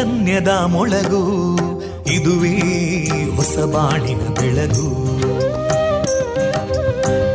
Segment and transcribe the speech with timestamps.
[0.00, 1.22] ಪಾಂಚಜನ್ಯದ ಮೊಳಗು
[2.08, 2.56] ಇದುವೇ
[3.36, 4.88] ಹೊಸ ಬಾಳಿನ ಬೆಳಗು.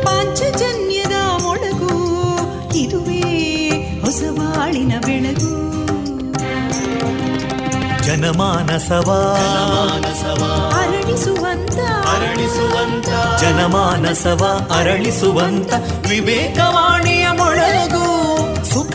[0.02, 1.12] ಪಾಂಚಜನ್ಯದ
[1.42, 1.92] ಮೊಳಗು
[2.76, 3.20] ಇದುವೇ
[4.00, 5.52] ಹೊಸ ಬಾಳಿನ ಬೆಳಗು.
[8.06, 9.10] ಜನಮಾನಸವ
[10.74, 13.08] ಅರಳಿಸುವಂತ ಅರಳಿಸುವಂತ
[13.40, 15.72] ಜನಮಾನಸವ ಅರಳಿಸುವಂತ
[16.08, 18.06] ವಿವೇಕವಾಣಿಯ ಮೊಳಗು.
[18.74, 18.94] ಸುಖ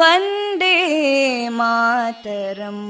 [0.00, 0.76] वन्दे
[1.58, 2.84] मातरम्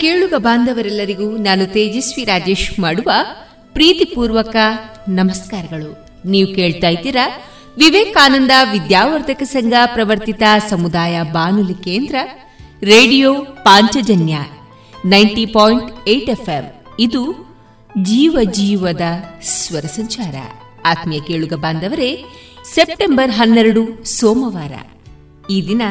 [0.00, 3.10] ಕೇಳುಗ ಬಾಂಧವರೆಲ್ಲರಿಗೂ ನಾನು ತೇಜಸ್ವಿ ರಾಜೇಶ್ ಮಾಡುವ
[3.72, 4.56] ಪ್ರೀತಿಪೂರ್ವಕ
[5.08, 5.90] ನಮಸ್ಕಾರಗಳು.
[6.26, 7.26] ನೀವು ಕೇಳ್ತಾ ಇದ್ದೀರಾ?
[7.76, 12.14] ವಿವೇಕಾನಂದ ವಿದ್ಯಾವರ್ಧಕ ಸಂಘ ಪ್ರವರ್ತಿತ ಸಮುದಾಯ ಬಾನುಲಿ ಕೇಂದ್ರ,
[12.82, 14.36] radio Panchajanya,
[15.04, 17.22] ninety point eight F ಇದು
[18.02, 19.00] ಜೀವ ಜೀವದ
[19.42, 20.34] ಸ್ವರ ಸಂಚಾರ.
[20.84, 22.24] ಆತ್ಮೀಯ ಕೇಳುಗ ಬಾಂಧವರೇ,
[22.74, 24.72] ಸೆಪ್ಟೆಂಬರ್ ಹನ್ನೆರಡು, ಸೋಮವಾರ.
[25.50, 25.82] ಈ ದಿನ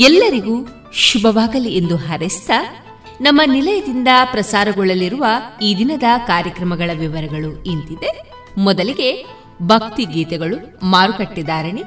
[0.00, 0.54] ಎಲ್ಲರಿಗೂ
[0.92, 2.50] ಶುಭವಾಗಲಿ ಎಂದು ಹಾರೈಸಿದ
[3.22, 5.24] ನಮ್ಮ ನಿಲಯದಿಂದ ಪ್ರಸಾರಗೊಳ್ಳಲಿರುವ
[5.62, 8.22] ಈ ದಿನದ ಕಾರ್ಯಕ್ರಮಗಳ ವಿವರಗಳು ಇಂತಿದೆ.
[8.58, 9.24] ಮೊದಲಿಗೆ
[9.62, 11.82] ಭಕ್ತಿ ಗೀತೆಗಳು ಮಾರುಕಟ್ಟೆದಾರಣೆ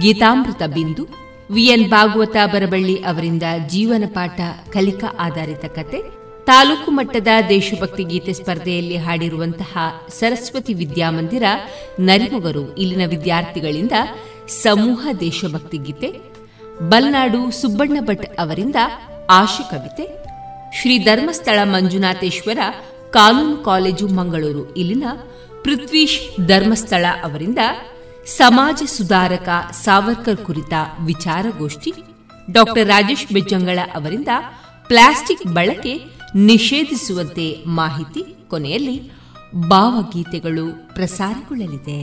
[0.00, 1.08] ಗೀತಾಮೃತ ಬಿಂದು
[1.50, 4.40] ವಿಎನ್ ಭಾಗವತ ಬರಬಳ್ಳಿ ಅವರಿಂದ ಜೀವನ ಪಾಠ,
[4.72, 6.02] ಕಲಿಕಾ ಆಧಾರಿತ ಕತೆ,
[6.44, 9.78] ತಾಲೂಕು ಮಟ್ಟದ ದೇಶಭಕ್ತಿ ಗೀತೆ ಸ್ಪರ್ಧೆಯಲ್ಲಿ ಹಾಡಿರುವಂತಹ
[10.08, 11.42] ಸರಸ್ವತಿ ವಿದ್ಯಾಮಂದಿರ,
[12.00, 13.92] ನರಿಮೊಗರು ಇಲ್ಲಿನ ವಿದ್ಯಾರ್ಥಿಗಳಿಂದ
[14.48, 16.20] ಸಮೂಹ ದೇಶಭಕ್ತಿ ಗೀತೆ,
[16.88, 18.76] ಬಲ್ನಾಡು ಸುಬ್ಬಣ್ಣ ಭಟ್ ಅವರಿಂದ
[19.30, 20.23] ಆಶು ಕವಿತೆ
[20.80, 22.58] ಶ್ರೀ ಧರ್ಮಸ್ಥಳ ಮಂಜುನಾಥೇಶ್ವರ
[23.10, 24.74] ಕಾನೂನು ಕಾಲೇಜು ಮಂಗಳೂರು.
[24.74, 25.04] ಇಲ್ಲಿನ
[25.62, 27.58] ಪೃಥ್ವೀಶ್ ಧರ್ಮಸ್ಥಳ ಅವರಿಂದ
[28.26, 30.74] ಸಮಾಜ ಸುಧಾರಕ ಸಾವರ್ಕರ್ ಕುರಿತ
[31.04, 31.92] ವಿಚಾರಗೋಷ್ಠಿ
[32.50, 34.28] ಡಾಕ್ಟರ್ ರಾಜೇಶ್ ಬೆಜ್ಜಂಗಳ ಅವರಿಂದ
[34.88, 35.94] ಪ್ಲಾಸ್ಟಿಕ್ ಬಳಕೆ
[36.34, 38.96] ನಿಷೇಧಿಸುವಂತೆ ಮಾಹಿತಿ ಕೊನೆಯಲ್ಲಿ
[39.68, 42.02] ಭಾವಗೀತೆಗಳು ಪ್ರಸಾರಗೊಳ್ಳಲಿದೆ.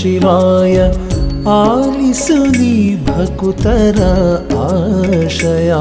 [0.00, 0.76] शिवाय
[1.54, 2.76] आलिसुनि
[3.08, 3.98] भकुतर
[4.60, 5.80] आशया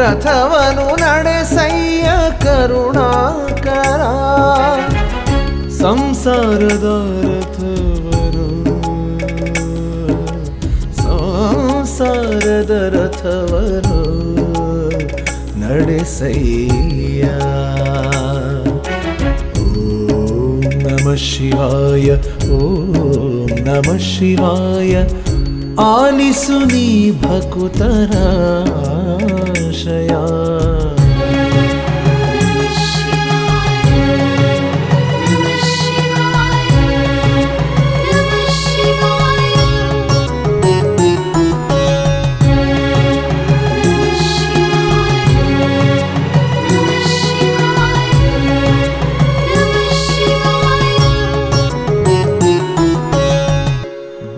[0.00, 2.08] ರಥವನು ನಡೆಸಯ್ಯ
[2.42, 4.02] ಕರುಣಾಕರ.
[5.70, 6.86] ಸಂಸಾರದ
[7.24, 8.46] ರಥವನು.
[10.96, 14.00] ಸಂಸಾರದ ರಥವನು
[15.60, 17.24] ನಡೆಸಯ್ಯ.
[19.60, 22.10] ಓಂ ನಮ ಶಿವಾಯ,
[22.50, 25.06] ಓಂ ನಮ ಶಿವಾಯ.
[25.80, 28.10] ಆಲಿಸು ನೀ ಭಕುತರ.
[29.82, 30.14] ಆಶಯ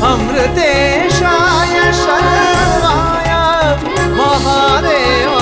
[0.00, 3.32] अमृतेशाय शल्माय
[4.16, 5.39] महारे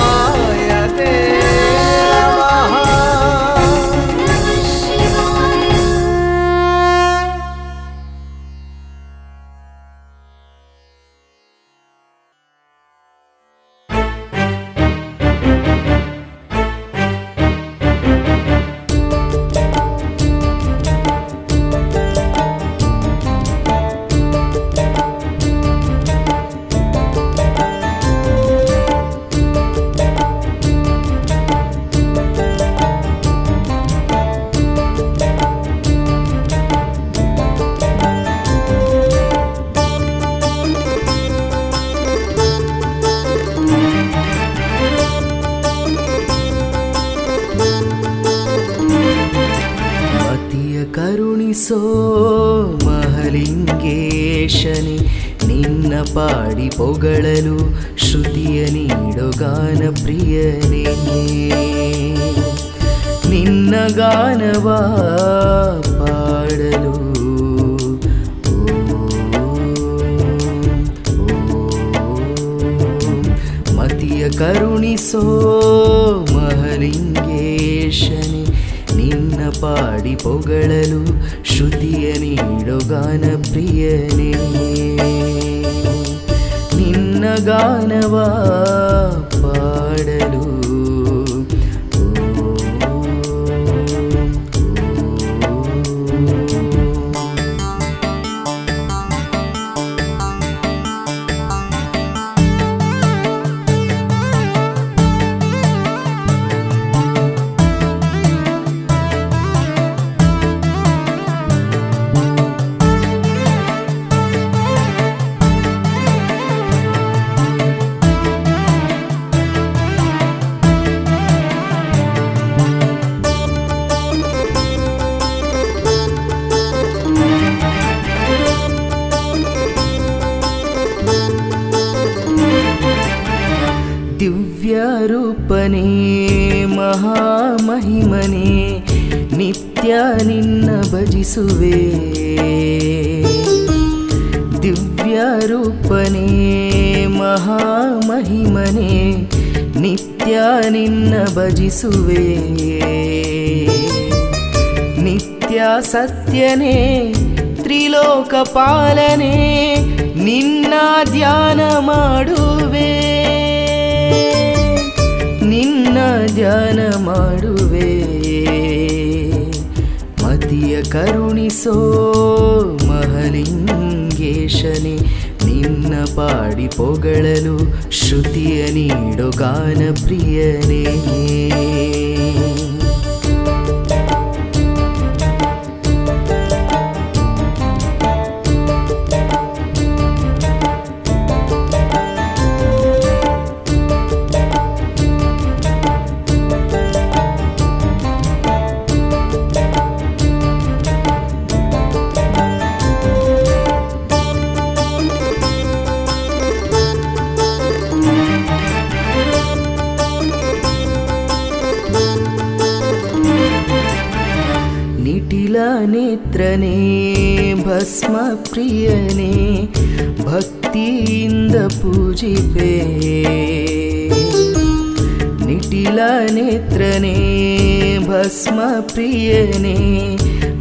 [228.81, 230.17] ಪ್ರಿಯನೇ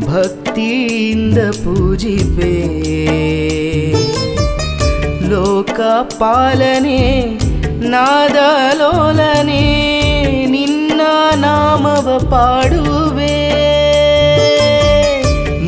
[0.06, 2.78] ಭಕ್ತಿಯಿಂದ ಪೂಜಿಪೆ.
[5.28, 7.24] ಲೋಕಪಾಲನೆ
[7.78, 9.62] ನಾದಲೋಲನೆ
[10.46, 11.00] ನಿನ್ನ
[11.36, 13.38] ನಾಮವ ಪಾಡುವೆ.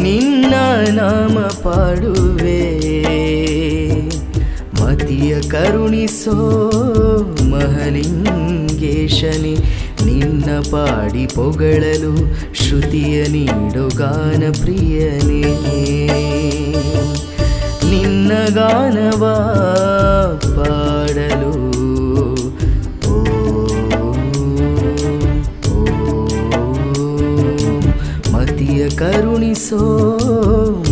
[0.03, 0.55] ನಿನ್ನ
[0.89, 2.81] ನಾಮ ಪಾಡುವೆ.
[4.83, 6.71] ಮತಿಯ ಕರುಣಿಸೋ
[7.51, 9.57] ಮಹಲಿಂಗೇಶನೇ
[10.41, 12.13] ನಿನ್ನ ಪಾಡಿ ಪೊಗಳಲು
[12.55, 15.43] ಶ್ರುತಿಯ ನೀಡು ಗಾನ ಪ್ರಿಯನೇ.
[17.91, 19.25] ನಿನ್ನ ಗಾನವ
[20.57, 21.53] ಪಾಡಲು
[28.33, 29.83] ಮತಿಯ ಕರುಣಿಸೋ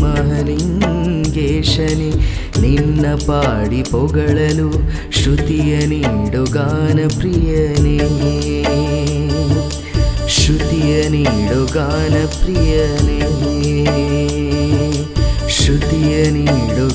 [0.05, 2.13] ಮಹಲಿಂಗೇಶನೇ,
[2.61, 4.71] ನಿನ್ನ ಪಾಡಿ ಪೊಗಳಲು
[5.11, 8.58] ಶ್ರುತಿಯ ನೀಡು ಗಾನ ಪ್ರಿಯನೇ.
[15.49, 16.89] ಶ್ರುತಿಯ ನೀಡು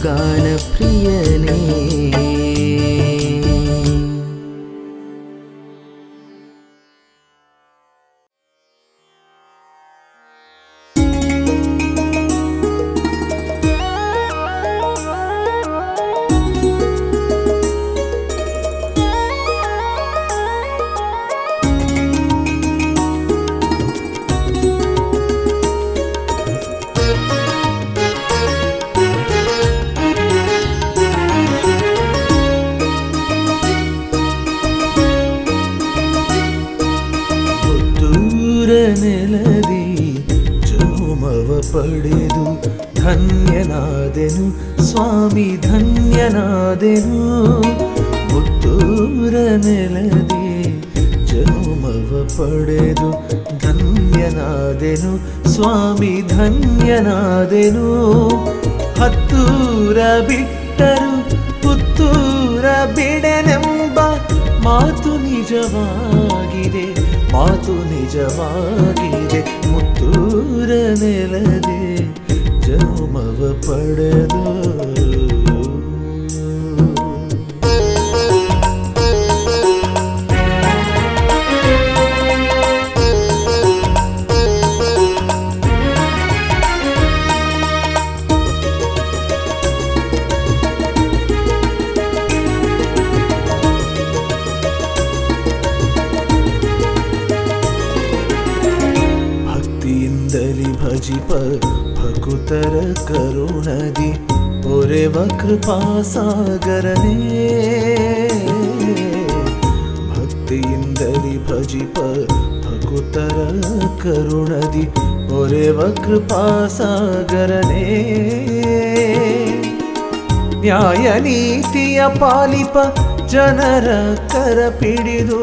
[123.34, 123.90] ಜನರ
[124.32, 125.40] ಕರ ಪಿಡಿದು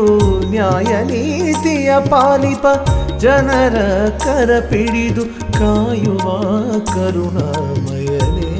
[0.51, 2.67] ನ್ಯಾಯ ನೀತಿಯ ಪಾಲಿಪ,
[3.19, 3.77] ಜನರ
[4.25, 5.25] ಕರ ಪಿಡಿದು
[5.59, 6.27] ಕಾಯುವ
[6.93, 8.53] ಕರುಣಾಮಯನೇ.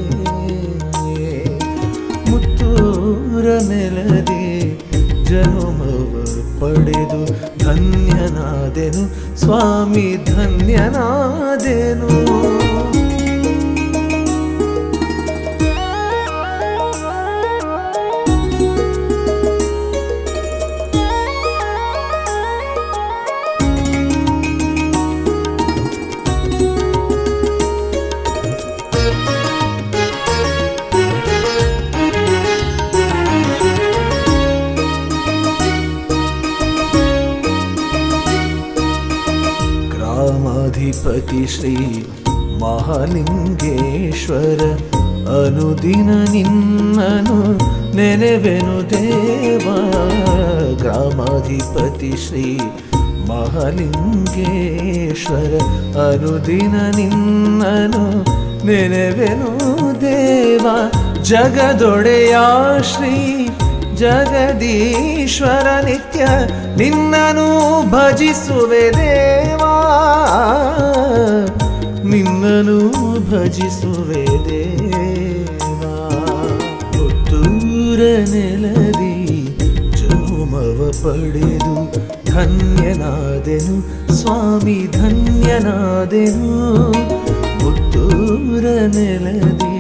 [2.31, 4.45] ಮುತ್ತೂರ ನೆಲದೆ
[5.25, 6.13] ಜನುಮವ
[6.61, 7.23] ಪಡೆದು
[7.65, 9.05] ಧನ್ಯನಾದೆನು,
[9.41, 12.11] ಸ್ವಾಮಿ ಧನ್ಯನಾದೆನು.
[42.91, 44.61] ಮಹಾಲಿಂಗೇಶ್ವರ,
[45.41, 47.37] ಅನುದಿನ ನಿನ್ನನು
[47.97, 49.67] ನೆನೆವೆನು ದೇವ.
[50.77, 52.47] ಗ್ರಾಮಾಧಿಪತಿ ಶ್ರೀ
[53.29, 54.33] ಮಹಾಲಿಂಗೇಶ್ವರ,
[56.07, 58.05] ಅನುದಿನ ನಿನ್ನನು
[58.67, 59.53] ನೆನೆವೆನು
[60.01, 60.67] ದೇವ.
[61.23, 62.37] ಜಗದೊಡೆಯ
[62.93, 63.15] ಶ್ರೀ
[63.97, 66.23] ಜಗದೀಶ್ವರ, ನಿತ್ಯ
[66.77, 67.49] ನಿನ್ನನು
[67.91, 69.77] ಭಜಿಸುವೆ ದೇವಾ.
[72.11, 72.79] ನಿನ್ನನು
[73.31, 75.95] ಭಜಿಸುವೆ ದೇವಾ.
[76.93, 79.15] ಪುತ್ತೂರ ನೆಲದಿ
[79.97, 81.75] ಜನುಮವ ಪಡೆದು
[82.33, 83.77] ಧನ್ಯನಾದೆನು,
[84.13, 86.53] ಸ್ವಾಮಿ ಧನ್ಯನಾದೆನು.
[87.61, 89.79] ಪುತ್ತೂರ ನೆಲದಿ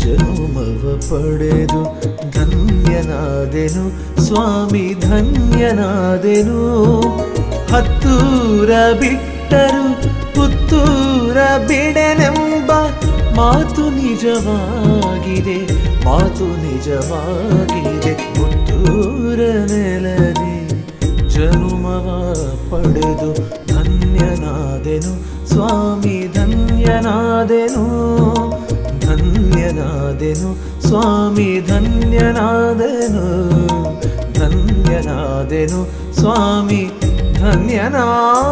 [0.00, 1.82] ಚೋಮವ ಪಡೆದು
[2.30, 3.84] ಧನ್ಯನಾದೆನು,
[4.24, 6.60] ಸ್ವಾಮಿ ಧನ್ಯನಾದೆನು.
[7.72, 11.36] ಹತ್ತೂರ ಬಿಟ್ಟರು ಪುತ್ತೂರ
[11.68, 12.70] ಬಿಡನೆಂಬ
[13.36, 15.58] ಮಾತು ನಿಜವಾಗಿದೆ
[16.04, 18.12] ಮಾತು ನಿಜವಾಗಿದೆ.
[18.36, 19.40] ಪುತ್ತೂರ
[19.70, 20.56] ನೆಲದಿ
[21.28, 22.06] ಜನುಮವ
[22.70, 23.30] ಪಡೆದು
[23.72, 25.12] ಧನ್ಯನಾದೆನು,
[25.48, 27.84] ಸ್ವಾಮಿ ಧನ್ಯನಾದೆನು
[29.06, 30.50] ಧನ್ಯನಾದೆನು,
[30.88, 33.26] ಸ್ವಾಮಿ ಧನ್ಯನಾದೆನು
[34.38, 35.80] ಧನ್ಯನಾದೆನು,
[36.20, 36.82] ಸ್ವಾಮಿ
[37.40, 38.42] ಧನ್ಯನಾದನು.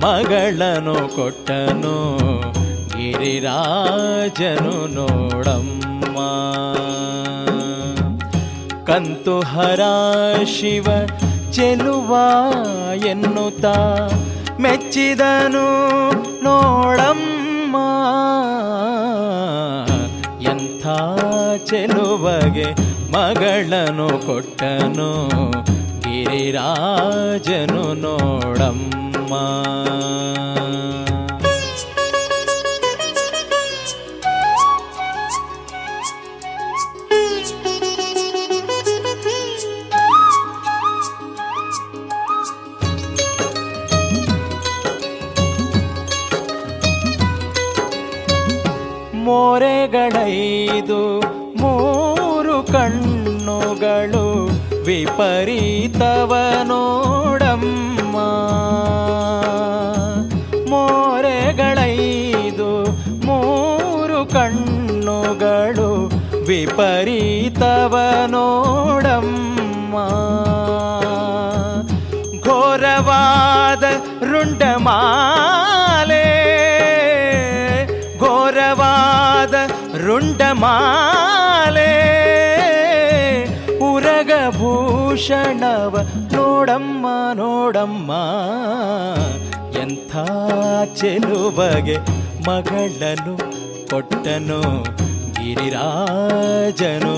[0.00, 2.18] ಮಗಳನ್ನು ಕೊಟ್ಟನು,
[2.88, 6.18] ಗಿರಿರಾಜನು ನೋಡಮ್ಮ.
[8.84, 9.80] ಕಂತುಹರ
[10.44, 10.86] ಶಿವ
[11.52, 12.16] ಚೆಲುವ
[13.06, 14.08] ಎನ್ನುತ್ತಾ
[14.60, 15.66] ಮೆಚ್ಚಿದನು
[16.42, 17.76] ನೋಡಮ್ಮ.
[20.42, 20.86] ಎಂಥ
[21.64, 22.72] ಚೆಲುವಗೆ
[23.12, 25.10] ಮಗಳನು ಕೊಟ್ಟನು,
[26.00, 29.07] ಗಿರಿರಾಜನು ನೋಡಮ್ಮ.
[49.70, 51.00] ಮೋರೆಗಳೈದು
[51.56, 54.26] ಮೂರು ಕಣ್ಣುಗಳು
[54.84, 56.32] ವಿಪರೀತವ
[65.28, 66.10] ಕಣ್ಣುಗಳು
[66.46, 69.96] ವಿಪರೀತವ ನೋಡಮ್ಮ
[72.40, 73.84] ಘೋರವಾದ
[74.32, 76.24] ರುಂಡಮಾಲೆ.
[78.18, 79.54] ಘೋರವಾದ
[80.06, 81.94] ರುಂಡಮಾಲೆ.
[83.78, 85.96] ಉರಗಭೂಷಣವ
[86.32, 88.12] ನೋಡಮ್ಮ ನೋಡಮ್ಮ.
[89.78, 90.16] ಎಂಥ
[91.00, 91.98] ಚೆಲುವಗೆ
[92.50, 93.34] ಮಗಳನು
[93.90, 94.62] ಕೊಟ್ಟನು.
[95.48, 97.08] गिरि राजनुनोडम्मा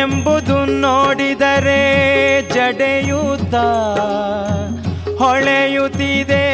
[0.00, 1.80] ಎಂಬುದು ನೋಡಿದರೆ
[2.42, 3.54] ಜಡೆಯುತ್ತ.
[5.22, 6.44] ಹೊಳೆಯುತ್ತಿದೆ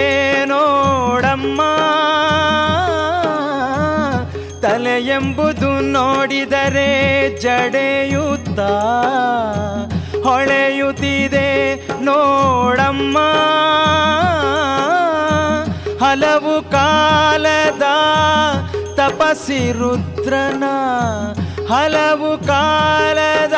[0.44, 1.62] ನೋಡಮ್ಮ.
[4.60, 6.90] ತಲೆ ಎಂಬುದು ನೋಡಿದರೆ
[7.40, 8.60] ಜಡೆಯುತ್ತ.
[10.26, 13.18] ಹೊಳೆಯುತ್ತಿದೆ ನೋಡಮ್ಮ.
[16.04, 17.82] ಹಲವು ಕಾಲದ
[18.96, 20.64] ತಪಸಿ ರುದ್ರನ
[21.68, 23.56] ಹಲವು ಕಾಲದ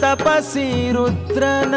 [0.00, 1.74] ತಪಸಿ ರುದ್ರನ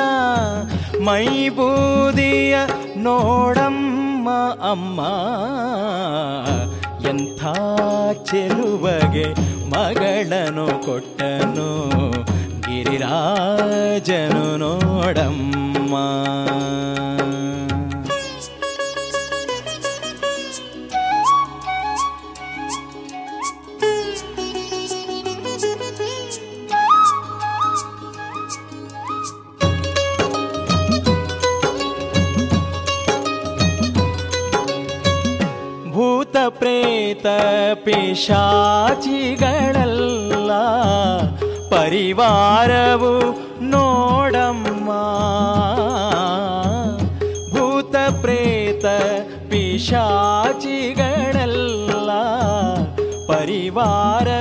[1.04, 2.56] ಮೈಬೂದಿಯ
[2.98, 4.30] ನೋಡಮ್ಮ
[4.72, 5.00] ಅಮ್ಮ.
[7.08, 7.42] ಎಂಥ
[8.26, 9.28] ಚೆಲುವಗೆ
[9.70, 11.70] ಮಗಳನು ಕೊಟ್ಟನು
[12.62, 15.96] ಗಿರಿರಾಜನು ನೋಡಮ್ಮ.
[37.22, 40.52] ಪ್ರೇತ ಪಿಶಾಚಿಗಳಲ್ಲ
[41.70, 43.14] ಪರಿವಾರವು
[43.62, 44.90] ನೋಡಮ್ಮ.
[47.54, 48.86] ಭೂತ ಪ್ರೇತ
[49.50, 52.12] ಪಿಶಾಚಿಗಳಲ್ಲ
[53.28, 54.41] ಪರಿವಾರವು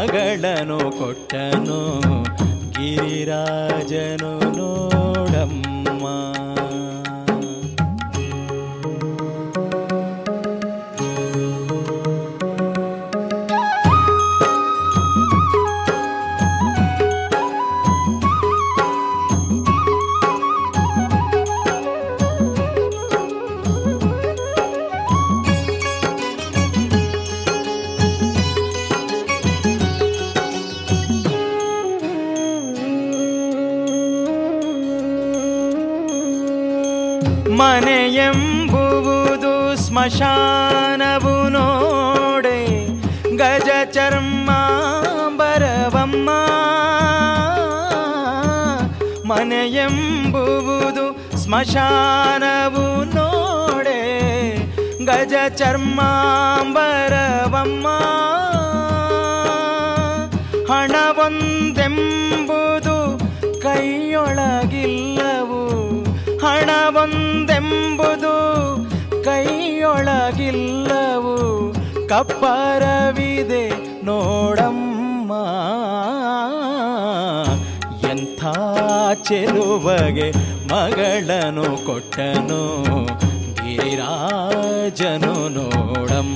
[0.00, 1.78] ಮಗಳನ್ನು ಕೊಟ್ಟನು
[2.76, 5.69] ಗಿರಿರಾಜನು ನೋಡಮ್ಮ.
[51.80, 54.00] ಸ್ಮಶಾನವು ನೋಡೆ
[55.04, 55.86] ಗಜ ಚರ್ಮಾಂಬರವಮ್ಮ.
[60.70, 61.36] ಹಣವೊಂದೆಂಬುದು
[63.62, 65.62] ಕೈಯೊಳಗಿಲ್ಲವು
[66.44, 68.34] ಹಣವೊಂದೆಂಬುದು
[69.24, 71.36] ಕೈಯೊಳಗಿಲ್ಲವು.
[72.08, 73.64] ಕಪ್ಪರವಿದೆ
[74.04, 75.32] ನೋಡಮ್ಮ
[78.10, 78.42] ಎಂಥ
[79.28, 80.28] ಚೆಲುವಗೆ
[80.70, 82.60] ಮಗಳನು ಕೊಟ್ಟನು
[83.60, 86.28] ಗಿರಿರಾಜನು ನೋಡಂ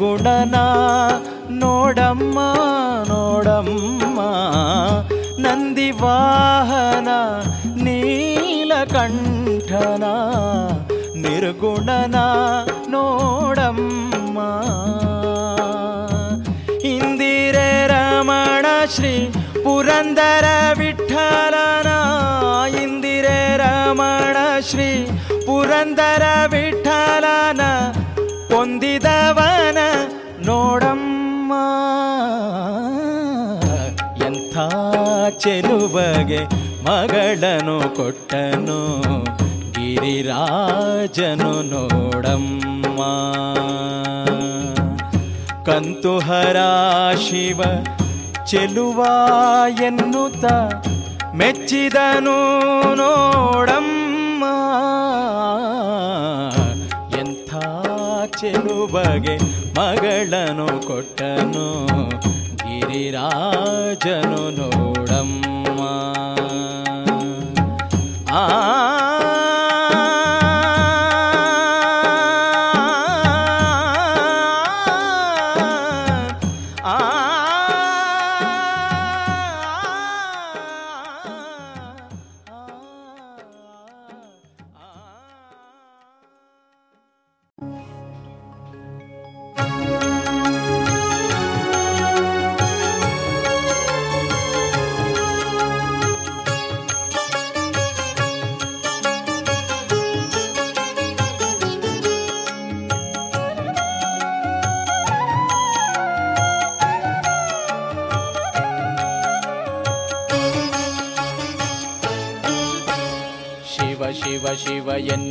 [0.00, 0.54] ನಿರ್ಗುಣನ
[1.50, 2.38] ನೋಡಮ್ಮ
[3.08, 4.20] ನೋಡಮ್ಮ.
[5.46, 7.08] ನಂದಿವಾಹನ
[7.82, 10.04] ನೀಲಕಂಠನ
[11.14, 12.14] ನಿರ್ಗುಣನ
[12.88, 14.38] ನೋಡಮ್ಮ.
[16.84, 19.34] ಇಂದಿರೆ ರಮಣ ಶ್ರೀ
[19.64, 20.44] ಪುರಂದರ
[20.78, 21.90] ವಿಠಲನ.
[22.82, 25.08] ಇಂದಿರೆ ರಮಣ ಶ್ರೀ
[25.46, 27.60] ಪುರಂದರ ವಿಠಲನ.
[28.54, 28.99] ಹೊಂದಿದವನ
[35.40, 36.44] ಚೆಲುವಗೆ
[36.84, 39.02] ಮಗಳನು ಕೊಟ್ಟನು.
[39.72, 43.00] ಗಿರಿರಾಜನು ನೋಡಮ್ಮ.
[45.64, 46.56] ಕಂತುಹರ
[47.16, 47.62] ಶಿವ
[48.46, 49.06] ಚೆಲುವ
[49.82, 50.44] ಎನ್ನುತ್ತ
[51.34, 52.38] ಮೆಚ್ಚಿದನು
[52.94, 54.44] ನೋಡಮ್ಮ.
[57.18, 57.54] ಎಂಥ
[58.36, 59.36] ಚೆಲುಬಗೆ
[59.80, 61.86] ಮಗಳನು ಕೊಟ್ಟನು.
[62.90, 65.80] ಗಿರಿರಾಜನು ನೋಡಮ್ಮ.
[68.32, 68.42] ಆ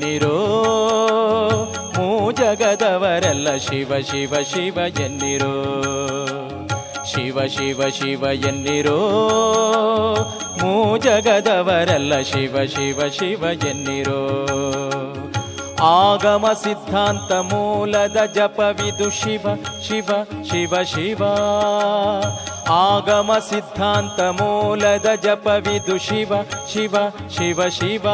[0.09, 5.53] ಎನ್ನಿರೋ ಜಗದವರೆಲ್ಲ ಶಿವ ಶಿವ ಶಿವ ಎನ್ನಿರೋ?
[7.05, 8.97] ಶಿವ ಶಿವ ಶಿವ ಎನ್ನಿರೋ?
[10.97, 14.49] ಜಗದವರೆಲ್ಲ ಶಿವ ಶಿವ ಶಿವ ಎನ್ನಿರೋ?
[15.81, 19.47] ಆಗಮ ಸಿದ್ಧಾಂತ ಮೂಲದ ಜಪವಿದು ಶಿವ
[19.87, 20.09] ಶಿವ
[20.51, 21.23] ಶಿವ ಶಿವ.
[22.71, 26.33] ಆಗಮ ಸಿದ್ಧಾಂತ ಮೂಲದ ಜಪವಿದು ಶಿವ
[26.73, 26.95] ಶಿವ
[27.29, 28.07] ಶಿವ ಶಿವ.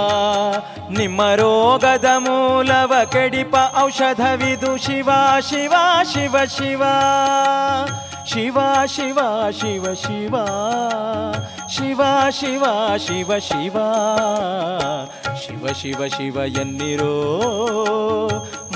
[0.90, 5.10] ನಿಮ್ಮ ರೋಗದ ಮೂಲವ ಕೆಡಿಪ ಔಷಧವಿದು ಶಿವ
[5.50, 5.74] ಶಿವ
[6.04, 6.84] ಶಿವ ಶಿವ.
[8.26, 9.20] ಶಿವ ಶಿವ
[9.52, 10.36] ಶಿವ ಶಿವ.
[11.70, 12.64] ಶಿವ ಶಿವ
[12.98, 13.74] ಶಿವ ಶಿವ.
[15.42, 17.28] ಶಿವ ಶಿವ ಶಿವ ಎನ್ನಿರೋ?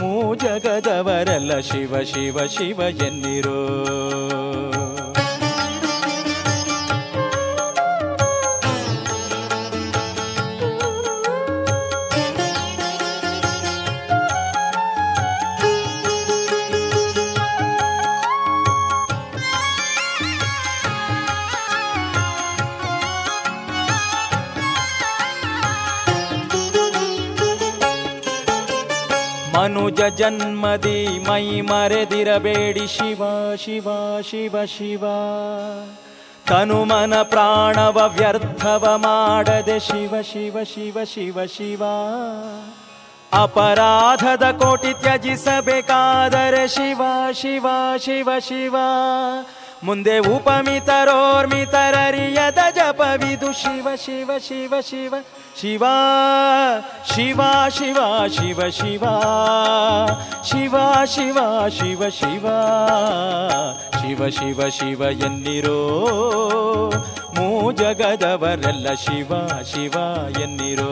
[0.01, 3.67] ಮೂ ಜಗದವರೆಲ್ಲ ಶಿವ ಶಿವ ಶಿವ ಎನ್ನಿರೋ?
[29.69, 33.21] ಮನುಜ ಜನ್ಮದಿ ಮೈ ಮರೆದಿರಬೇಡಿ ಶಿವ
[33.55, 33.87] ಶಿವ
[34.21, 35.03] ಶಿವ ಶಿವ.
[36.47, 41.83] ತನುಮನ ಪ್ರಾಣವ ವ್ಯರ್ಥವ ಮಾಡದೆ ಶಿವ ಶಿವ ಶಿವ ಶಿವ ಶಿವ.
[43.33, 47.01] ಅಪರಾಧದ ಕೋಟಿ ತ್ಯಜಿಸಬೇಕಾದರೆ ಶಿವ
[47.31, 48.75] ಶಿವ ಶಿವ ಶಿವ.
[49.83, 55.13] ಮುಂದೆ ಉಪಮಿತರೋರ್ಮಿತರರಿಯದ ಜಪವಿದು ಶಿವ ಶಿವ ಶಿವ ಶಿವ
[55.59, 55.83] ಶಿವ
[57.11, 57.41] ಶಿವ
[57.77, 57.99] ಶಿವ
[58.37, 59.03] ಶಿವ ಶಿವ
[61.07, 61.39] ಶಿವ ಶಿವ
[61.77, 62.47] ಶಿವ ಶಿವ
[63.99, 65.79] ಶಿವ ಶಿವ ಶಿವ ಎನ್ನಿರೋ
[67.37, 69.31] ಮೂ ಜಗದವರೆಲ್ಲ ಶಿವ
[69.63, 69.95] ಶಿವ
[70.41, 70.91] ಎನ್ನಿರೋ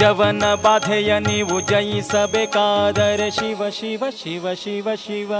[0.00, 5.32] ಜವನ ಬಾಧೆಯ ನೀವು ಜಯಿಸಬೇಕಾದರೆ ಶಿವ ಶಿವ ಶಿವ ಶಿವ ಶಿವ.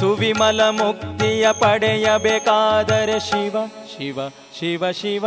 [0.00, 5.26] ಸುವಿಮಲ ಮುಕ್ತಿಯ ಪಡೆಯಬೇಕಾದರೆ ಶಿವ ಶಿವ ಶಿವ ಶಿವ.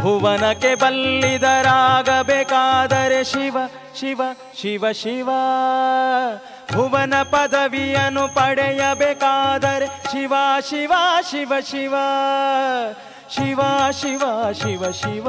[0.00, 3.58] ಭುವನಕ್ಕೆ ಬಲ್ಲಿದರಾಗಬೇಕಾದರೆ ಶಿವ
[4.00, 4.22] ಶಿವ
[4.62, 5.30] ಶಿವ ಶಿವ.
[6.72, 10.34] ಭುವನ ಪದವಿಯನ್ನು ಪಡೆಯಬೇಕಾದರೆ ಶಿವ
[10.70, 10.92] ಶಿವ
[11.30, 11.94] ಶಿವ ಶಿವ.
[13.30, 15.26] ಶಿವ ಶಿವ ಶಿವ ಶಿವ.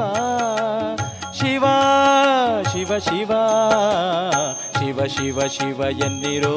[1.33, 1.65] ಶಿವ
[2.71, 3.31] ಶಿವ ಶಿವ.
[4.79, 6.55] ಶಿವ ಶಿವ ಶಿವ ಎಂದಿರೋ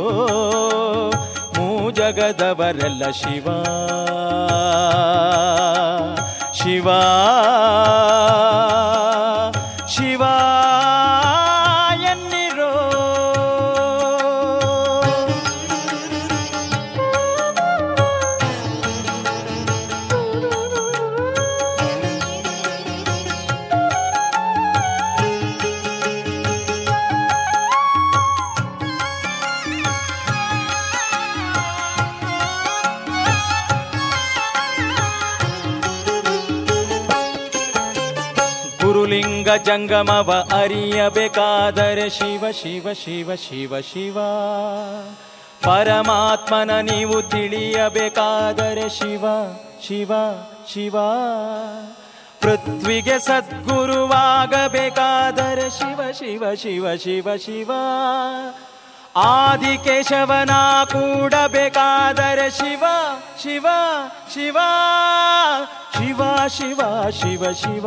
[1.58, 3.46] ಮೂ ಜಗದವರೆಲ್ಲ ಶಿವ.
[6.52, 6.88] ಶಿವ
[9.88, 10.22] ಶಿವ.
[39.14, 44.16] ಗುರುಲಿಂಗ ಜಂಗಮವ ಅರಿಯಬೇಕಾದರೆ ಶಿವ ಶಿವ ಶಿವ ಶಿವ ಶಿವ
[45.64, 49.24] ಪರಮಾತ್ಮನ ನೀವು ತಿಳಿಯಬೇಕಾದರೆ ಶಿವ
[49.86, 50.12] ಶಿವ
[50.72, 50.96] ಶಿವ
[52.42, 54.08] ಪೃಥ್ವಿಗೆ ಸದ್ಗುರುವಾಗಬೇಕಾದರೆ
[55.78, 57.70] ಶಿವ ಶಿವ ಶಿವ ಶಿವ ಶಿವ
[59.24, 60.52] ಆದಿಕೇಶವನ
[60.92, 62.84] ಕೂಡಬೇಕಾದರೆ ಶಿವ
[63.44, 63.66] ಶಿವ
[64.34, 64.58] ಶಿವ
[65.94, 66.80] ಶಿವ ಶಿವ
[67.12, 67.86] ಶಿವ ಶಿವ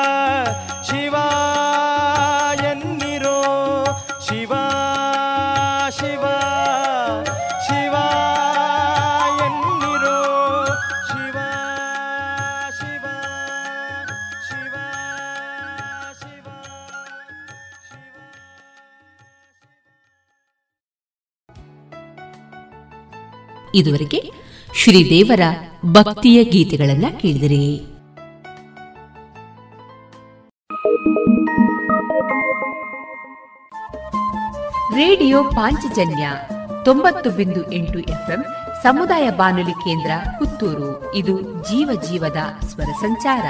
[23.75, 24.31] ಇದುವರೆಗೆ
[24.75, 25.39] ಶ್ರೀದೇವರ
[25.85, 27.85] ಭಕ್ತಿಯ ಗೀತೆಗಳನ್ನ ಕೇಳಿದಿರಿ.
[34.95, 36.31] ರೇಡಿಯೋ ಪಾಂಚಜನ್ಯ
[36.85, 38.45] ತೊಂಬತ್ತು ಬಿಂದು ಎಂಟು ಎಫ್ಎಂ
[38.83, 41.15] ಸಮುದಾಯ ಬಾನುಲಿ ಕೇಂದ್ರ ಪುತ್ತೂರು.
[41.15, 43.43] ಇದು ಜೀವ ಜೀವದ ಸ್ವರ ಸಂಚಾರ.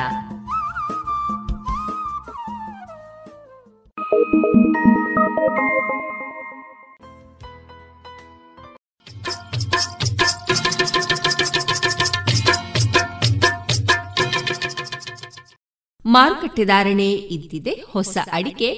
[16.14, 17.74] ಮಾರುಕಟ್ಟೆ ಧಾರಣೆ ಇದ್ದಿದೆ.
[17.94, 18.70] ಹೊಸ ಅಡಿಕೆ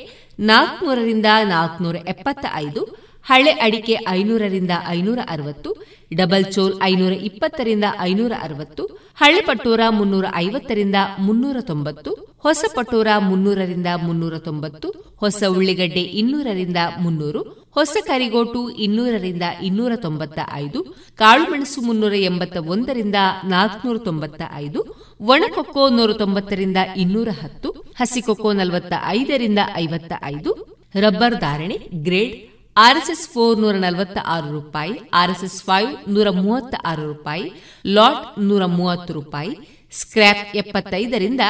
[0.50, 2.82] ನಾಲ್ಕನೂರರಿಂದ ನಾಲ್ಕನೂರ ಎಪ್ಪತ್ತ ಐದು
[3.26, 5.70] ಹಳೆ ಅಡಿಕೆ ಐನೂರರಿಂದ ಐನೂರ ಅರವತ್ತು
[6.14, 8.84] ಡಬಲ್ ಚೋಲ್ ಐನೂರ ಇಪ್ಪತ್ತರಿಂದ ಐನೂರ ಅರವತ್ತು
[9.16, 12.12] ಹಳೆ ಪಟೋರ ಮುನ್ನೂರ ಐವತ್ತರಿಂದ ಮುನ್ನೂರ ತೊಂಬತ್ತು
[12.44, 17.42] ಹೊಸ ಪಟೋರ ಮುನ್ನೂರರಿಂದ ಮುನ್ನೂರ ತೊಂಬತ್ತು ಹೊಸ ಉಳ್ಳಿಗಡ್ಡೆ ಇನ್ನೂರರಿಂದ ಮುನ್ನೂರು
[17.76, 20.80] ಹೊಸ ಕರಿಗೋಟು ಇನ್ನೂರರಿಂದ ಇನ್ನೂರ ತೊಂಬತ್ತ ಐದು
[21.16, 24.82] ಕಾಳುಮೆಣಸು ಮುನ್ನೂರ ಎಂಬತ್ತ ಒಂದರಿಂದ ನಾಲ್ಕನೂರ ತೊಂಬತ್ತ ಐದು
[25.22, 27.70] ಒಣಕೊಕ್ಕೋ ನೂರ ತೊಂಬತ್ತರಿಂದ ಇನ್ನೂರ ಹತ್ತು
[28.00, 30.52] ಹಸಿಕೊಕ್ಕೋ ನಲವತ್ತ ಐದರಿಂದ ಐವತ್ತ ಐದು
[30.96, 32.36] ರಬ್ಬರ್ ಧಾರಣೆ, ಗ್ರೇಡ್,
[32.78, 37.52] ಆರ್ಎಸ್ಎಸ್ ಫೋರ್ ನೂರ ನಲವತ್ತ ಆರು ರೂಪಾಯಿ, ಆರ್ಎಸ್ಎಸ್ ಫೈವ್ ನೂರ ಮೂವತ್ತ ಆರು ರೂಪಾಯಿ,
[37.86, 39.54] ಲಾಟ್ ನೂರ ಮೂವತ್ತು ರೂಪಾಯಿ,
[39.92, 41.42] ಸ್ಕ್ರ್ಯಾಪ್ ಎಪ್ಪತ್ತೈದರಿಂದ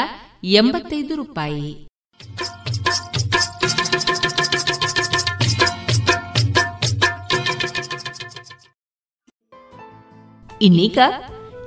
[0.44, 1.88] ಎಂಬತ್ತೈದು ರೂಪಾಯಿ.
[10.64, 10.98] ಇನ್ನೀಗ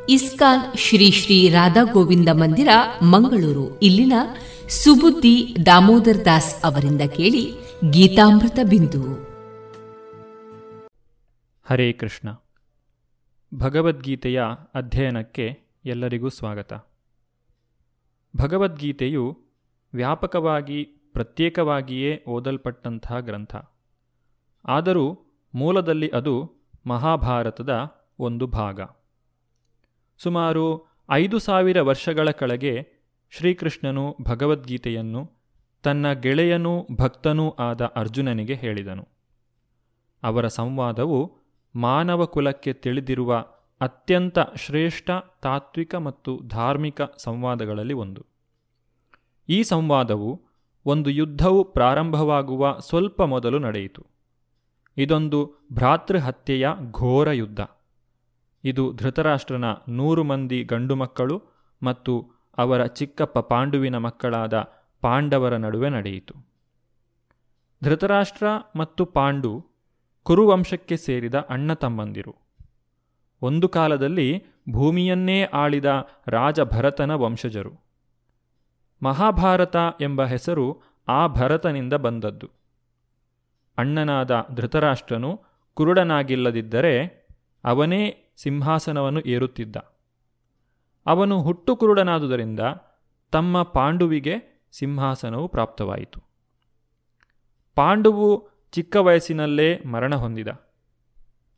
[0.08, 2.68] ಇಸ್ಕಾನ್ ಶ್ರೀ ಶ್ರೀ ರಾಧಾ ಗೋವಿಂದ ಮಂದಿರ,
[3.02, 3.78] ಮಂಗಳೂರು.
[3.78, 4.12] ಇಲ್ಲಿನ
[4.68, 7.52] ಸುಬುದ್ದಿ ದಾಮೋದರ್ ದಾಸ್ ಅವರಿಂದ ಕೇಳಿ
[7.90, 9.14] ಗೀತಾಮೃತ ಬಿಂದು.
[11.70, 12.28] ಹರೇ ಕೃಷ್ಣ.
[13.54, 14.42] ಭಗವದ್ಗೀತೆಯ
[14.74, 16.72] ಅಧ್ಯಯನಕ್ಕೆ ಎಲ್ಲರಿಗೂ ಸ್ವಾಗತ.
[18.36, 19.38] ಭಗವದ್ಗೀತೆಯು
[19.94, 23.56] ವ್ಯಾಪಕವಾಗಿ, ಪ್ರತ್ಯೇಕವಾಗಿಯೇ ಓದಲ್ಪಟ್ಟಂತಹ ಗ್ರಂಥ.
[24.64, 25.18] ಆದರೂ
[25.54, 26.52] ಮೂಲದಲ್ಲಿ ಅದು
[26.86, 28.80] ಮಹಾಭಾರತದ ಒಂದು ಭಾಗ.
[30.18, 32.88] ಸುಮಾರು ಐದು ಸಾವಿರ ವರ್ಷಗಳ ಕೆಳಗೆ
[33.30, 35.30] ಶ್ರೀಕೃಷ್ಣನು ಭಗವದ್ಗೀತೆಯನ್ನು
[35.82, 39.08] ತನ್ನ ಗೆಳೆಯನೂ ಭಕ್ತನೂ ಆದ ಅರ್ಜುನನಿಗೆ ಹೇಳಿದನು.
[40.22, 41.32] ಅವರ ಸಂವಾದವು
[41.76, 43.46] ಮಾನವ ಕುಲಕ್ಕೆ ತಿಳಿದಿರುವ
[43.80, 45.10] ಅತ್ಯಂತ ಶ್ರೇಷ್ಠ
[45.42, 48.26] ತಾತ್ವಿಕ ಮತ್ತು ಧಾರ್ಮಿಕ ಸಂವಾದಗಳಲ್ಲಿ ಒಂದು.
[49.48, 50.42] ಈ ಸಂವಾದವು
[50.86, 54.06] ಒಂದು ಯುದ್ಧವು ಪ್ರಾರಂಭವಾಗುವ ಸ್ವಲ್ಪ ಮೊದಲು ನಡೆಯಿತು.
[54.96, 57.60] ಇದೊಂದು ಭ್ರಾತೃಹತ್ಯೆಯ ಘೋರ ಯುದ್ಧ.
[58.66, 61.42] ಇದು ಧೃತರಾಷ್ಟ್ರನ ನೂರು ಮಂದಿ ಗಂಡು ಮಕ್ಕಳು
[61.82, 62.12] ಮತ್ತು
[62.58, 64.54] ಅವರ ಚಿಕ್ಕಪ್ಪ ಪಾಂಡುವಿನ ಮಕ್ಕಳಾದ
[65.00, 66.34] ಪಾಂಡವರ ನಡುವೆ ನಡೆಯಿತು.
[67.84, 68.46] ಧೃತರಾಷ್ಟ್ರ
[68.76, 69.52] ಮತ್ತು ಪಾಂಡು
[70.22, 72.34] ಕುರುವಂಶಕ್ಕೆ ಸೇರಿದ ಅಣ್ಣ ತಮ್ಮಂದಿರು.
[73.42, 75.84] ಒಂದು ಕಾಲದಲ್ಲಿ ಭೂಮಿಯನ್ನೇ ಆಳಿದ
[76.26, 77.72] ರಾಜ ಭರತನ ವಂಶಜರು.
[79.02, 80.66] ಮಹಾಭಾರತ ಎಂಬ ಹೆಸರು
[81.08, 82.48] ಆ ಭರತನಿಂದ ಬಂದದ್ದು.
[83.78, 85.30] ಅಣ್ಣನಾದ ಧೃತರಾಷ್ಟ್ರನು
[85.74, 86.94] ಕುರುಡನಾಗಿಲ್ಲದಿದ್ದರೆ
[87.64, 89.76] ಅವನೇ ಸಿಂಹಾಸನವನ್ನು ಏರುತ್ತಿದ್ದ.
[91.06, 92.60] ಅವನು ಹುಟ್ಟು ಕುರುಡನಾದುದರಿಂದ
[93.32, 96.22] ತಮ್ಮ ಪಾಂಡುವಿಗೆ ಸಿಂಹಾಸನವು ಪ್ರಾಪ್ತವಾಯಿತು.
[97.74, 100.48] ಪಾಂಡುವು ಚಿಕ್ಕ ವಯಸ್ಸಿನಲ್ಲೇ ಮರಣ ಹೊಂದಿದ.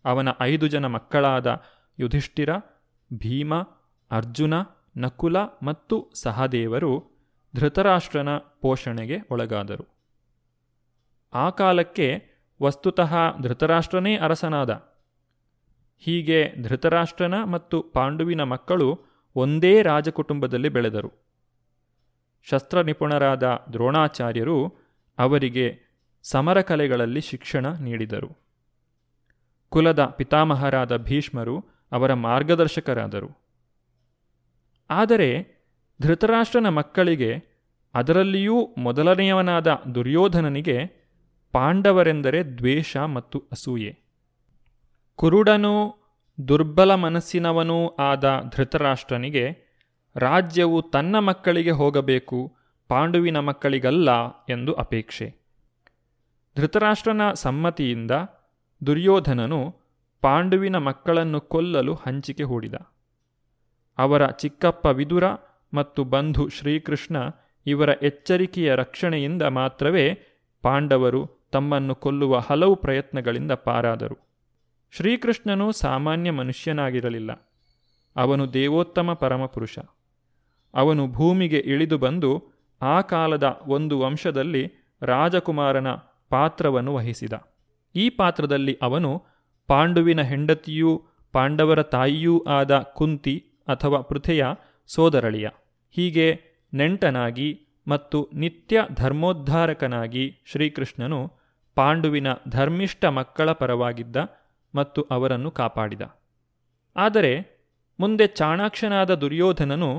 [0.05, 1.63] ಅವನ ಐದು ಜನ ಮಕ್ಕಳಾದ
[1.99, 2.51] ಯುಧಿಷ್ಠಿರ,
[3.13, 3.55] ಭೀಮ,
[4.11, 4.55] ಅರ್ಜುನ,
[4.97, 7.19] ನಕುಲ ಮತ್ತು ಸಹದೇವರು
[7.57, 9.85] ಧೃತರಾಷ್ಟ್ರನ ಪೋಷಣೆಗೆ ಒಳಗಾದರು.
[11.35, 12.25] ಆ ಕಾಲಕ್ಕೆ
[12.63, 14.98] ವಸ್ತುತಃ ಧೃತರಾಷ್ಟ್ರನೇ ಅರಸನಾದ
[15.99, 19.01] ಹೀಗೆ ಧೃತರಾಷ್ಟ್ರನ ಮತ್ತು ಪಾಂಡುವಿನ ಮಕ್ಕಳು
[19.37, 21.13] ಒಂದೇ ರಾಜಕುಟುಂಬದಲ್ಲಿ ಬೆಳೆದರು.
[22.45, 24.69] ಶಸ್ತ್ರ ನಿಪುಣರಾದ ದ್ರೋಣಾಚಾರ್ಯರು
[25.19, 25.79] ಅವರಿಗೆ
[26.23, 28.39] ಸಮರ ಕಲೆಗಳಲ್ಲಿ ಶಿಕ್ಷಣ ನೀಡಿದರು.
[29.69, 33.31] ಕುಲದ ಪಿತಾಮಹರಾದ ಭೀಷ್ಮರು ಅವರ ಮಾರ್ಗದರ್ಶಕರಾದರು.
[34.91, 35.31] ಆದರೆ
[36.03, 37.43] ಧೃತರಾಷ್ಟ್ರನ ಮಕ್ಕಳಿಗೆ
[37.95, 40.79] ಅದರಲ್ಲಿಯೂ ಮೊದಲನೆಯವನಾದ ದುರ್ಯೋಧನನಿಗೆ
[41.53, 44.08] ಪಾಂಡವರೆಂದರೆ ದ್ವೇಷ ಮತ್ತು ಅಸೂಯೆ.
[45.19, 45.95] ಕುರುಡನೂ
[46.49, 49.45] ದುರ್ಬಲ ಮನಸ್ಸಿನವನೂ ಆದ ಧೃತರಾಷ್ಟ್ರನಿಗೆ
[50.17, 52.57] ರಾಜ್ಯವು ತನ್ನ ಮಕ್ಕಳಿಗೆ ಹೋಗಬೇಕು,
[52.89, 55.35] ಪಾಂಡುವಿನ ಮಕ್ಕಳಿಗಲ್ಲ ಎಂದು ಅಪೇಕ್ಷೆ.
[56.57, 58.11] ಧೃತರಾಷ್ಟ್ರನ ಸಮ್ಮತಿಯಿಂದ
[58.87, 59.75] ದುರ್ಯೋಧನನು
[60.21, 62.75] ಪಾಂಡುವಿನ ಮಕ್ಕಳನ್ನು ಕೊಲ್ಲಲು ಹಂಚಿಕೆ ಹೂಡಿದ.
[63.99, 65.25] ಅವರ ಚಿಕ್ಕಪ್ಪ ವಿದುರ
[65.75, 67.17] ಮತ್ತು ಬಂಧು ಶ್ರೀಕೃಷ್ಣ
[67.67, 70.15] ಇವರ ಎಚ್ಚರಿಕೆಯ ರಕ್ಷಣೆಯಿಂದ ಮಾತ್ರವೇ
[70.63, 74.28] ಪಾಂಡವರು ತಮ್ಮನ್ನು ಕೊಲ್ಲುವ ಹಲವು ಪ್ರಯತ್ನಗಳಿಂದ ಪಾರಾದರು.
[74.91, 77.33] ಶ್ರೀಕೃಷ್ಣನು ಸಾಮಾನ್ಯ ಮನುಷ್ಯನಾಗಿರಲಿಲ್ಲ.
[78.17, 79.79] ಅವನು ದೇವೋತ್ತಮ ಪರಮಪುರುಷ.
[80.75, 82.45] ಅವನು ಭೂಮಿಗೆ ಇಳಿದು ಬಂದು
[82.83, 84.73] ಆ ಕಾಲದ ಒಂದು ವಂಶದಲ್ಲಿ
[85.03, 85.87] ರಾಜಕುಮಾರನ
[86.31, 87.33] ಪಾತ್ರವನ್ನು ವಹಿಸಿದ.
[87.95, 89.23] ಈ ಪಾತ್ರದಲ್ಲಿ ಅವನು
[89.67, 94.47] ಪಾಂಡುವಿನ ಹೆಂಡತಿಯೂ ಪಾಂಡವರ ತಾಯಿಯೂ ಆದ ಕುಂತಿ ಅಥವಾ ಪೃಥೆಯ
[94.87, 95.49] ಸೋದರಳಿಯ.
[95.91, 96.41] ಹೀಗೆ
[96.75, 101.33] ನೆಂಟನಾಗಿ ಮತ್ತು ನಿತ್ಯ ಧರ್ಮೋದ್ಧಾರಕನಾಗಿ ಶ್ರೀಕೃಷ್ಣನು
[101.75, 104.17] ಪಾಂಡುವಿನ ಧರ್ಮಿಷ್ಠ ಮಕ್ಕಳ ಪರವಾಗಿದ್ದ
[104.79, 106.05] ಮತ್ತು ಅವರನ್ನು ಕಾಪಾಡಿದ.
[106.97, 107.33] ಆದರೆ
[107.99, 109.91] ಮುಂದೆ ಚಾಣಾಕ್ಷನಾದ ದುರ್ಯೋಧನನು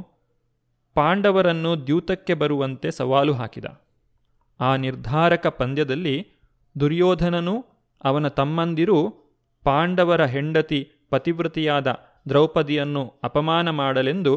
[0.95, 3.67] ಪಾಂಡವರನ್ನು ದ್ಯೂತಕ್ಕೆ ಬರುವಂತೆ ಸವಾಲು ಹಾಕಿದ.
[4.59, 6.15] ಆ ನಿರ್ಧಾರಕ ಪಂದ್ಯದಲ್ಲಿ
[6.75, 7.55] ದುರ್ಯೋಧನನು
[8.03, 8.99] ಅವನ ತಮ್ಮಂದಿರು
[9.63, 11.89] ಪಾಂಡವರ ಹೆಂಡತಿ ಪತಿವೃತಿಯಾದ
[12.29, 14.33] ದ್ರೌಪದಿಯನ್ನು ಅಪಮಾನ ಮಾಡಲೆಂದು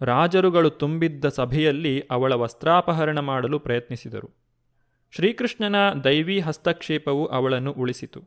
[0.00, 4.28] ರಾಜರುಗಳು ತುಂಬಿದ್ದ ಸಭೆಯಲ್ಲಿ ಅವಳ ವಸ್ತ್ರಾಪಹರಣ ಮಾಡಲು ಪ್ರಯತ್ನಿಸಿದರು.
[5.14, 8.20] ಶ್ರೀಕೃಷ್ಣನ ದೈವೀ ಹಸ್ತಕ್ಷೇಪವು ಅವಳನ್ನು ಉಳಿಸಿತು.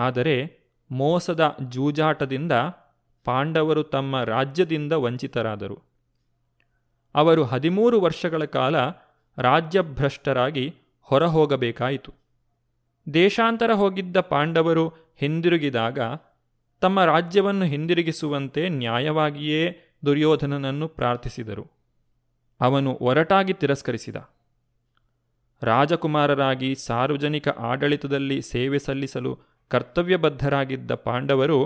[0.00, 0.36] ಆದರೆ
[0.90, 2.52] ಮೋಸದ ಜೂಜಾಟದಿಂದ
[3.26, 5.76] ಪಾಂಡವರು ತಮ್ಮ ರಾಜ್ಯದಿಂದ ವಂಚಿತರಾದರು.
[7.14, 8.76] ಅವರು ಹದಿಮೂರು ವರ್ಷಗಳ ಕಾಲ
[9.38, 10.66] ರಾಜ್ಯಭ್ರಷ್ಟರಾಗಿ
[11.08, 12.12] ಹೊರಹೋಗಬೇಕಾಯಿತು.
[13.14, 14.84] ದೇಶಾಂತರ ಹೋಗಿದ್ದ ಪಾಂಡವರು
[15.16, 15.98] ಹಿಂದಿರುಗಿದಾಗ
[16.82, 19.62] ತಮ್ಮ ರಾಜ್ಯವನ್ನು ಹಿಂದಿರುಗಿಸುವಂತೆ ನ್ಯಾಯವಾಗಿಯೇ
[20.06, 21.64] ದುರ್ಯೋಧನನನ್ನು ಪ್ರಾರ್ಥಿಸಿದರು.
[22.60, 24.18] ಅವನು ಒರಟಾಗಿ ತಿರಸ್ಕರಿಸಿದ.
[25.62, 29.32] ರಾಜಕುಮಾರರಾಗಿ ಸಾರ್ವಜನಿಕ ಆಡಳಿತದಲ್ಲಿ ಸೇವೆ ಸಲ್ಲಿಸಲು
[29.70, 31.58] ಕರ್ತವ್ಯಬದ್ಧರಾಗಿದ್ದ ಪಾಂಡವರು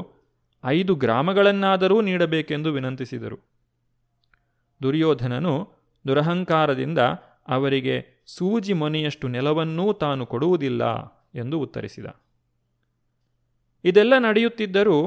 [0.64, 3.38] ಐದು ಗ್ರಾಮಗಳನ್ನಾದರೂ ನೀಡಬೇಕೆಂದು ವಿನಂತಿಸಿದರು.
[4.82, 5.72] ದುರ್ಯೋಧನನು
[6.06, 6.98] ದುರಹಂಕಾರದಿಂದ
[7.48, 10.82] ಅವರಿಗೆ ಸೂಜಿ ಮೊನೆಯಷ್ಟು ನೆಲವನ್ನೂ ತಾನು ಕೊಡುವುದಿಲ್ಲ
[11.34, 12.06] ಎಂದು ಉತ್ತರಿಸಿದ.
[13.84, 14.98] ಇದೆಲ್ಲ ನಡೆಯುತ್ತಿದ್ದರೂ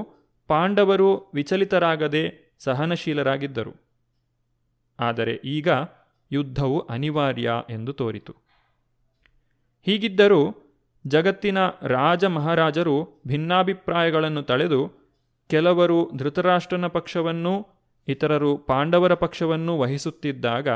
[0.48, 3.74] ಪಾಂಡವರು ವಿಚಲಿತರಾಗದೆ ಸಹನಶೀಲರಾಗಿದ್ದರು.
[5.00, 5.68] ಆದರೆ ಈಗ
[6.32, 8.34] ಯುದ್ಧವು ಅನಿವಾರ್ಯ ಎಂದು ತೋರಿತು.
[9.86, 10.42] ಹೀಗಿದ್ದರೂ
[11.08, 14.92] ಜಗತ್ತಿನ ರಾಜ ಮಹಾರಾಜರು ಭಿನ್ನಾಭಿಪ್ರಾಯಗಳನ್ನು ತಳೆದು
[15.50, 17.68] ಕೆಲವರು ಧೃತರಾಷ್ಟ್ರನ ಪಕ್ಷವನ್ನೂ
[18.08, 20.68] ಇತರರು ಪಾಂಡವರ ಪಕ್ಷವನ್ನೂ ವಹಿಸುತ್ತಿದ್ದಾಗ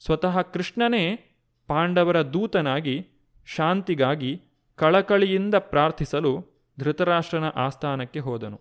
[0.00, 1.20] ಸ್ವತಃ ಕೃಷ್ಣನೇ
[1.66, 3.06] ಪಾಂಡವರ ದೂತನಾಗಿ
[3.46, 4.42] ಶಾಂತಿಗಾಗಿ
[4.76, 6.32] ಕಳಕಳಿಯಿಂದ ಪ್ರಾರ್ಥಿಸಲು
[6.80, 8.60] ಧೃತರಾಷ್ಟ್ರನ ಆಸ್ಥಾನಕ್ಕೆ ಹೋದನು.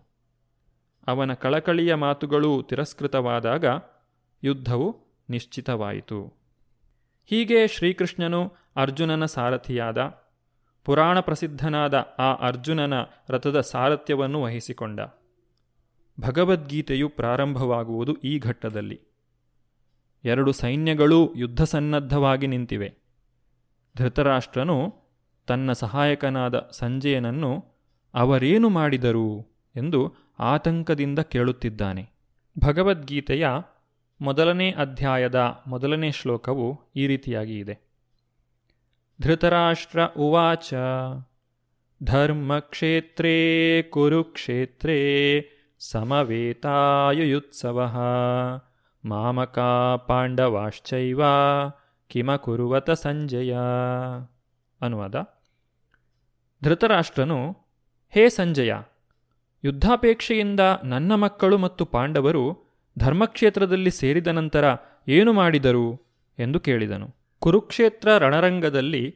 [1.08, 3.66] ಅವನ ಕಳಕಳಿಯ ಮಾತುಗಳು ತಿರಸ್ಕೃತವಾದಾಗ
[4.44, 4.98] ಯುದ್ಧವು
[5.30, 6.34] ನಿಶ್ಚಿತವಾಯಿತು.
[7.26, 10.27] ಹೀಗೆ ಶ್ರೀಕೃಷ್ಣನು ಅರ್ಜುನನ ಸಾರಥಿಯಾದ
[10.88, 12.94] ಪುರಾಣ ಪ್ರಸಿದ್ಧನಾದ ಆ ಅರ್ಜುನನ
[13.30, 15.00] ರಥದ ಸಾರಥ್ಯವನ್ನು ವಹಿಸಿಕೊಂಡ.
[16.20, 19.02] ಭಗವದ್ಗೀತೆಯು ಪ್ರಾರಂಭವಾಗುವುದು ಈ ಘಟ್ಟದಲ್ಲಿ.
[20.24, 22.94] ಎರಡು ಸೈನ್ಯಗಳೂ ಯುದ್ಧ ಸನ್ನದ್ಧವಾಗಿ ನಿಂತಿವೆ.
[23.98, 24.94] ಧೃತರಾಷ್ಟ್ರನು
[25.48, 27.66] ತನ್ನ ಸಹಾಯಕನಾದ ಸಂಜಯನನ್ನು
[28.14, 32.10] ಅವರೇನು ಮಾಡಿದರು ಎಂದು ಆತಂಕದಿಂದ ಕೇಳುತ್ತಿದ್ದಾನೆ.
[32.60, 33.48] ಭಗವದ್ಗೀತೆಯ
[34.22, 37.87] ಮೊದಲನೇ ಅಧ್ಯಾಯದ ಮೊದಲನೇ ಶ್ಲೋಕವು ಈ ರೀತಿಯಾಗಿ ಇದೆ.
[39.22, 40.74] ಧೃತರಾಷ್ಟ್ರ ಉವಾಚ,
[42.04, 45.00] ಧರ್ಮಕ್ಷೇತ್ರೇ ಕುರುಕ್ಷೇತ್ರೇ
[45.80, 47.96] ಸಮವೇತಾಯುಯುತ್ಸವ.
[49.06, 51.22] ಮಾಮಕಾ ಕಿಮ
[52.08, 53.58] ಕಿಮಕುರುವತ ಸಂಜಯ.
[54.82, 55.16] ಅನುವಾದ.
[56.64, 57.58] ಧೃತರಾಷ್ಟ್ರನು,
[58.10, 58.74] ಹೇ ಸಂಜಯ,
[59.64, 62.64] ಯುದ್ಧಾಪೇಕ್ಷೆಯಿಂದ ನನ್ನ ಮಕ್ಕಳು ಮತ್ತು ಪಾಂಡವರು
[63.00, 64.66] ಧರ್ಮಕ್ಷೇತ್ರದಲ್ಲಿ ಸೇರಿದ ನಂತರ
[65.08, 66.02] ಏನು ಮಾಡಿದರು?
[66.40, 67.17] ಎಂದು ಕೇಳಿದನು.
[67.40, 69.16] ಕುರುಕ್ಷೇತ್ರ ರಣರಂಗದಲ್ಲಿ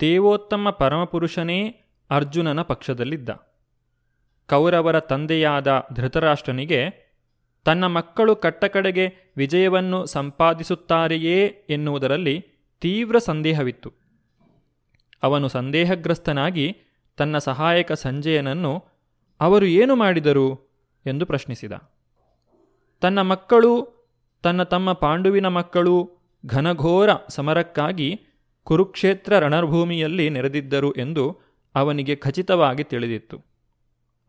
[0.00, 1.80] ದೇವೋತ್ತಮ ಪರಮಪುರುಷನೇ
[2.10, 3.28] ಅರ್ಜುನನ ಪಕ್ಷದಲ್ಲಿದ್ದ.
[4.50, 7.10] ಕೌರವರ ತಂದೆಯಾದ ಧೃತರಾಷ್ಟ್ರನಿಗೆ
[7.64, 12.46] ತನ್ನ ಮಕ್ಕಳು ಕಟ್ಟಕಡೆಗೆ ವಿಜಯವನ್ನು ಸಂಪಾದಿಸುತ್ತಾರೆಯೇ ಎನ್ನುವುದರಲ್ಲಿ
[12.80, 13.92] ತೀವ್ರ ಸಂದೇಹವಿತ್ತು.
[15.22, 16.76] ಅವನು ಸಂದೇಹಗ್ರಸ್ತನಾಗಿ
[17.16, 18.84] ತನ್ನ ಸಹಾಯಕ ಸಂಜಯನನ್ನು,
[19.40, 20.70] ಅವರು ಏನು ಮಾಡಿದರು?
[21.06, 21.72] ಎಂದು ಪ್ರಶ್ನಿಸಿದ.
[23.00, 24.00] ತನ್ನ ಮಕ್ಕಳು,
[24.42, 28.20] ತನ್ನ ತಮ್ಮ ಪಾಂಡುವಿನ ಮಕ್ಕಳು ಘನಘೋರ ಸಮರಕ್ಕಾಗಿ
[28.64, 31.40] ಕುರುಕ್ಷೇತ್ರ ರಣಭೂಮಿಯಲ್ಲಿ ನೆರೆದಿದ್ದರು ಎಂದು
[31.74, 33.44] ಅವನಿಗೆ ಖಚಿತವಾಗಿ ತಿಳಿದಿತ್ತು.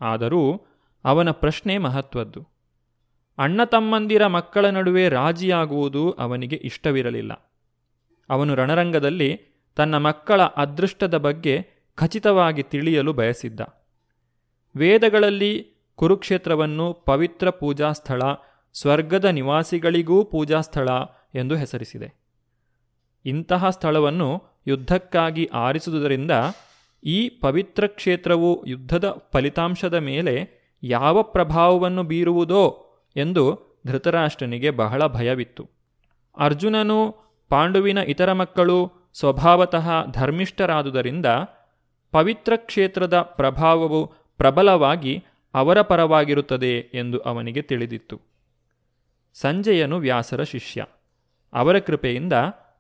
[0.02, 0.66] ಆದರೂ
[1.06, 2.48] ಅವನ ಪ್ರಶ್ನೆ ಮಹತ್ವದ್ದು.
[3.38, 7.54] ಅಣ್ಣ ತಮ್ಮಂದಿರ ಮಕ್ಕಳ ನಡುವೆ ರಾಜಿಯಾಗುವುದು ಅವನಿಗೆ ಇಷ್ಟವಿರಲಿಲ್ಲ.
[8.30, 9.42] ಅವನು ರಣರಂಗದಲ್ಲಿ
[9.76, 13.62] ತನ್ನ ಮಕ್ಕಳ ಅದೃಷ್ಟದ ಬಗ್ಗೆ ಖಚಿತವಾಗಿ ತಿಳಿಯಲು ಬಯಸಿದ್ದ.
[14.76, 18.22] ವೇದಗಳಲ್ಲಿ ಕುರುಕ್ಷೇತ್ರವನ್ನು ಪವಿತ್ರ ಪೂಜಾಸ್ಥಳ,
[18.74, 20.90] ಸ್ವರ್ಗದ ನಿವಾಸಿಗಳಿಗೂ ಪೂಜಾಸ್ಥಳ
[21.36, 22.14] ಎಂದು ಹೆಸರಿಸಿದೆ.
[23.26, 26.32] ಇಂತಹ ಸ್ಥಳವನ್ನು ಯುದ್ಧಕ್ಕಾಗಿ ಆರಿಸುವುದರಿಂದ
[27.04, 35.70] ಈ ಪವಿತ್ರ ಕ್ಷೇತ್ರವು ಯುದ್ಧದ ಫಲಿತಾಂಶದ ಮೇಲೆ ಯಾವ ಪ್ರಭಾವವನ್ನು ಬೀರುವುದೋ ಎಂದು ಧೃತರಾಷ್ಟ್ರನಿಗೆ ಬಹಳ ಭಯವಿತ್ತು.
[36.38, 37.16] ಅರ್ಜುನನು
[37.50, 41.26] ಪಾಂಡುವಿನ ಇತರ ಮಕ್ಕಳು ಸ್ವಭಾವತಃ ಧರ್ಮಿಷ್ಠರಾದುದರಿಂದ
[42.12, 45.24] ಪವಿತ್ರ ಕ್ಷೇತ್ರದ ಪ್ರಭಾವವು ಪ್ರಬಲವಾಗಿ
[45.54, 48.22] ಅವರ ಪರವಾಗಿರುತ್ತದೆ ಎಂದು ಅವನಿಗೆ ತಿಳಿದಿತ್ತು.
[49.34, 50.86] ಸಂಜಯನು ವ್ಯಾಸರ ಶಿಷ್ಯ.
[51.54, 52.34] ಅವರ ಕೃಪೆಯಿಂದ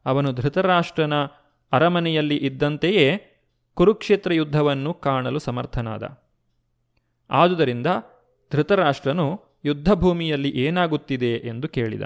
[0.05, 1.13] ಅವನು ಧೃತರಾಷ್ಟ್ರನ
[1.71, 3.21] ಅರಮನೆಯಲ್ಲಿ ಇದ್ದಂತೆಯೇ
[3.73, 6.03] ಕುರುಕ್ಷೇತ್ರ ಯುದ್ಧವನ್ನು ಕಾಣಲು ಸಮರ್ಥನಾದ.
[7.29, 7.87] ಆದುದರಿಂದ
[8.51, 12.03] ಧೃತರಾಷ್ಟ್ರನು ಯುದ್ಧಭೂಮಿಯಲ್ಲಿ ಏನಾಗುತ್ತಿದೆ ಎಂದು ಕೇಳಿದ.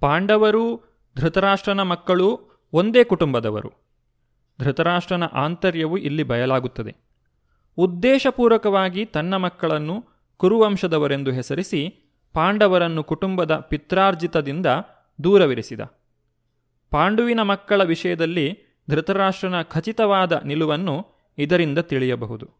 [0.00, 0.80] ಪಾಂಡವರು
[1.16, 2.40] ಧೃತರಾಷ್ಟ್ರನ ಮಕ್ಕಳು
[2.72, 3.72] ಒಂದೇ ಕುಟುಂಬದವರು.
[4.60, 6.96] ಧೃತರಾಷ್ಟ್ರನ ಆಂತರ್ಯವು ಇಲ್ಲಿ ಬಯಲಾಗುತ್ತದೆ.
[7.76, 10.04] ಉದ್ದೇಶಪೂರ್ವಕವಾಗಿ ತನ್ನ ಮಕ್ಕಳನ್ನು
[10.36, 11.88] ಕುರುವಂಶದವರೆಂದು ಹೆಸರಿಸಿ
[12.32, 14.66] ಪಾಂಡವರನ್ನು ಕುಟುಂಬದ ಪಿತ್ರಾರ್ಜಿತದಿಂದ
[15.22, 15.80] ದೂರವಿರಿಸಿದ.
[16.90, 18.58] ಪಾಂಡುವಿನ ಮಕ್ಕಳ ವಿಷಯದಲ್ಲಿ
[18.90, 21.06] ಧೃತರಾಷ್ಟ್ರನ ಖಚಿತವಾದ ನಿಲುವನ್ನು
[21.38, 22.50] ಇದರಿಂದ ತಿಳಿಯಬಹುದು.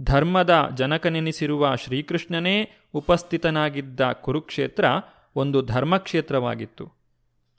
[0.00, 4.84] ಧರ್ಮದ ಜನಕನೆನಿಸಿರುವ ಶ್ರೀಕೃಷ್ಣನೇ ಉಪಸ್ಥಿತನಾಗಿದ್ದ ಕುರುಕ್ಷೇತ್ರ
[5.36, 6.92] ಒಂದು ಧರ್ಮಕ್ಷೇತ್ರವಾಗಿತ್ತು.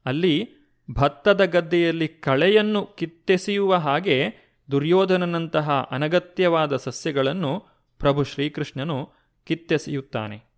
[0.05, 0.49] ಅಲ್ಲಿ
[0.91, 4.33] ಭತ್ತದ ಗದ್ದೆಯಲ್ಲಿ ಕಳೆಯನ್ನು ಕಿತ್ತೆಸೆಯುವ ಹಾಗೆ
[4.71, 7.63] ದುರ್ಯೋಧನನಂತಹ ಅನಗತ್ಯವಾದ ಸಸ್ಯಗಳನ್ನು
[7.99, 9.09] ಪ್ರಭು ಶ್ರೀಕೃಷ್ಣನು
[9.45, 10.56] ಕಿತ್ತೆಸೆಯುತ್ತಾನೆ.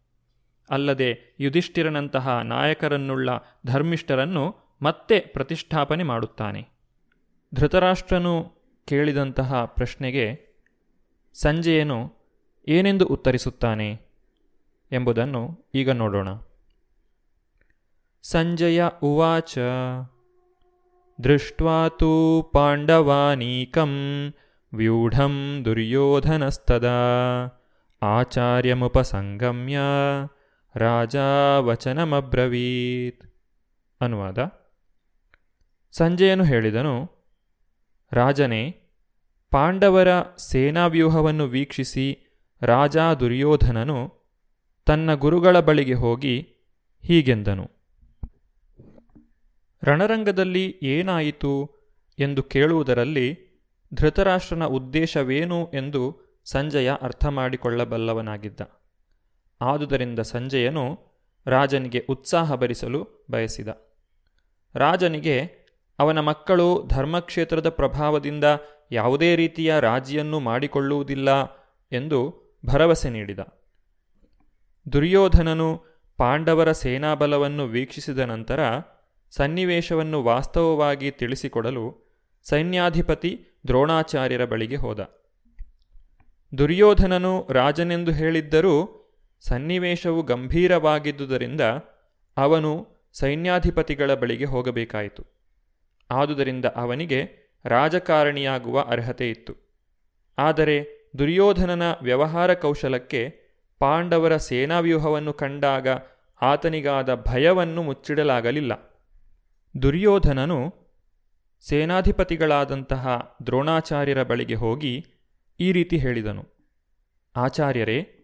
[0.70, 3.30] ಅಲ್ಲದೆ ಯುಧಿಷ್ಠಿರನಂತಹ ನಾಯಕರನ್ನುಳ್ಳ
[3.66, 6.68] ಧರ್ಮಿಷ್ಠರನ್ನು ಮತ್ತೆ ಪ್ರತಿಷ್ಠಾಪನೆ ಮಾಡುತ್ತಾನೆ.
[7.54, 8.52] ಧೃತರಾಷ್ಟ್ರನು
[8.88, 10.50] ಕೇಳಿದಂತಹ ಪ್ರಶ್ನೆಗೆ,
[11.34, 12.14] ಸಂಜೆಯನು?
[12.68, 14.02] ಏನೆಂದು ಉತ್ತರಿಸುತ್ತಾನೆ?
[14.92, 16.28] ಎಂಬುದನ್ನು ಈಗ ನೋಡೋಣ.
[18.24, 19.58] ಸಂಜಯ ಉವಾಚ
[21.24, 23.90] ದೃಷ್ಟ್ವಾತು ಪಾಂಡವಾನೀಕಂ
[24.74, 26.90] ವ್ಯೂಢಂ ದುರ್ಯೋಧನಸ್ತದಾ,
[28.02, 29.80] ಆಚಾರ್ಯಮುಪಸಂಗಮ್ಯ
[30.76, 31.16] ರಾಜ
[31.60, 33.34] ವಚನಮಬ್ರವೀತ್.
[34.02, 34.40] ಅನುವಾದ.
[35.92, 37.12] ಸಂಜಯನು ಹೇಳಿದನು,
[38.12, 38.72] ರಾಜನೇ,
[39.52, 44.14] ಪಾಂಡವರ ಸೇನಾವ್ಯೂಹವನ್ನು ವೀಕ್ಷಿಸಿ ರಾಜ ದುರ್ಯೋಧನನು
[44.86, 46.40] ತನ್ನ ಗುರುಗಳ ಬಳಿಗೆ ಹೋಗಿ
[47.04, 47.72] ಹೀಗೆಂದನು.
[49.84, 51.72] ರಣರಂಗದಲ್ಲಿ ಏನಾಯಿತು
[52.20, 53.50] ಎಂದು ಕೇಳುವುದರಲ್ಲಿ
[53.94, 58.62] ಧೃತರಾಷ್ಟ್ರನ ಉದ್ದೇಶವೇನು ಎಂದು ಸಂಜಯ ಅರ್ಥ ಮಾಡಿಕೊಳ್ಳಬಲ್ಲವನಾಗಿದ್ದ
[59.62, 61.00] ಆದುದರಿಂದ ಸಂಜಯನು
[61.46, 63.68] ರಾಜನಿಗೆ ಉತ್ಸಾಹ ಭರಿಸಲು ಬಯಸಿದ.
[64.76, 65.60] ರಾಜನಿಗೆ
[66.00, 68.44] ಅವನ ಮಕ್ಕಳು ಧರ್ಮಕ್ಷೇತ್ರದ ಪ್ರಭಾವದಿಂದ
[68.92, 71.30] ಯಾವುದೇ ರೀತಿಯ ರಾಜಿಯನ್ನು ಮಾಡಿಕೊಳ್ಳುವುದಿಲ್ಲ
[71.92, 73.40] ಎಂದು ಭರವಸೆ ನೀಡಿದ.
[74.94, 75.84] ದುರ್ಯೋಧನನು
[76.18, 78.60] ಪಾಂಡವರ ಸೇನಾಬಲವನ್ನು ವೀಕ್ಷಿಸಿದ ನಂತರ
[79.32, 85.00] ಸನ್ನಿವೇಶವನ್ನು ವಾಸ್ತವವಾಗಿ ತಿಳಿಸಿಕೊಡಲು ಸೈನ್ಯಾಧಿಪತಿ ದ್ರೋಣಾಚಾರ್ಯರ ಬಳಿಗೆ ಹೋದ.
[86.58, 88.99] ದುರ್ಯೋಧನನು ರಾಜನೆಂದು ಹೇಳಿದ್ದರೂ
[89.40, 91.62] ಸನ್ನಿವೇಶವು ಗಂಭೀರವಾಗಿದ್ದುದರಿಂದ
[92.38, 95.26] ಅವನು ಸೈನ್ಯಾಧಿಪತಿಗಳ ಬಳಿಗೆ ಹೋಗಬೇಕಾಯಿತು.
[96.12, 97.30] ಆದುದರಿಂದ ಅವನಿಗೆ
[97.66, 99.54] ರಾಜಕಾರಣಿಯಾಗುವ ಅರ್ಹತೆ ಇತ್ತು.
[100.38, 103.34] ಆದರೆ ದುರ್ಯೋಧನನ ವ್ಯವಹಾರ ಕೌಶಲಕ್ಕೆ
[103.80, 105.88] ಪಾಂಡವರ ಸೇನಾವ್ಯೂಹವನ್ನು ಕಂಡಾಗ
[106.42, 108.74] ಆತನಿಗಾದ ಭಯವನ್ನು ಮುಚ್ಚಿಡಲಾಗಲಿಲ್ಲ.
[109.82, 110.74] ದುರ್ಯೋಧನನು
[111.62, 115.06] ಸೇನಾಧಿಪತಿಗಳಾದಂತಹ ದ್ರೋಣಾಚಾರ್ಯರ ಬಳಿಗೆ ಹೋಗಿ
[115.60, 116.46] ಈ ರೀತಿ ಹೇಳಿದನು.
[117.36, 118.19] ಆಚಾರ್ಯರೇ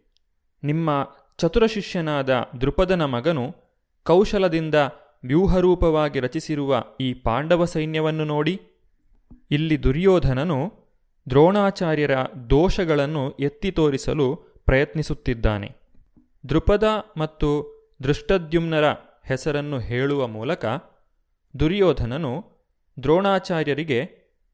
[0.65, 0.89] ನಿಮ್ಮ
[1.37, 2.29] ಚತುರ ಶಿಷ್ಯನಾದ
[2.61, 3.45] ದೃಪದನ ಮಗನು
[4.03, 4.75] ಕೌಶಲದಿಂದ
[5.23, 8.55] ವ್ಯೂಹರೂಪವಾಗಿ ರಚಿಸಿರುವ ಈ ಪಾಂಡವ ಸೈನ್ಯವನ್ನು ನೋಡಿ.
[9.51, 10.59] ಇಲ್ಲಿ ದುರ್ಯೋಧನನು
[11.29, 12.15] ದ್ರೋಣಾಚಾರ್ಯರ
[12.49, 14.27] ದೋಷಗಳನ್ನು ಎತ್ತಿ ತೋರಿಸಲು
[14.65, 15.69] ಪ್ರಯತ್ನಿಸುತ್ತಿದ್ದಾನೆ.
[16.49, 16.83] ದೃಪದ
[17.17, 17.49] ಮತ್ತು
[18.03, 18.85] ದೃಷ್ಟದ್ಯುಮ್ನರ
[19.23, 20.65] ಹೆಸರನ್ನು ಹೇಳುವ ಮೂಲಕ
[21.59, 22.33] ದುರ್ಯೋಧನನು
[23.03, 23.99] ದ್ರೋಣಾಚಾರ್ಯರಿಗೆ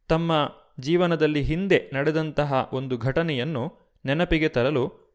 [0.07, 0.31] ತಮ್ಮ
[0.79, 3.63] ಜೀವನದಲ್ಲಿ ಹಿಂದೆ ನಡೆದಂತಹ ಒಂದು ಘಟನೆಯನ್ನು
[4.05, 4.83] ನೆನಪಿಗೆ ತರಲು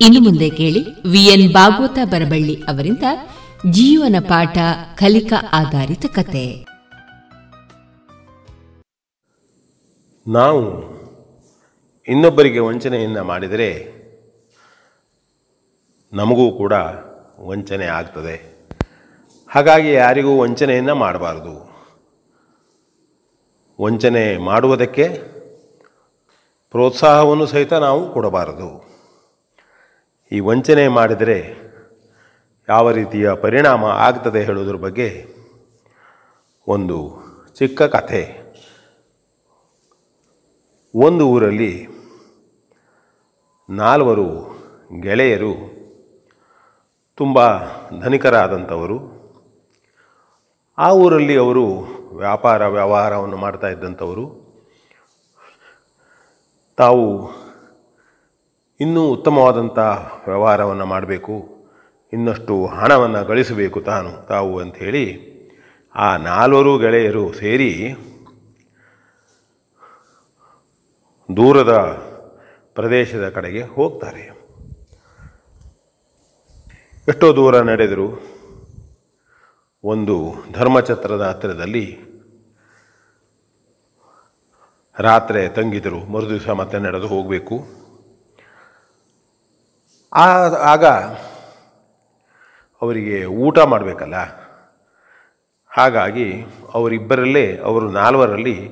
[0.00, 3.02] ಇನ್ನು ಮುಂದೆ ಕೇಳಿ ವಿಎನ್ ಭಾಗವತ ಬರಬಳ್ಳಿ ಅವರಿಂದ
[3.70, 4.58] ಜೀವನ ಪಾಠ
[4.96, 6.66] ಕಲಿಕಾ ಆಧಾರಿತ ಕತೆ.
[10.28, 10.88] ನಾವು
[12.08, 13.98] ಇನ್ನೊಬ್ಬರಿಗೆ ವಂಚನೆಯನ್ನ ಮಾಡಿದರೆ
[16.12, 16.72] ನಮಗೂ ಕೂಡ
[17.40, 18.58] ವಂಚನೆ ಆಗ್ತದೆ.
[19.48, 21.77] ಹಾಗಾಗಿ ಯಾರಿಗೂ ವಂಚನೆಯನ್ನು ಮಾಡಬಾರ್ದು.
[23.80, 25.08] ವಂಚನೆ ಮಾಡುವುದಕ್ಕೆ
[26.70, 28.84] ಪ್ರೋತ್ಸಾಹವನ್ನು ಸಹಿತ ನಾವು ಕೊಡಬಾರದು.
[30.32, 31.68] ಈ ವಂಚನೆ ಮಾಡಿದರೆ
[32.68, 35.26] ಯಾವ ರೀತಿಯ ಪರಿಣಾಮ ಆಗ್ತದೆ ಹೇಳೋದ್ರ ಬಗ್ಗೆ
[36.68, 37.16] ಒಂದು
[37.58, 38.38] ಚಿಕ್ಕ ಕಥೆ.
[40.94, 41.88] ಒಂದು ಊರಲ್ಲಿ
[43.70, 44.28] ನಾಲ್ವರು
[45.00, 45.54] ಗೆಳೆಯರು
[47.14, 47.38] ತುಂಬ
[48.00, 49.18] ಧನಿಕರಾದಂಥವರು.
[50.78, 54.48] ಆ ಊರಲ್ಲಿ ಅವರು ವ್ಯಾಪಾರ ವ್ಯವಹಾರವನ್ನು ಮಾಡ್ತಾ ಇದ್ದಂಥವರು,
[56.76, 57.30] ತಾವು
[58.80, 61.48] ಇನ್ನೂ ಉತ್ತಮವಾದಂಥ ವ್ಯವಹಾರವನ್ನು ಮಾಡಬೇಕು,
[62.12, 65.28] ಇನ್ನಷ್ಟು ಹಣವನ್ನು ಗಳಿಸಬೇಕು ತಾನು, ತಾವು ಅಂಥೇಳಿ
[65.94, 67.94] ಆ ನಾಲ್ವರು ಗೆಳೆಯರು ಸೇರಿ
[71.36, 71.72] ದೂರದ
[72.74, 74.38] ಪ್ರದೇಶದ ಕಡೆಗೆ ಹೋಗ್ತಾರೆ.
[77.08, 78.37] ಎಷ್ಟೋ ದೂರ ನಡೆದರು.
[79.84, 81.98] ಒಂದು ಧರ್ಮಛತ್ರದ ಹತ್ತಿರದಲ್ಲಿ
[84.98, 87.56] ರಾತ್ರಿ ತಂಗಿದರು ಮರುದಿವಸ ಮತ್ತೆ ನಡೆದು ಹೋಗಬೇಕು.
[90.62, 90.84] ಆಗ
[92.82, 94.14] ಅವರಿಗೆ ಊಟ ಮಾಡಬೇಕಲ್ಲ?
[95.70, 96.42] ಹಾಗಾಗಿ
[96.74, 98.70] ಅವರಿಬ್ಬರಲ್ಲೇ, ಅವರು ನಾಲ್ವರಲ್ಲಿ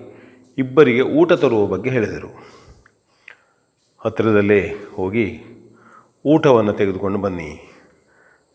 [0.59, 2.31] ಇಬ್ಬರಿಗೆ ಊಟ ತರುವ ಬಗ್ಗೆ ಹೇಳಿದರು.
[4.05, 5.45] ಹತ್ತಿರದಲ್ಲೇ ಹೋಗಿ
[6.27, 7.76] ಊಟವನ್ನು ತೆಗೆದುಕೊಂಡು ಬನ್ನಿ.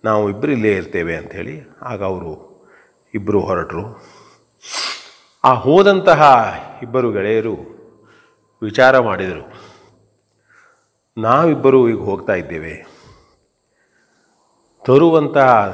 [0.03, 2.51] ನಾವು ಇಬ್ಬರು ಇಲ್ಲೇ ಇರ್ತೇವೆ ಅಂಥೇಳಿ ಆಗ ಅವರು
[3.13, 4.03] ಇಬ್ಬರು ಹೊರಟರು.
[5.43, 6.21] ಆ ಹೋದಂತಹ
[6.81, 7.53] ಇಬ್ಬರು ಗೆಳೆಯರು
[8.61, 9.53] ವಿಚಾರ ಮಾಡಿದರು.
[11.17, 12.85] ನಾವಿಬ್ಬರು ಈಗ ಹೋಗ್ತಾ ಇದ್ದೇವೆ.
[14.85, 15.69] ತರುವಂತಹ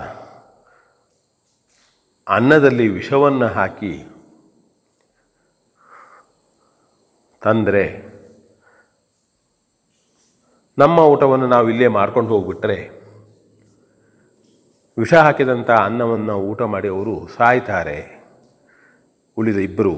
[2.28, 4.06] ಅನ್ನದಲ್ಲಿ ವಿಷವನ್ನು ಹಾಕಿ
[7.44, 8.08] ತಂದರೆ
[10.78, 12.97] ನಮ್ಮ ಊಟವನ್ನು ನಾವು ಇಲ್ಲೇ ಮಾರ್ಕೊಂಡು ಹೋಗ್ಬಿಟ್ರೆ
[14.98, 18.26] ವಿಷ ಹಾಕಿದಂಥ ಅನ್ನವನ್ನು ಊಟ ಮಾಡಿ ಅವರು ಸಾಯ್ತಾರೆ.
[19.38, 19.94] ಉಳಿದ ಇಬ್ಬರು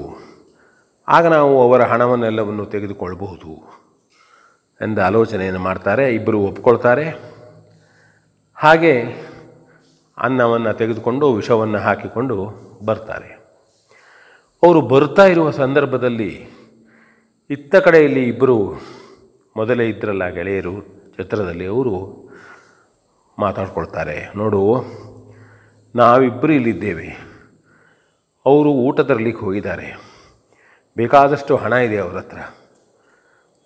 [1.08, 3.80] ಆಗ ನಾವು ಅವರ ಹಣವನ್ನೆಲ್ಲವನ್ನು ತೆಗೆದುಕೊಳ್ಬಹುದು
[4.80, 7.06] ಎಂದ ಆಲೋಚನೆಯನ್ನು ಮಾಡ್ತಾರೆ, ಇಬ್ಬರು ಒಪ್ಕೊಳ್ತಾರೆ.
[8.54, 8.94] ಹಾಗೆ
[10.18, 12.36] ಅನ್ನವನ್ನು ತೆಗೆದುಕೊಂಡು ವಿಷವನ್ನು ಹಾಕಿಕೊಂಡು
[12.84, 13.30] ಬರ್ತಾರೆ.
[14.62, 16.48] ಅವರು ಬರ್ತಾ ಇರುವ ಸಂದರ್ಭದಲ್ಲಿ
[17.50, 18.58] ಇತ್ತ ಕಡೆಯಲ್ಲಿ ಇಬ್ಬರು
[19.56, 20.80] ಮೊದಲೇ ಇದ್ರಲ್ಲ ಗೆಳೆಯರು
[21.16, 22.29] ಚಿತ್ರದಲ್ಲಿ ಅವರು
[23.40, 24.36] ಮಾತಾಡ್ಕೊಳ್ತಾರೆ.
[24.36, 24.84] ನೋಡು
[25.96, 27.08] ನಾವಿಬ್ಬರು ಇಲ್ಲಿದ್ದೇವೆ.
[28.46, 30.00] ಅವರು ಊಟ ತರಲಿಕ್ಕೆ ಹೋಗಿದ್ದಾರೆ.
[30.96, 32.38] ಬೇಕಾದಷ್ಟು ಹಣ ಇದೆ ಅವರ ಹತ್ರ.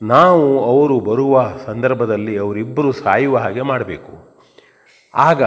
[0.03, 4.37] ನಾವು ಅವರು ಬರುವ ಸಂದರ್ಭದಲ್ಲಿ ಅವರಿಬ್ಬರು ಸಾಯುವ ಹಾಗೆ ಮಾಡಬೇಕು.
[5.15, 5.43] ಆಗ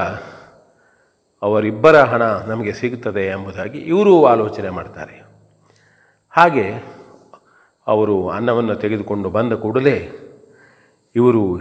[1.41, 5.23] ಅವರಿಬ್ಬರ ಹಣ ನಮಗೆ ಸಿಗುತ್ತದೆ ಎಂಬುದಾಗಿ ಇವರು ಆಲೋಚನೆ ಮಾಡ್ತಾರೆ.
[6.29, 6.73] ಹಾಗೆ
[7.87, 10.11] ಅವರು ಅನ್ನವನ್ನು ತೆಗೆದುಕೊಂಡು ಬಂದ ಕೂಡಲೇ
[11.15, 11.59] ಇವರು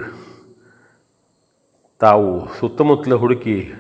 [2.00, 3.72] ತಾವು ಸುತ್ತಮುತ್ತಲ ಹುಡುಕಿ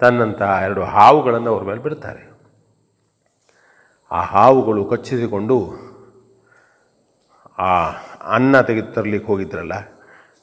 [0.00, 2.32] ತನ್ನಂತಹ ಎರಡು ಹಾವುಗಳನ್ನು ಅವ್ರ ಮೇಲೆ ಬಿಡ್ತಾರೆ.
[4.10, 5.56] ಆ ಹಾವುಗಳು ಕಚ್ಚಿಸಿಕೊಂಡು
[7.58, 7.88] ಆ
[8.34, 9.74] ಅನ್ನ ತೆಗೆದು ತರಲಿಕ್ಕೆ ಹೋಗಿದ್ರಲ್ಲ,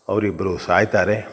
[0.07, 1.28] ಅವರಿಬ್ಬರು ಸಾಯ್ತಾರೆ.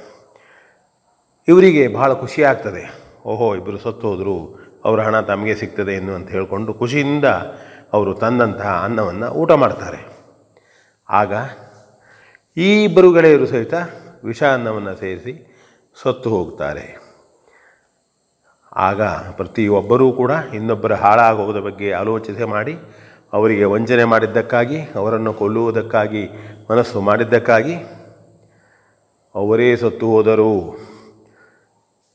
[1.48, 2.90] ಇವರಿಗೆ ಬಹಳ ಖುಷಿ ಆಗ್ತದೆ.
[3.24, 4.36] ಓಹೋ, ಇಬ್ಬರು ಸತ್ತು ಹೋದರು
[4.84, 7.24] ಅವರ ಹಣ ತಮಗೆ ಸಿಗ್ತದೆ ಎಂದು ಅಂತ ಹೇಳಿಕೊಂಡು ಖುಷಿಯಿಂದ
[7.92, 10.00] ಅವರು ತಂದಂತಹ ಅನ್ನವನ್ನು ಊಟ ಮಾಡ್ತಾರೆ.
[11.10, 11.32] ಆಗ
[12.56, 13.74] ಈ ಇಬ್ಬರು ಗೆಳೆಯರು ಸಹಿತ
[14.24, 15.45] ವಿಷ ಅನ್ನವನ್ನು ಸೇರಿಸಿ
[16.02, 17.06] ಸತ್ತು ಹೋಗ್ತಾರೆ.
[18.76, 22.78] ಆಗ ಪ್ರತಿಯೊಬ್ಬರೂ ಕೂಡ ಇನ್ನೊಬ್ಬರ ಹಾಳಾಗೋದ ಬಗ್ಗೆ ಆಲೋಚನೆ ಮಾಡಿ,
[23.32, 26.28] ಅವರಿಗೆ ವಂಚನೆ ಮಾಡಿದ್ದಕ್ಕಾಗಿ, ಅವರನ್ನು ಕೊಲ್ಲುವುದಕ್ಕಾಗಿ,
[26.70, 27.74] ಮನಸ್ಸು ಮಾಡಿದ್ದಕ್ಕಾಗಿ
[29.34, 30.78] ಅವರೇ ಸತ್ತು ಹೋದರು.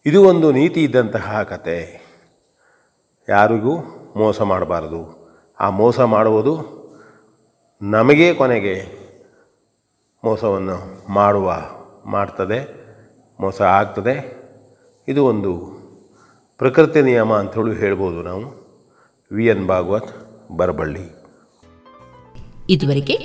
[0.06, 2.02] ಇದು ಒಂದು ನೀತಿ ಇದ್ದಂತಹ ಕತೆ.
[3.30, 3.78] ಯಾರಿಗೂ
[4.18, 5.30] ಮೋಸ ಮಾಡಬಾರದು.
[5.60, 6.82] ಆ ಮೋಸ ಮಾಡುವುದು
[7.82, 8.86] ನಮಗೇ ಕೊನೆಗೆ
[10.24, 11.54] ಮೋಸವನ್ನು ಮಾಡುವ,
[12.06, 12.81] ಮಾಡ್ತದೆ.
[13.42, 14.42] ಮೋಸ ಆಗ್ತದೆ.
[15.08, 15.82] ಇದು ಒಂದು
[16.58, 18.62] ಪ್ರಕೃತಿ ನಿಯಮ ಅಂಥೇಳಿ ಹೇಳ್ಬೋದು ನಾವು.
[19.32, 21.16] V N Bhagwat Barballi.
[22.70, 23.18] ಇದುವರೆಗೆ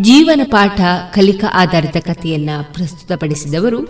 [0.00, 0.80] ಜೀವನ ಪಾಠ
[1.14, 3.80] ಕಲಿಕಾ ಆಧಾರಿತ ಕಥೆಯನ್ನ ಪ್ರಸ್ತುತಪಡಿಸಿದವರು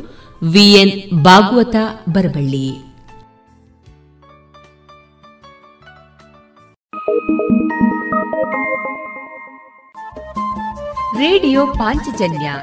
[0.53, 1.77] V N Bhagavata
[2.13, 2.71] Barballi.
[11.19, 12.55] Radio Panchajanya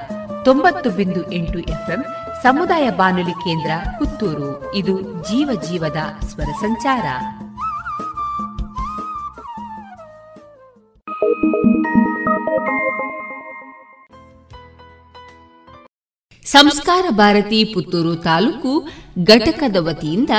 [0.46, 2.04] ತೊಂಬತ್ತು ಬಿಂದು ಎಂಟು ಎಫ್ಎಂ
[2.44, 4.76] ಸಮುದಾಯ ಬಾನುಲಿ ಕೇಂದ್ರ ಪುತ್ತೂರು.
[4.76, 7.06] ಇದು ಜೀವ ಜೀವದ ಸ್ವರ ಸಂಚಾರ.
[16.46, 18.88] ಸಂಸ್ಕಾರ ಭಾರತಿ ಪುತ್ತೂರು ತಾಲೂಕು
[19.24, 20.30] ಘಟಕದ ವತಿಯಿಂದ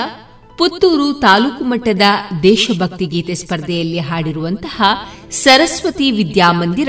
[0.58, 2.02] ಪುತ್ತೂರು ತಾಲೂಕು ಮಟ್ಟದ
[2.42, 4.82] ದೇಶಭಕ್ತಿ ಗೀತೆ ಸ್ಪರ್ಧೆಯಲ್ಲಿ ಹಾಡಿರುವಂತಹ
[5.30, 6.88] ಸರಸ್ವತಿ ವಿದ್ಯಾಮಂದಿರ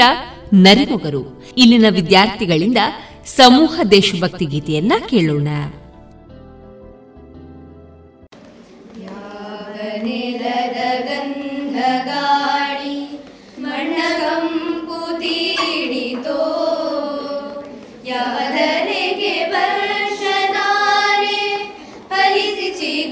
[0.54, 1.44] ನರಿಮೊಗರು.
[1.58, 2.78] ಇಲ್ಲಿನ ವಿದ್ಯಾರ್ಥಿಗಳಿಂದ
[3.26, 5.48] ಸಮೂಹ ದೇಶಭಕ್ತಿ ಗೀತೆಯನ್ನ ಕೇಳೋಣ.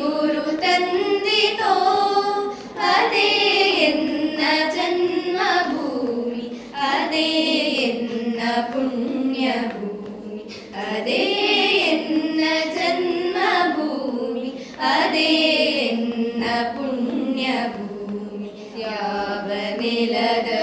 [0.01, 1.73] ಗುರು ತಂದಿತೋ.
[2.81, 3.40] ಅದೇ
[20.07, 20.60] بلاد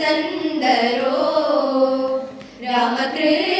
[0.00, 1.20] सन्दरो
[2.64, 3.57] रामकृष्ण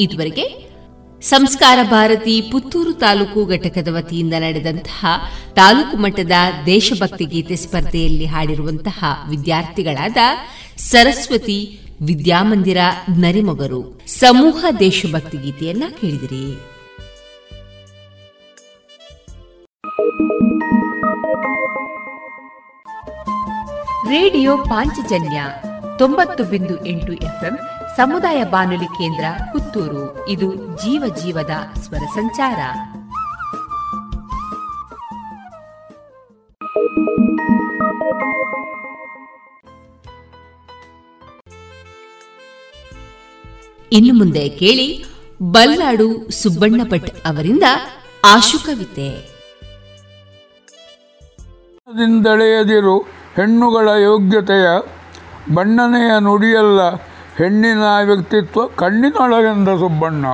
[0.00, 0.70] ಇದುವರೆಗೆ
[1.20, 5.06] ಸಂಸ್ಕಾರ ಭಾರತಿ ಪುತ್ತೂರು ತಾಲೂಕು ಘಟಕದ ವತಿಯಿಂದ ನಡೆದಂತಹ
[5.56, 6.32] ತಾಲೂಕು ಮಟ್ಟದ
[6.66, 10.16] ದೇಶಭಕ್ತಿ ಗೀತೆ ಸ್ಪರ್ಧೆಯಲ್ಲಿ ಹಾಡಿರುವಂತಹ ವಿದ್ಯಾರ್ಥಿಗಳಾದ
[10.76, 12.78] ಸರಸ್ವತಿ ವಿದ್ಯಾಮಂದಿರ
[13.18, 16.60] ನರಿಮೊಗರು ಸಮೂಹ ದೇಶಭಕ್ತಿ ಗೀತೆಯನ್ನ ಕೇಳಿದಿರಿ.
[24.10, 25.44] ರೇಡಿಯೋ ಪಾಂಚಜನ್ಯ
[25.98, 27.58] ತೊಂಬತ್ತು ಬಿಂದು ಎಂಟು ಎಫ್ಎಂ
[27.96, 30.28] ಸಮುದಾಯ ಬಾನುಲಿ ಕೇಂದ್ರ ಪುತ್ತೂರು.
[30.28, 32.58] ಇದು ಜೀವ ಜೀವದ ಸ್ವರ ಸಂಚಾರ.
[43.92, 45.04] ಇನ್ನು ಮುಂದೆ ಕೇಳಿ
[45.42, 47.62] ಬಲ್ಲಾಡು ಸುಬ್ಬಣ್ಣ ಭಟ್ ಅವರಿಂದ
[48.24, 49.40] ಆಶುಕವಿತೆ
[53.36, 54.66] ಹೆಣ್ಣುಗಳ ಯೋಗ್ಯತೆಯ
[55.54, 60.26] ಬಣ್ಣನೆಯ ನುಡಿಯಲ್ಲ ಹೆಣ್ಣಿನ ವ್ಯಕ್ತಿತ್ವ ಕಣ್ಣಿನೊಳಗೆಂದ ಸುಬ್ಬಣ್ಣ.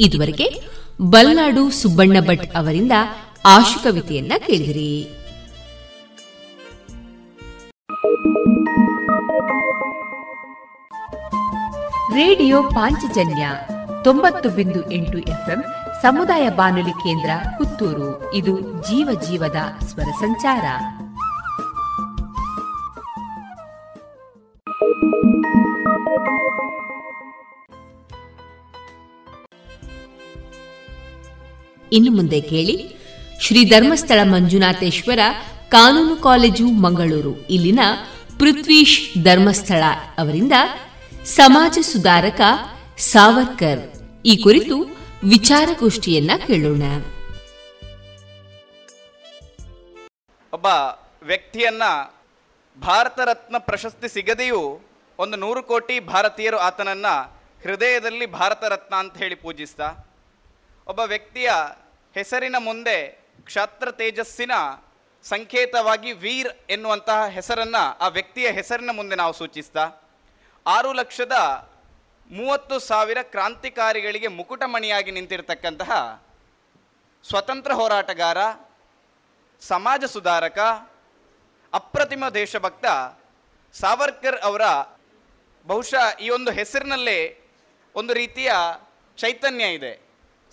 [0.00, 0.68] ಇದುವರೆಗೆ
[1.00, 2.92] ಬಲ್ನಾಡು ಸುಬ್ಬಣ್ಣ ಭಟ್ ಅವರಿಂದ
[3.44, 5.14] ಆಶುಕವಿತೆಯನ್ನ ಕೇಳಿದಿರಿ.
[12.14, 13.48] ರೇಡಿಯೋ ಪಾಂಚಜನ್ಯ
[14.04, 15.64] ತೊಂಬತ್ತು ಬಿಂದು ಎಂಟು ಎಫ್ಎಂ
[16.02, 18.34] ಸಮುದಾಯ ಬಾನುಲಿ ಕೇಂದ್ರ ಪುತ್ತೂರು.
[18.34, 20.64] ಇದು ಜೀವ ಜೀವದ ಸ್ವರ ಸಂಚಾರ.
[31.92, 32.96] ಇನ್ನು ಮುಂದೆ ಕೇಳಿ,
[33.40, 35.18] ಶ್ರೀ ಧರ್ಮಸ್ಥಳ ಮಂಜುನಾಥೇಶ್ವರ
[35.68, 37.80] ಕಾನೂನು ಕಾಲೇಜು ಮಂಗಳೂರು, ಇಲ್ಲಿನ
[38.38, 39.82] ಪೃಥ್ವೀಶ್ ಧರ್ಮಸ್ಥಳ
[40.18, 40.52] ಅವರಿಂದ
[41.24, 42.40] ಸಮಾಜ ಸುಧಾರಕ
[42.98, 43.92] ಸಾವರ್ಕರ್.
[44.26, 44.76] ಈ ಕುರಿತು
[45.28, 46.82] ವಿಚಾರಗೋಷ್ಠಿಯನ್ನ ಕೇಳೋಣ.
[50.52, 50.66] ಒಬ್ಬ
[51.26, 51.82] ವ್ಯಕ್ತಿಯನ್ನ
[52.80, 54.80] ಭಾರತ ರತ್ನ ಪ್ರಶಸ್ತಿ ಸಿಗದೆಯೂ
[55.22, 57.08] ಒಂದು ನೂರು ಕೋಟಿ ಭಾರತೀಯರು ಆತನನ್ನ
[57.62, 59.88] ಹೃದಯದಲ್ಲಿ ಭಾರತ ರತ್ನ ಅಂತ ಹೇಳಿ ಪೂಜಿಸ್ತಾ,
[60.86, 61.50] ಒಬ್ಬ ವ್ಯಕ್ತಿಯ
[62.16, 62.98] ಹೆಸರಿನ ಮುಂದೆ
[63.48, 64.52] ಕ್ಷತ್ರ ತೇಜಸ್ಸಿನ
[65.24, 69.84] ಸಂಕೇತವಾಗಿ ವೀರ್ ಎನ್ನುವಂತಹ ಹೆಸರನ್ನ, ಆ ವ್ಯಕ್ತಿಯ ಹೆಸರಿನ ಮುಂದೆ ನಾವು ಸೂಚಿಸ್ತಾ,
[70.66, 71.36] ಆರು ಲಕ್ಷದ
[72.30, 75.90] ಮೂವತ್ತು ಸಾವಿರ ಕ್ರಾಂತಿಕಾರಿಗಳಿಗೆ ಮುಕುಟಮಣಿಯಾಗಿ ನಿಂತಿರತಕ್ಕಂತಹ
[77.24, 78.38] ಸ್ವತಂತ್ರ ಹೋರಾಟಗಾರ,
[79.62, 80.58] ಸಮಾಜ ಸುಧಾರಕ,
[81.72, 82.86] ಅಪ್ರತಿಮ ದೇಶಭಕ್ತ
[83.74, 84.62] ಸಾವರ್ಕರ್ ಅವರ
[85.66, 87.18] ಬಹುಶಃ ಈ ಒಂದು ಹೆಸರಿನಲ್ಲೇ
[87.94, 88.52] ಒಂದು ರೀತಿಯ
[89.18, 89.92] ಚೈತನ್ಯ ಇದೆ.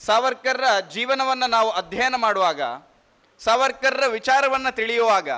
[0.06, 2.62] ಸಾವರ್ಕರ್ರ ಜೀವನವನ್ನು ನಾವು ಅಧ್ಯಯನ ಮಾಡುವಾಗ,
[3.40, 5.30] ಸಾವರ್ಕರ್ರ ವಿಚಾರವನ್ನು ತಿಳಿಯುವಾಗ,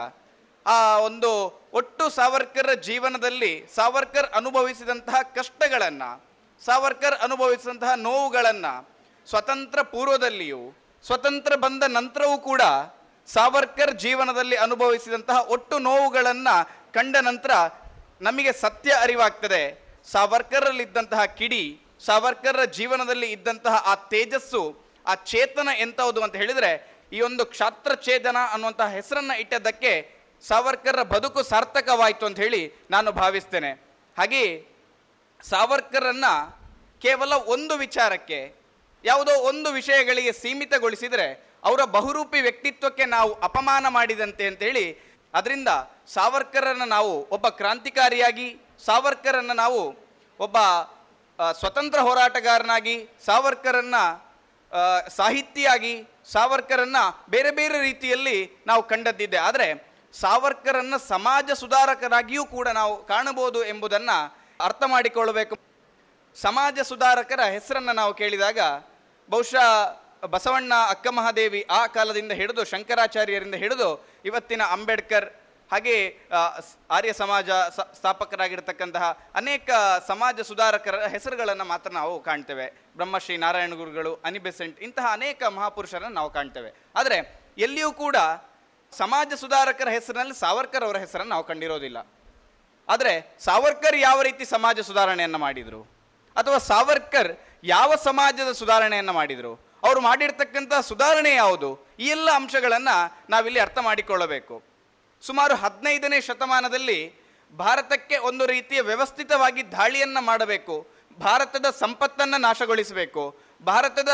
[0.65, 1.31] ಆ ಒಂದು
[1.73, 6.09] ಒಟ್ಟು ಸಾವರ್ಕರ್ ಜೀವನದಲ್ಲಿ ಸಾವರ್ಕರ್ ಅನುಭವಿಸಿದಂತಹ ಕಷ್ಟಗಳನ್ನು,
[6.65, 8.73] ಸಾವರ್ಕರ್ ಅನುಭವಿಸಿದಂತಹ ನೋವುಗಳನ್ನು
[9.27, 10.61] ಸ್ವತಂತ್ರ ಪೂರ್ವದಲ್ಲಿಯೂ,
[11.05, 12.61] ಸ್ವತಂತ್ರ ಬಂದ ನಂತರವೂ ಕೂಡ
[13.27, 16.55] ಸಾವರ್ಕರ್ ಜೀವನದಲ್ಲಿ ಅನುಭವಿಸಿದಂತಹ ಒಟ್ಟು ನೋವುಗಳನ್ನು
[16.93, 17.51] ಕಂಡ ನಂತರ
[18.21, 19.61] ನಮಗೆ ಸತ್ಯ ಅರಿವಾಗ್ತದೆ.
[20.11, 27.95] ಸಾವರ್ಕರಲ್ಲಿದ್ದಂತಹ ಕಿಡಿ, ಸಾವರ್ಕರ್ರ ಜೀವನದಲ್ಲಿ ಇದ್ದಂತಹ ಆ ತೇಜಸ್ಸು, ಆ ಚೇತನ ಎಂಥವುದು ಅಂತ ಹೇಳಿದ್ರೆ, ಈ ಒಂದು ಕ್ಷಾತ್ರ
[27.95, 30.11] ಛೇದನ ಅನ್ನುವಂತಹ ಹೆಸರನ್ನ ಇಟ್ಟದ್ದಕ್ಕೆ
[30.47, 33.71] ಸಾವರ್ಕರ್ರ ಬದುಕು ಸಾರ್ಥಕವಾಯಿತು ಅಂತ ಹೇಳಿ ನಾನು ಭಾವಿಸ್ತೇನೆ.
[34.17, 34.67] ಹಾಗೆ
[35.49, 36.25] ಸಾವರ್ಕರನ್ನ
[37.01, 38.53] ಕೇವಲ ಒಂದು ವಿಚಾರಕ್ಕೆ,
[39.05, 44.97] ಯಾವುದೋ ಒಂದು ವಿಷಯಗಳಿಗೆ ಸೀಮಿತಗೊಳಿಸಿದರೆ, ಅವರ ಬಹುರೂಪಿ ವ್ಯಕ್ತಿತ್ವಕ್ಕೆ ನಾವು ಅಪಮಾನ ಮಾಡಿದಂತೆ ಅಂತೇಳಿ
[45.33, 45.67] ಅದರಿಂದ
[46.13, 48.47] ಸಾವರ್ಕರನ್ನ ನಾವು ಒಬ್ಬ ಕ್ರಾಂತಿಕಾರಿಯಾಗಿ,
[48.85, 49.81] ಸಾವರ್ಕರನ್ನು ನಾವು
[50.39, 50.57] ಒಬ್ಬ
[51.59, 52.95] ಸ್ವತಂತ್ರ ಹೋರಾಟಗಾರನಾಗಿ,
[53.25, 54.03] ಸಾವರ್ಕರನ್ನು
[55.17, 55.93] ಸಾಹಿತಿಯಾಗಿ
[56.33, 57.03] ಸಾವರ್ಕರನ್ನು
[57.33, 58.37] ಬೇರೆ ಬೇರೆ ರೀತಿಯಲ್ಲಿ
[58.69, 59.37] ನಾವು ಕಂಡದ್ದಿದೆ.
[59.47, 59.67] ಆದರೆ
[60.13, 64.17] ಸಾವರ್ಕರನ್ನು ಸಮಾಜ ಸುಧಾರಕರಾಗಿಯೂ ಕೂಡ ನಾವು ಕಾಣಬಹುದು ಎಂಬುದನ್ನು
[64.67, 65.55] ಅರ್ಥ ಮಾಡಿಕೊಳ್ಳಬೇಕು.
[66.37, 68.59] ಸಮಾಜ ಸುಧಾರಕರ ಹೆಸರನ್ನು ನಾವು ಕೇಳಿದಾಗ,
[69.29, 69.67] ಬಹುಶಃ
[70.33, 73.89] ಬಸವಣ್ಣ ಅಕ್ಕಮಹಾದೇವಿ ಆ ಕಾಲದಿಂದ ಹಿಡಿದು ಶಂಕರಾಚಾರ್ಯರಿಂದ ಹಿಡಿದು
[74.25, 75.27] ಇವತ್ತಿನ ಅಂಬೇಡ್ಕರ್
[75.71, 76.17] ಹಾಗೆ
[76.89, 79.69] ಆರ್ಯ ಸಮಾಜ ಸ್ಥಾಪಕರಾಗಿರ್ತಕ್ಕಂತಹ ಅನೇಕ
[80.07, 82.67] ಸಮಾಜ ಸುಧಾರಕರ ಹೆಸರುಗಳನ್ನು ಮಾತ್ರ ನಾವು ಕಾಣ್ತೇವೆ.
[82.95, 86.73] ಬ್ರಹ್ಮಶ್ರೀ ನಾರಾಯಣ ಗುರುಗಳು, ಅನಿಬೆಸೆಂಟ್ ಇಂತಹ ಅನೇಕ ಮಹಾಪುರುಷರನ್ನು ನಾವು ಕಾಣ್ತೇವೆ.
[86.95, 88.15] ಆದರೆ, ಎಲ್ಲಿಯೂ ಕೂಡ
[88.91, 92.07] ಸಮಾಜ ಸುಧಾರಕರ ಹೆಸರಿನಲ್ಲಿ ಸಾವರ್ಕರ್ ಅವರ ಹೆಸರನ್ನು ನಾವು ಕಂಡಿರೋದಿಲ್ಲ.
[92.89, 95.81] ಆದರೆ, ಸಾವರ್ಕರ್ ಯಾವ ರೀತಿ ಸಮಾಜ ಸುಧಾರಣೆಯನ್ನು ಮಾಡಿದರು?
[96.35, 99.67] ಅಥವಾ ಸಾವರ್ಕರ್ ಯಾವ ಸಮಾಜದ ಸುಧಾರಣೆಯನ್ನು ಮಾಡಿದರು?
[99.83, 101.87] ಅವರು ಮಾಡಿರ್ತಕ್ಕಂಥ ಸುಧಾರಣೆ ಯಾವುದು?
[101.99, 104.66] ಈ ಎಲ್ಲ ಅಂಶಗಳನ್ನು ನಾವಿಲ್ಲಿ ಅರ್ಥ ಮಾಡಿಕೊಳ್ಳಬೇಕು.
[105.23, 106.99] ಸುಮಾರು ಹದಿನೈದನೇ ಶತಮಾನದಲ್ಲಿ
[107.53, 110.75] ಭಾರತಕ್ಕೆ ಒಂದು ರೀತಿಯ ವ್ಯವಸ್ಥಿತವಾಗಿ ದಾಳಿಯನ್ನು ಮಾಡಬೇಕು,
[111.17, 113.23] ಭಾರತದ ಸಂಪತ್ತನ್ನ ನಾಶಗೊಳಿಸಬೇಕು,
[113.63, 114.11] ಭಾರತದ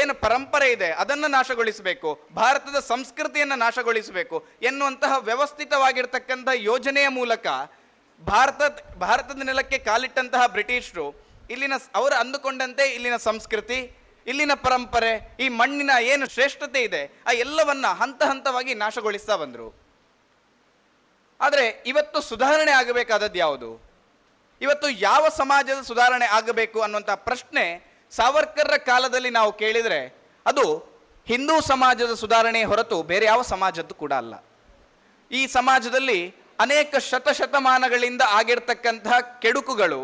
[0.00, 7.46] ಏನು ಪರಂಪರೆ ಇದೆ ಅದನ್ನು ನಾಶಗೊಳಿಸಬೇಕು, ಭಾರತದ ಸಂಸ್ಕೃತಿಯನ್ನು ನಾಶಗೊಳಿಸಬೇಕು ಎನ್ನುವಂತಹ ವ್ಯವಸ್ಥಿತವಾಗಿರ್ತಕ್ಕಂಥ ಯೋಜನೆಯ ಮೂಲಕ
[8.22, 8.62] ಭಾರತ
[9.04, 11.06] ಭಾರತದ ನೆಲಕ್ಕೆ ಕಾಲಿಟ್ಟಂತಹ ಬ್ರಿಟಿಷರು,
[11.50, 13.78] ಇಲ್ಲಿನ ಅವರು ಅಂದುಕೊಂಡಂತೆ ಇಲ್ಲಿನ ಸಂಸ್ಕೃತಿ,
[14.26, 19.83] ಇಲ್ಲಿನ ಪರಂಪರೆ, ಈ ಮಣ್ಣಿನ ಏನು ಶ್ರೇಷ್ಠತೆ ಇದೆ, ಆ ಎಲ್ಲವನ್ನ ಹಂತ ಹಂತವಾಗಿ ನಾಶಗೊಳಿಸ್ತಾ ಬಂದರು.
[21.40, 23.70] ಆದರೆ ಇವತ್ತು ಸುಧಾರಣೆ ಆಗಬೇಕಾದದ್ದು ಯಾವುದು?
[24.60, 27.64] ಇವತ್ತು ಯಾವ ಸಮಾಜದ ಸುಧಾರಣೆ ಆಗಬೇಕು ಅನ್ನುವಂಥ ಪ್ರಶ್ನೆ
[28.12, 30.00] ಸಾವರ್ಕರ್ರ ಕಾಲದಲ್ಲಿ ನಾವು ಕೇಳಿದರೆ
[30.46, 30.64] ಅದು
[31.26, 34.34] ಹಿಂದೂ ಸಮಾಜದ ಸುಧಾರಣೆ ಹೊರತು ಬೇರೆ ಯಾವ ಸಮಾಜದ್ದು ಕೂಡ ಅಲ್ಲ.
[35.30, 36.20] ಈ ಸಮಾಜದಲ್ಲಿ
[36.64, 40.00] ಅನೇಕ ಶತಶತಮಾನಗಳಿಂದ ಆಗಿರ್ತಕ್ಕಂತಹ ಕೆಡುಕುಗಳು,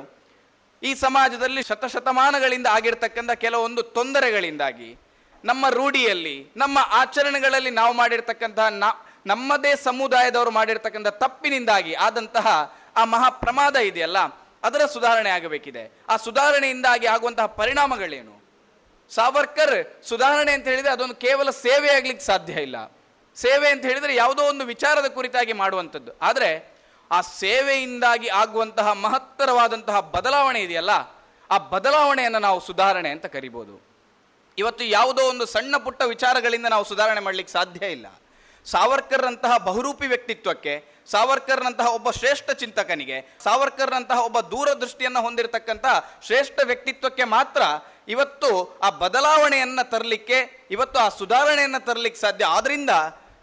[0.83, 4.91] ಈ ಸಮಾಜದಲ್ಲಿ ಶತಶತಮಾನಗಳಿಂದ ಆಗಿರ್ತಕ್ಕಂಥ ಕೆಲವೊಂದು ತೊಂದರೆಗಳಿಂದಾಗಿ
[5.45, 8.89] ನಮ್ಮ ರೂಢಿಯಲ್ಲಿ, ನಮ್ಮ ಆಚರಣೆಗಳಲ್ಲಿ ನಾವು ಮಾಡಿರ್ತಕ್ಕಂತಹ ನಾ
[9.27, 12.47] ನಮ್ಮದೇ ಸಮುದಾಯದವರು ಮಾಡಿರ್ತಕ್ಕಂಥ ತಪ್ಪಿನಿಂದಾಗಿ ಆದಂತಹ
[12.97, 14.19] ಆ ಮಹಾ ಪ್ರಮಾದ ಇದೆಯಲ್ಲ,
[14.63, 15.83] ಅದರ ಸುಧಾರಣೆ ಆಗಬೇಕಿದೆ.
[16.09, 18.35] ಆ ಸುಧಾರಣೆಯಿಂದಾಗಿ ಆಗುವಂತಹ ಪರಿಣಾಮಗಳೇನು?
[19.11, 19.77] ಸಾವರ್ಕರ್
[20.09, 22.77] ಸುಧಾರಣೆ ಅಂತ ಹೇಳಿದ್ರೆ ಅದೊಂದು ಕೇವಲ ಸೇವೆ ಆಗ್ಲಿಕ್ಕೆ ಸಾಧ್ಯ ಇಲ್ಲ.
[23.37, 26.13] ಸೇವೆ ಅಂತ ಹೇಳಿದ್ರೆ ಯಾವುದೋ ಒಂದು ವಿಚಾರದ ಕುರಿತಾಗಿ ಮಾಡುವಂಥದ್ದು.
[26.21, 26.51] ಆದರೆ
[27.11, 30.93] ಆ ಸೇವೆಯಿಂದಾಗಿ ಆಗುವಂತಹ ಮಹತ್ತರವಾದಂತಹ ಬದಲಾವಣೆ ಇದೆಯಲ್ಲ,
[31.51, 33.77] ಆ ಬದಲಾವಣೆಯನ್ನು ನಾವು ಸುಧಾರಣೆ ಅಂತ ಕರಿಬೋದು.
[34.59, 38.07] ಇವತ್ತು ಯಾವುದೋ ಒಂದು ಸಣ್ಣ ಪುಟ್ಟ ವಿಚಾರಗಳಿಂದ ನಾವು ಸುಧಾರಣೆ ಮಾಡಲಿಕ್ಕೆ ಸಾಧ್ಯ ಇಲ್ಲ.
[38.67, 47.63] ಸಾವರ್ಕರ್ನಂತಹ ಬಹುರೂಪಿ ವ್ಯಕ್ತಿತ್ವಕ್ಕೆ, ಸಾವರ್ಕರ್ನಂತಹ ಒಬ್ಬ ಶ್ರೇಷ್ಠ ಚಿಂತಕನಿಗೆ, ಸಾವರ್ಕರ್ನಂತಹ ಒಬ್ಬ ದೂರದೃಷ್ಟಿಯನ್ನು ಹೊಂದಿರತಕ್ಕಂತಹ ಶ್ರೇಷ್ಠ ವ್ಯಕ್ತಿತ್ವಕ್ಕೆ ಮಾತ್ರ
[48.09, 52.45] ಇವತ್ತು ಆ ಬದಲಾವಣೆಯನ್ನ ತರಲಿಕ್ಕೆ, ಇವತ್ತು ಆ ಸುಧಾರಣೆಯನ್ನ ತರಲಿಕ್ಕೆ ಸಾಧ್ಯ.
[52.45, 52.91] ಆದ್ರಿಂದ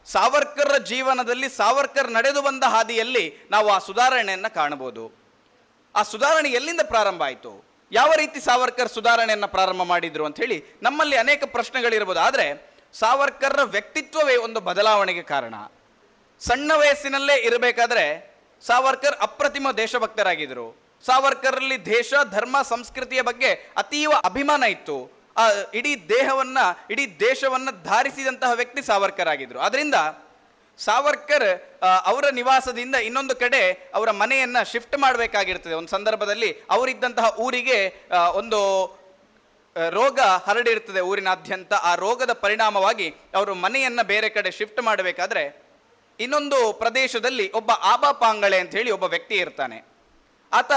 [0.05, 5.11] ಸಾವರ್ಕರ್ರ ಜೀವನದಲ್ಲಿ, ಸಾವರ್ಕರ್ ನಡೆದು ಬಂದ ಹಾದಿಯಲ್ಲಿ ನಾವು ಆ ಸುಧಾರಣೆಯನ್ನ ಕಾಣಬಹುದು.
[5.95, 7.65] ಆ ಸುಧಾರಣೆ ಎಲ್ಲಿಂದ ಪ್ರಾರಂಭ ಆಯಿತು?
[7.91, 12.19] ಯಾವ ರೀತಿ ಸಾವರ್ಕರ್ ಸುಧಾರಣೆಯನ್ನ ಪ್ರಾರಂಭ ಮಾಡಿದ್ರು ಅಂತ ಹೇಳಿ ನಮ್ಮಲ್ಲಿ ಅನೇಕ ಪ್ರಶ್ನೆಗಳಿರ್ಬೋದು.
[12.19, 15.55] ಆದರೆ ಸಾವರ್ಕರ್ರ ವ್ಯಕ್ತಿತ್ವವೇ ಒಂದು ಬದಲಾವಣೆಗೆ ಕಾರಣ.
[16.39, 20.77] ಸಣ್ಣ ವಯಸ್ಸಿನಲ್ಲೇ ಇರಬೇಕಾದ್ರೆ ಸಾವರ್ಕರ್ ಅಪ್ರತಿಮ ದೇಶಭಕ್ತರಾಗಿದ್ದರು.
[21.05, 25.11] ಸಾವರ್ಕರ್ರಲ್ಲಿ ದೇಶ, ಧರ್ಮ, ಸಂಸ್ಕೃತಿಯ ಬಗ್ಗೆ ಅತೀವ ಅಭಿಮಾನ ಇತ್ತು.
[25.37, 26.57] ಆ, ಇಡೀ ದೇಹವನ್ನ,
[26.91, 29.95] ಇಡೀ ದೇಶವನ್ನ ಧಾರಿಸಿದಂತಹ ವ್ಯಕ್ತಿ ಸಾವರ್ಕರ್ ಆಗಿದ್ರು ಅದರಿಂದ
[30.77, 35.73] ಸಾವರ್ಕರ್ ಅವರ ನಿವಾಸದಿಂದ ಇನ್ನೊಂದು ಕಡೆ ಅವರ ಮನೆಯನ್ನ ಶಿಫ್ಟ್ ಮಾಡಬೇಕಾಗಿರ್ತದೆ.
[35.73, 38.59] ಒಂದು ಸಂದರ್ಭದಲ್ಲಿ ಅವರಿದ್ದಂತಹ ಊರಿಗೆ ಒಂದು
[39.89, 41.73] ರೋಗ ಹರಡಿರ್ತದೆ ಊರಿನಾದ್ಯಂತ.
[41.73, 45.43] ಆ ರೋಗದ ಪರಿಣಾಮವಾಗಿ ಅವರು ಮನೆಯನ್ನ ಬೇರೆ ಕಡೆ ಶಿಫ್ಟ್ ಮಾಡಬೇಕಾದ್ರೆ
[46.19, 49.85] ಇನ್ನೊಂದು ಪ್ರದೇಶದಲ್ಲಿ ಒಬ್ಬ ಆಬಾ ಪಾಂಗಳೆ ಅಂತ ಹೇಳಿ ಒಬ್ಬ ವ್ಯಕ್ತಿ ಇರ್ತಾನೆ.
[50.53, 50.71] ಆತ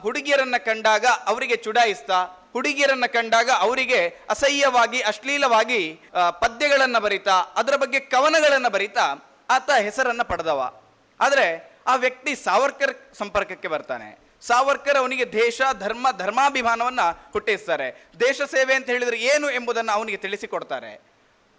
[0.00, 2.18] ಹುಡುಗಿಯರನ್ನ ಕಂಡಾಗ ಅವರಿಗೆ ಚುಡಾಯಿಸ್ತಾ,
[2.52, 4.00] ಹುಡುಗಿಯರನ್ನ ಕಂಡಾಗ ಅವರಿಗೆ
[4.30, 6.00] ಅಸಹ್ಯವಾಗಿ, ಅಶ್ಲೀಲವಾಗಿ
[6.40, 9.06] ಪದ್ಯಗಳನ್ನ ಬರಿತಾ, ಅದರ ಬಗ್ಗೆ ಕವನಗಳನ್ನ ಬರಿತಾ
[9.50, 10.80] ಆತ ಹೆಸರನ್ನ ಪಡೆದವ.
[11.20, 11.46] ಆದರೆ
[11.86, 14.23] ಆ ವ್ಯಕ್ತಿ ಸಾವರ್ಕರ್ ಸಂಪರ್ಕಕ್ಕೆ ಬರ್ತಾನೆ.
[14.46, 17.00] ಸಾವರ್ಕರ್ ಅವನಿಗೆ ದೇಶ, ಧರ್ಮ, ಧರ್ಮಾಭಿಮಾನವನ್ನ
[17.32, 18.04] ಹುಟ್ಟಿಸ್ತಾರೆ.
[18.20, 21.00] ದೇಶ ಸೇವೆ ಅಂತ ಹೇಳಿದ್ರೆ ಏನು ಎಂಬುದನ್ನು ಅವನಿಗೆ ತಿಳಿಸಿಕೊಡ್ತಾರೆ.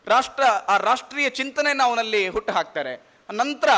[0.07, 3.01] ರಾಷ್ಟ್ರ, ಆ ರಾಷ್ಟ್ರೀಯ ಚಿಂತನೆಯನ್ನು ಅವನಲ್ಲಿ ಹುಟ್ಟು ಹಾಕ್ತಾರೆ
[3.33, 3.69] ನಂತರ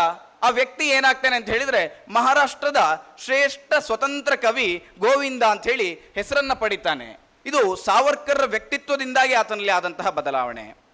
[0.44, 7.20] ಆ ವ್ಯಕ್ತಿ ಏನಾಗ್ತಾನೆ ಅಂತ ಹೇಳಿದ್ರೆ ಮಹಾರಾಷ್ಟ್ರದ ಶ್ರೇಷ್ಠ ಸ್ವತಂತ್ರ ಕವಿ ಗೋವಿಂದ ಅಂತ ಹೇಳಿ ಹೆಸರನ್ನ ಪಡಿತಾನೆ.
[7.46, 10.87] ಇದು ಸಾವರ್ಕರ್ ವ್ಯಕ್ತಿತ್ವದಿಂದಾಗಿ ಆತನಲ್ಲಿ ಆದಂತಹ ಬದಲಾವಣೆ.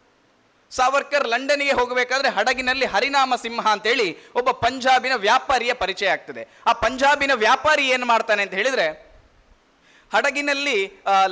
[0.75, 6.43] ಸಾವರ್ಕರ್ ಲಂಡನ್ಗೆ ಹೋಗಬೇಕಾದ್ರೆ ಹಡಗಿನಲ್ಲಿ ಹರಿನಾಮ ಸಿಂಹ ಅಂತೇಳಿ ಒಬ್ಬ ಪಂಜಾಬಿನ ವ್ಯಾಪಾರಿಯ ಪರಿಚಯ ಆಗ್ತದೆ.
[6.65, 8.87] ಆ ಪಂಜಾಬಿನ ವ್ಯಾಪಾರಿ ಏನು ಮಾಡ್ತಾನೆ ಅಂತ ಹೇಳಿದ್ರೆ,
[10.11, 10.77] ಹಡಗಿನಲ್ಲಿ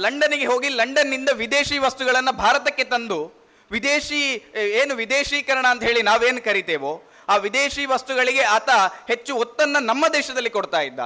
[0.06, 3.20] ಲಂಡನ್ಗೆ ಹೋಗಿ ಲಂಡನ್ನಿಂದ ವಿದೇಶಿ ವಸ್ತುಗಳನ್ನು ಭಾರತಕ್ಕೆ ತಂದು,
[3.72, 4.22] ವಿದೇಶಿ
[4.82, 6.94] ಏನು ವಿದೇಶೀಕರಣ ಅಂತ ಹೇಳಿ ನಾವೇನು ಕರಿತೇವೋ,
[7.30, 8.70] ಆ ವಿದೇಶಿ ವಸ್ತುಗಳಿಗೆ ಆತ
[9.08, 11.00] ಹೆಚ್ಚು ಒತ್ತನ್ನ ನಮ್ಮ ದೇಶದಲ್ಲಿ ಕೊಡ್ತಾ ಇದ್ದ.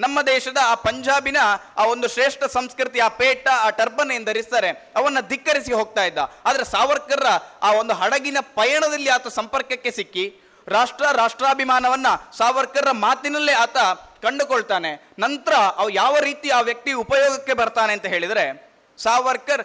[0.00, 1.38] ನಮ್ಮ ದೇಶದ ಆ ಪಂಜಾಬಿನ
[1.76, 6.18] ಆ ಒಂದು ಶ್ರೇಷ್ಠ ಸಂಸ್ಕೃತಿ, ಆ ಪೇಟ, ಆ ಟರ್ಬನ್ ಏನು ಧರಿಸ್ತಾರೆ, ಅವನ್ನ ಧಿಕ್ಕರಿಸಿ ಹೋಗ್ತಾ ಇದ್ದ.
[6.44, 7.30] ಆದ್ರೆ ಸಾವರ್ಕರ್ರ
[7.62, 10.26] ಆ ಒಂದು ಹಡಗಿನ ಪಯಣದಲ್ಲಿ ಆತ ಸಂಪರ್ಕಕ್ಕೆ ಸಿಕ್ಕಿ,
[10.68, 12.06] ರಾಷ್ಟ್ರ, ರಾಷ್ಟ್ರಾಭಿಮಾನವನ್ನ
[12.38, 13.76] ಸಾವರ್ಕರ್ರ ಮಾತಿನಲ್ಲೇ ಆತ
[14.26, 14.92] ಕಂಡುಕೊಳ್ತಾನೆ.
[15.18, 18.44] ನಂತರ ಅವು ಯಾವ ರೀತಿ ಆ ವ್ಯಕ್ತಿ ಉಪಯೋಗಕ್ಕೆ ಬರ್ತಾನೆ ಅಂತ ಹೇಳಿದ್ರೆ,
[18.98, 19.62] ಸಾವರ್ಕರ್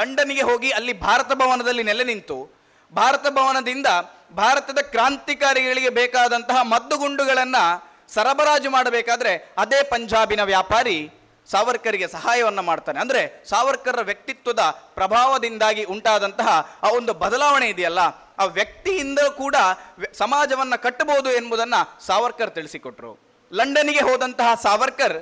[0.00, 2.38] ಲಂಡನ್ಗೆ ಹೋಗಿ ಅಲ್ಲಿ ಭಾರತ ಭವನದಲ್ಲಿ ನೆಲೆ ನಿಂತು.
[2.92, 3.88] ಭಾರತ ಭವನದಿಂದ
[4.36, 7.56] ಭಾರತದ ಕ್ರಾಂತಿಕಾರಿಗಳಿಗೆ ಬೇಕಾದಂತಹ ಮದ್ದುಗುಂಡುಗಳನ್ನ
[8.14, 10.96] ಸರಬರಾಜು ಮಾಡಬೇಕಾದ್ರೆ ಅದೇ ಪಂಜಾಬಿನ ವ್ಯಾಪಾರಿ
[11.48, 12.98] ಸಾವರ್ಕರ್ಗೆ ಸಹಾಯವನ್ನ ಮಾಡ್ತಾನೆ.
[13.00, 14.62] ಅಂದ್ರೆ ಸಾವರ್ಕರ್ರ ವ್ಯಕ್ತಿತ್ವದ
[14.94, 16.48] ಪ್ರಭಾವದಿಂದಾಗಿ ಉಂಟಾದಂತಹ
[16.82, 18.02] ಆ ಒಂದು ಬದಲಾವಣೆ ಇದೆಯಲ್ಲ,
[18.38, 19.56] ಆ ವ್ಯಕ್ತಿಯಿಂದ ಕೂಡ
[20.18, 21.74] ಸಮಾಜವನ್ನ ಕಟ್ಟಬಹುದು ಎಂಬುದನ್ನ
[22.06, 23.12] ಸಾವರ್ಕರ್ ತಿಳಿಸಿಕೊಟ್ರು.
[23.50, 25.16] ಲಂಡನ್ಗೆ ಹೋದಂತಹ ಸಾವರ್ಕರ್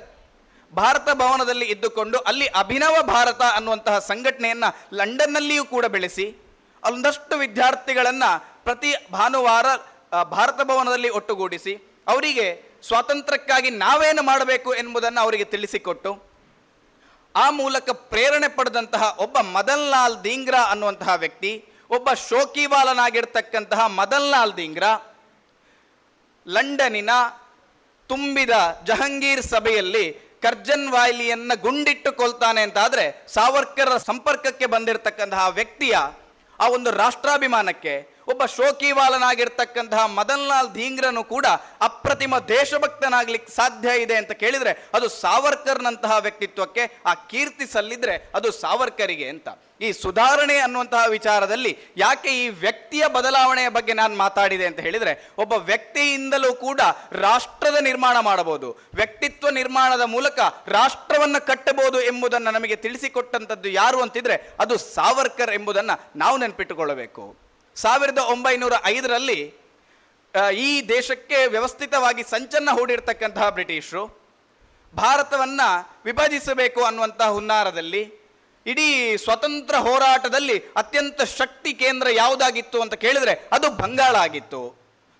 [0.73, 6.25] ಭಾರತ ಭವನದಲ್ಲಿ ಇದ್ದುಕೊಂಡು ಅಲ್ಲಿ ಅಭಿನವ ಭಾರತ ಅನ್ನುವಂತಹ ಸಂಘಟನೆಯನ್ನ ಲಂಡನ್ನಲ್ಲಿಯೂ ಕೂಡ ಬೆಳೆಸಿ
[6.83, 8.23] ಒಂದಷ್ಟು ವಿದ್ಯಾರ್ಥಿಗಳನ್ನ
[8.63, 9.65] ಪ್ರತಿ ಭಾನುವಾರ
[10.23, 11.73] ಭಾರತ ಭವನದಲ್ಲಿ ಒಟ್ಟುಗೂಡಿಸಿ,
[12.07, 12.47] ಅವರಿಗೆ
[12.83, 16.11] ಸ್ವಾತಂತ್ರ್ಯಕ್ಕಾಗಿ ನಾವೇನು ಮಾಡಬೇಕು ಎಂಬುದನ್ನು ಅವರಿಗೆ ತಿಳಿಸಿಕೊಟ್ಟು,
[17.35, 21.51] ಆ ಮೂಲಕ ಪ್ರೇರಣೆ ಪಡೆದಂತಹ ಒಬ್ಬ ಮದನ್ ಲಾಲ್ ದಿಂಗ್ರಾ ಅನ್ನುವಂತಹ ವ್ಯಕ್ತಿ,
[21.89, 24.91] ಒಬ್ಬ ಶೋಕಿವಾಲನಾಗಿರ್ತಕ್ಕಂತಹ ಮದನ್ ಲಾಲ್ ದಿಂಗ್ರಾ,
[26.47, 27.09] ಲಂಡನಿನ
[28.09, 28.53] ತುಂಬಿದ
[28.83, 30.05] ಜಹಂಗೀರ್ ಸಭೆಯಲ್ಲಿ
[30.41, 35.95] ಕರ್ಜನ್ ವಾಯ್ಲಿಯನ್ನ ಗುಂಡಿಟ್ಟು ಕೊಲ್ತಾನೆ ಅಂತಾದ್ರೆ ಸಾವರ್ಕರ್ ಸಂಪರ್ಕಕ್ಕೆ ಬಂದಿರತಕ್ಕಂತಹ ವ್ಯಕ್ತಿಯ
[36.59, 37.93] ಆ ಒಂದು ರಾಷ್ಟ್ರಾಭಿಮಾನಕ್ಕೆ
[38.27, 41.45] ಒಬ್ಬ ಶೋಕಿವಾಲನಾಗಿರ್ತಕ್ಕಂತಹ ಮದನ್ ಲಾಲ್ ಧೀಂಗ್ರನು ಕೂಡ
[41.81, 49.47] ಅಪ್ರತಿಮ ದೇಶಭಕ್ತನಾಗ್ಲಿಕ್ಕೆ ಸಾಧ್ಯ ಇದೆ ಅಂತ ಕೇಳಿದ್ರೆ ಅದು ಸಾವರ್ಕರ್ನಂತಹ ವ್ಯಕ್ತಿತ್ವಕ್ಕೆ ಆ ಕೀರ್ತಿ ಸಲ್ಲಿದ್ರೆ ಅದು ಸಾವರ್ಕರಿಗೆ ಅಂತ.
[49.81, 56.53] ಈ ಸುಧಾರಣೆ ಅನ್ನುವಂತಹ ವಿಚಾರದಲ್ಲಿ ಯಾಕೆ ಈ ವ್ಯಕ್ತಿಯ ಬದಲಾವಣೆಯ ಬಗ್ಗೆ ನಾನು ಮಾತಾಡಿದೆ ಅಂತ ಹೇಳಿದ್ರೆ ಒಬ್ಬ ವ್ಯಕ್ತಿಯಿಂದಲೂ
[56.53, 58.77] ಕೂಡ ರಾಷ್ಟ್ರದ ನಿರ್ಮಾಣ ಮಾಡಬಹುದು.
[58.93, 67.50] ವ್ಯಕ್ತಿತ್ವ ನಿರ್ಮಾಣದ ಮೂಲಕ ರಾಷ್ಟ್ರವನ್ನ ಕಟ್ಟಬಹುದು ಎಂಬುದನ್ನು ನಮಗೆ ತಿಳಿಸಿಕೊಟ್ಟಂತದ್ದು ಯಾರು ಅಂತಿದ್ರೆ ಅದು ಸಾವರ್ಕರ್ ಎಂಬುದನ್ನು ನಾವು ನೆನಪಿಟ್ಟುಕೊಳ್ಳಬೇಕು.
[67.75, 69.39] ಸಾವಿರದ ಒಂಬೈನೂರ ಐದರಲ್ಲಿ
[70.57, 74.03] ಈ ದೇಶಕ್ಕೆ ವ್ಯವಸ್ಥಿತವಾಗಿ ಸಂಚನ್ನ ಹೂಡಿರ್ತಕ್ಕಂತಹ ಬ್ರಿಟಿಷರು
[74.95, 75.61] ಭಾರತವನ್ನ
[76.05, 78.03] ವಿಭಜಿಸಬೇಕು ಅನ್ನುವಂತಹ ಹುನ್ನಾರದಲ್ಲಿ,
[78.65, 84.61] ಇಡೀ ಸ್ವತಂತ್ರ ಹೋರಾಟದಲ್ಲಿ ಅತ್ಯಂತ ಶಕ್ತಿ ಕೇಂದ್ರ ಯಾವುದಾಗಿತ್ತು ಅಂತ ಕೇಳಿದರೆ ಅದು ಬಂಗಾಳ ಆಗಿತ್ತು.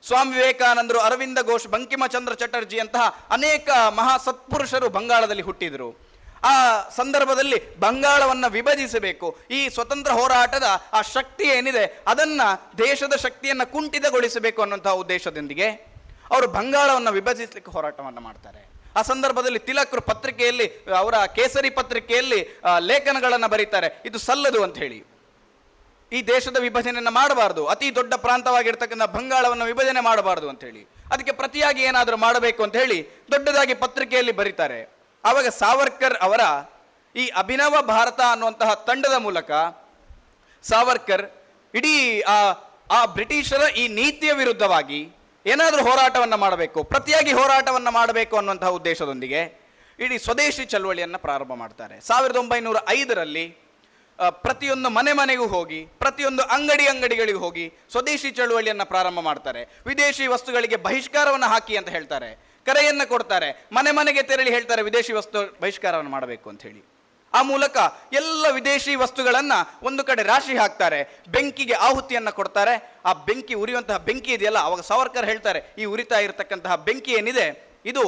[0.08, 6.11] ಸ್ವಾಮಿ ವಿವೇಕಾನಂದರು, ಅರವಿಂದ ಘೋಷ್ ಬಂಕಿಮಚಂದ್ರ ಚಟರ್ಜಿ ಅಂತಹ ಅನೇಕ ಮಹಾ ಸತ್ಪುರುಷರು ಬಂಗಾಳದಲ್ಲಿ ಹುಟ್ಟಿದರು.
[6.44, 9.38] ಆ ಸಂದರ್ಭದಲ್ಲಿ ಬಂಗಾಳವನ್ನು ವಿಭಜಿಸಬೇಕು.
[9.52, 10.64] ಈ ಸ್ವತಂತ್ರ ಹೋರಾಟದ
[10.94, 12.42] ಆ ಶಕ್ತಿ ಏನಿದೆ, ಅದನ್ನ
[12.78, 15.70] ದೇಶದ ಶಕ್ತಿಯನ್ನು ಕುಂಠಿತಗೊಳಿಸಬೇಕು ಅನ್ನುವಂತಹ ಉದ್ದೇಶದೊಂದಿಗೆ
[16.32, 18.70] ಅವರು ಬಂಗಾಳವನ್ನು ವಿಭಜಿಸಲಿಕ್ಕೆ ಹೋರಾಟವನ್ನು ಮಾಡ್ತಾರೆ.
[18.96, 24.02] ಆ ಸಂದರ್ಭದಲ್ಲಿ ತಿಲಕರು ಪತ್ರಿಕೆಯಲ್ಲಿ, ಅವರ ಕೇಸರಿ ಪತ್ರಿಕೆಯಲ್ಲಿ ಲೇಖನಗಳನ್ನು ಬರೀತಾರೆ.
[24.06, 25.04] ಇದು ಸಲ್ಲದು ಅಂತ ಹೇಳಿ.
[26.12, 27.66] ಈ ದೇಶದ ವಿಭಜನೆಯನ್ನು ಮಾಡಬಾರದು.
[27.66, 30.88] ಅತಿ ದೊಡ್ಡ ಪ್ರಾಂತವಾಗಿರ್ತಕ್ಕಂಥ ಬಂಗಾಳವನ್ನು ವಿಭಜನೆ ಮಾಡಬಾರದು ಅಂತ ಹೇಳಿ.
[31.12, 35.01] ಅದಕ್ಕೆ ಪ್ರತಿಯಾಗಿ ಏನಾದರೂ ಮಾಡಬೇಕು ಅಂತ ಹೇಳಿ ದೊಡ್ಡದಾಗಿ ಪತ್ರಿಕೆಯಲ್ಲಿ ಬರೀತಾರೆ.
[35.24, 36.42] ಆವಾಗ ಸಾವರ್ಕರ್ ಅವರ
[37.16, 39.52] ಈ ಅಭಿನವ ಭಾರತ ಅನ್ನುವಂತಹ ತಂಡದ ಮೂಲಕ
[40.64, 41.26] ಸಾವರ್ಕರ್
[41.74, 42.38] ಇಡೀ ಆ
[42.98, 45.02] ಆ ಬ್ರಿಟಿಷರ ಈ ನೀತಿಯ ವಿರುದ್ಧವಾಗಿ
[45.46, 49.42] ಏನಾದರೂ ಹೋರಾಟವನ್ನು ಮಾಡಬೇಕು, ಪ್ರತಿಯಾಗಿ ಹೋರಾಟವನ್ನು ಮಾಡಬೇಕು ಅನ್ನುವಂತಹ ಉದ್ದೇಶದೊಂದಿಗೆ
[50.00, 51.96] ಇಡೀ ಸ್ವದೇಶಿ ಚಳವಳಿಯನ್ನು ಪ್ರಾರಂಭ ಮಾಡ್ತಾರೆ.
[52.02, 53.46] ಸಾವಿರದ ಒಂಬೈನೂರ ಐದರಲ್ಲಿ
[54.46, 59.62] ಪ್ರತಿಯೊಂದು ಮನೆ ಮನೆಗೂ ಹೋಗಿ, ಪ್ರತಿಯೊಂದು ಅಂಗಡಿ ಅಂಗಡಿಗಳಿಗೆ ಹೋಗಿ ಸ್ವದೇಶಿ ಚಳುವಳಿಯನ್ನು ಪ್ರಾರಂಭ ಮಾಡ್ತಾರೆ.
[59.86, 62.51] ವಿದೇಶಿ ವಸ್ತುಗಳಿಗೆ ಬಹಿಷ್ಕಾರವನ್ನು ಹಾಕಿ ಅಂತ ಹೇಳ್ತಾರೆ.
[62.70, 63.50] ಕರೆಯನ್ನ ಕೊಡ್ತಾರೆ.
[63.78, 66.82] ಮನೆ ಮನೆಗೆ ತೆರಳಿ ಹೇಳ್ತಾರೆ, ವಿದೇಶಿ ವಸ್ತು ಬಹಿಷ್ಕಾರವನ್ನು ಮಾಡಬೇಕು ಅಂತ ಹೇಳಿ.
[67.34, 67.78] ಆ ಮೂಲಕ
[68.20, 69.58] ಎಲ್ಲ ವಿದೇಶಿ ವಸ್ತುಗಳನ್ನು
[69.90, 71.00] ಒಂದು ಕಡೆ ರಾಶಿ ಹಾಕ್ತಾರೆ.
[71.36, 72.74] ಬೆಂಕಿಗೆ ಆಹುತಿಯನ್ನು ಕೊಡ್ತಾರೆ.
[73.10, 77.46] ಆ ಬೆಂಕಿ ಉರಿಯುವಂತಹ ಬೆಂಕಿ ಇದೆಯಲ್ಲ, ಅವಾಗ ಸಾವರ್ಕರ್ ಹೇಳ್ತಾರೆ, ಈ ಉರಿತಾ ಇರತಕ್ಕಂತಹ ಬೆಂಕಿ ಏನಿದೆ,
[77.92, 78.02] ಇದು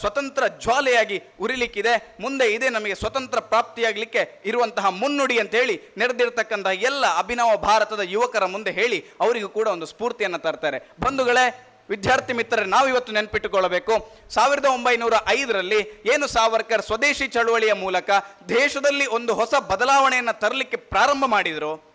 [0.00, 1.92] ಸ್ವತಂತ್ರ ಜ್ವಾಲೆಯಾಗಿ ಉರಿಲಿಕ್ಕಿದೆ.
[2.24, 8.72] ಮುಂದೆ ಇದೆ ನಮಗೆ ಸ್ವತಂತ್ರ ಪ್ರಾಪ್ತಿಯಾಗಲಿಕ್ಕೆ ಇರುವಂತಹ ಮುನ್ನುಡಿ ಅಂತ ಹೇಳಿ ನೆರೆದಿರ್ತಕ್ಕಂತಹ ಎಲ್ಲ ಅಭಿನವ ಭಾರತದ ಯುವಕರ ಮುಂದೆ
[8.80, 10.78] ಹೇಳಿ ಅವರಿಗೂ ಕೂಡ ಒಂದು ಸ್ಫೂರ್ತಿಯನ್ನು ತರ್ತಾರೆ.
[11.04, 11.46] ಬಂಧುಗಳೇ
[11.88, 14.10] ವಿದ್ಯಾರ್ಥಿ ಮಿತ್ರರೇ ನಾವು ಇವತ್ತು ನೆನಪಿಟ್ಟುಕೊಳ್ಳಬೇಕು.
[14.30, 18.10] ಸಾವಿರದ ಒಂಬೈನೂರ ಐದರಲ್ಲಿ ಏನು ಸಾವರ್ಕರ್ ಸ್ವದೇಶಿ ಚಳುವಳಿಯ ಮೂಲಕ
[18.48, 21.88] ದೇಶದಲ್ಲಿ ಒಂದು ಹೊಸ ಬದಲಾವಣೆಯನ್ನು ತರಲಿಕ್ಕೆ ಪ್ರಾರಂಭ ಮಾಡಿದರು?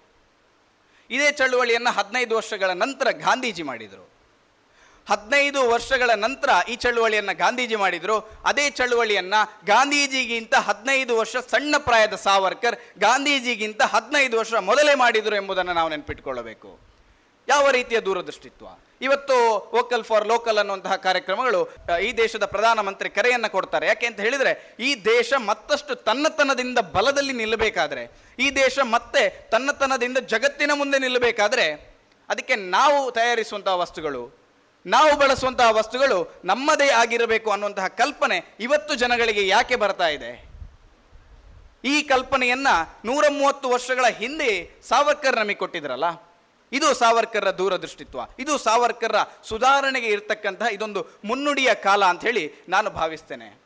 [1.10, 4.14] ಇದೇ ಚಳುವಳಿಯನ್ನ ಹದಿನೈದು ವರ್ಷಗಳ ನಂತರ ಗಾಂಧೀಜಿ ಮಾಡಿದರು.
[5.10, 8.30] ಹದಿನೈದು ವರ್ಷಗಳ ನಂತರ ಈ ಚಳುವಳಿಯನ್ನ ಗಾಂಧೀಜಿ ಮಾಡಿದರು.
[8.45, 9.34] ಅದೇ ಚಳುವಳಿಯನ್ನ
[9.65, 16.80] ಗಾಂಧೀಜಿಗಿಂತ ಹದಿನೈದು ವರ್ಷ ಸಣ್ಣ ಪ್ರಾಯದ ಸಾವರ್ಕರ್ ಗಾಂಧೀಜಿಗಿಂತ ಹದಿನೈದು ವರ್ಷ ಮೊದಲೇ ಮಾಡಿದರು ಎಂಬುದನ್ನು ನಾವು ನೆನಪಿಟ್ಕೊಳ್ಳಬೇಕು.
[17.48, 18.65] ಯಾವ ರೀತಿಯ ದೂರದೃಷ್ಟಿತ್ವ?
[19.03, 19.35] ಇವತ್ತು
[19.75, 21.61] ವೋಕಲ್ ಫಾರ್ ಲೋಕಲ್ ಅನ್ನುವಂತಹ ಕಾರ್ಯಕ್ರಮಗಳು
[22.01, 23.88] ಈ ದೇಶದ ಪ್ರಧಾನಮಂತ್ರಿ ಕರೆಯನ್ನ ಕೊಡ್ತಾರೆ.
[23.88, 28.03] ಯಾಕೆ ಅಂತ ಹೇಳಿದ್ರೆ, ಈ ದೇಶ ಮತ್ತಷ್ಟು ತನ್ನತನದಿಂದ ಬಲದಲ್ಲಿ ನಿಲ್ಲಬೇಕಾದ್ರೆ,
[28.39, 31.65] ಈ ದೇಶ ಮತ್ತೆ ತನ್ನತನದಿಂದ ಜಗತ್ತಿನ ಮುಂದೆ ನಿಲ್ಲಬೇಕಾದ್ರೆ,
[32.30, 34.23] ಅದಕ್ಕೆ ನಾವು ತಯಾರಿಸುವಂತಹ ವಸ್ತುಗಳು,
[34.85, 40.31] ನಾವು ಬಳಸುವಂತಹ ವಸ್ತುಗಳು ನಮ್ಮದೇ ಆಗಿರಬೇಕು ಅನ್ನುವಂತಹ ಕಲ್ಪನೆ ಇವತ್ತು ಜನಗಳಿಗೆ ಯಾಕೆ ಬರ್ತಾ ಇದೆ?
[41.85, 42.67] ಈ ಕಲ್ಪನೆಯನ್ನ
[43.05, 46.32] ನೂರ ಮೂವತ್ತು ವರ್ಷಗಳ ಹಿಂದೆ ಸಾವರ್ಕರ್ ನಮಗೆ ಕೊಟ್ಟಿದ್ರಲ್ಲ
[46.74, 48.20] ಇದು ಸಾವರ್ಕರ್ರ ದೂರದೃಷ್ಟಿತ್ವ.
[48.40, 53.64] ಇದು ಸಾವರ್ಕರ್ರ ಸುಧಾರಣೆಗೆ ಇರತಕ್ಕಂತಹ ಇದೊಂದು ಮುನ್ನುಡಿಯ ಕಾಲ ಅಂತ ಹೇಳಿ ನಾನು ಭಾವಿಸ್ತೇನೆ.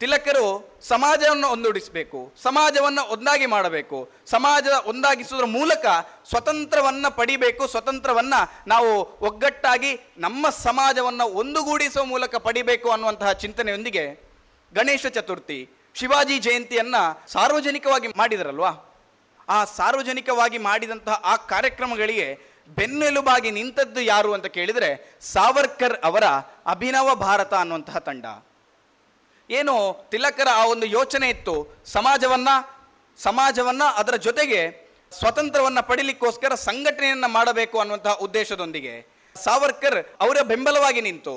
[0.00, 5.86] ತಿಲಕರು ಸಮಾಜವನ್ನು ಒಂದುಡಿಸಬೇಕು, ಸಮಾಜವನ್ನು ಒಂದಾಗಿ ಮಾಡಬೇಕು, ಸಮಾಜ ಒಂದಾಗಿಸುವುದರ ಮೂಲಕ
[6.28, 8.34] ಸ್ವತಂತ್ರವನ್ನ ಪಡಿಬೇಕು, ಸ್ವತಂತ್ರವನ್ನ
[8.66, 14.04] ನಾವು ಒಗ್ಗಟ್ಟಾಗಿ ನಮ್ಮ ಸಮಾಜವನ್ನು ಒಂದುಗೂಡಿಸುವ ಮೂಲಕ ಪಡಿಬೇಕು ಅನ್ನುವಂತಹ ಚಿಂತನೆಯೊಂದಿಗೆ
[14.74, 18.93] ಗಣೇಶ ಚತುರ್ಥಿ, ಶಿವಾಜಿ ಜಯಂತಿಯನ್ನು ಸಾರ್ವಜನಿಕವಾಗಿ ಮಾಡಿದರಲ್ವಾ?
[19.48, 26.24] ಆ ಸಾರ್ವಜನಿಕವಾಗಿ ಮಾಡಿದಂತಹ ಆ ಕಾರ್ಯಕ್ರಮಗಳಿಗೆ ಬೆನ್ನೆಲುಬಾಗಿ ನಿಂತದ್ದು ಯಾರು ಅಂತ ಕೇಳಿದರೆ ಸಾವರ್ಕರ್ ಅವರ
[26.66, 28.26] ಅಭಿನವ ಭಾರತ ಅನ್ನುವಂತಹ ತಂಡ.
[29.50, 32.48] ಏನು ತಿಲಕರ ಆ ಒಂದು ಯೋಚನೆ ಇತ್ತು, ಸಮಾಜವನ್ನ
[33.18, 34.60] ಸಮಾಜವನ್ನ ಅದರ ಜೊತೆಗೆ
[35.12, 38.94] ಸ್ವತಂತ್ರವನ್ನ ಪಡಿಲಿಕ್ಕೋಸ್ಕರ ಸಂಘಟನೆಯನ್ನ ಮಾಡಬೇಕು ಅನ್ನುವಂತಹ ಉದ್ದೇಶದೊಂದಿಗೆ
[39.44, 41.34] ಸಾವರ್ಕರ್ ಅವರ ಬೆಂಬಲವಾಗಿ ನಿಂತು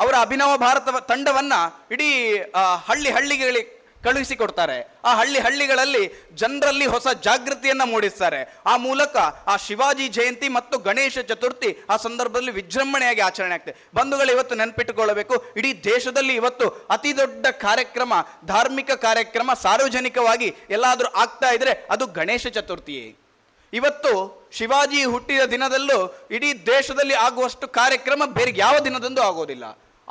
[0.00, 1.52] ಅವರ ಅಭಿನವ ಭಾರತ ತಂಡವನ್ನ
[1.90, 2.38] ಇಡೀ
[2.86, 3.77] ಹಳ್ಳಿ ಹಳ್ಳಿಗಳಿಗೆ
[4.08, 4.76] ಕಳುಹಿಸಿಕೊಡ್ತಾರೆ.
[5.04, 6.04] ಆ ಹಳ್ಳಿ ಹಳ್ಳಿಗಳಲ್ಲಿ
[6.42, 8.40] ಜನರಲ್ಲಿ ಹೊಸ ಜಾಗೃತಿಯನ್ನ ಮೂಡಿಸ್ತಾರೆ.
[8.66, 9.16] ಆ ಮೂಲಕ
[9.52, 13.76] ಆ ಶಿವಾಜಿ ಜಯಂತಿ ಮತ್ತು ಗಣೇಶ ಚತುರ್ಥಿ ಆ ಸಂದರ್ಭದಲ್ಲಿ ವಿಜೃಂಭಣೆಯಾಗಿ ಆಚರಣೆ ಆಗ್ತದೆ.
[13.94, 18.12] ಬಂಧುಗಳು ಇವತ್ತು ನೆನಪಿಟ್ಟುಕೊಳ್ಳಬೇಕು, ಇಡೀ ದೇಶದಲ್ಲಿ ಇವತ್ತು ಅತಿ ದೊಡ್ಡ ಕಾರ್ಯಕ್ರಮ,
[18.46, 23.06] ಧಾರ್ಮಿಕ ಕಾರ್ಯಕ್ರಮ, ಸಾರ್ವಜನಿಕವಾಗಿ ಎಲ್ಲಾದರೂ ಆಗ್ತಾ ಇದ್ರೆ ಅದು ಗಣೇಶ ಚತುರ್ಥಿಯೇ.
[23.72, 24.12] ಇವತ್ತು
[24.52, 25.98] ಶಿವಾಜಿ ಹುಟ್ಟಿದ ದಿನದಲ್ಲೂ
[26.30, 29.66] ಇಡೀ ದೇಶದಲ್ಲಿ ಆಗುವಷ್ಟು ಕಾರ್ಯಕ್ರಮ ಬೇರೆ ಯಾವ ದಿನದಂದು ಆಗೋದಿಲ್ಲ.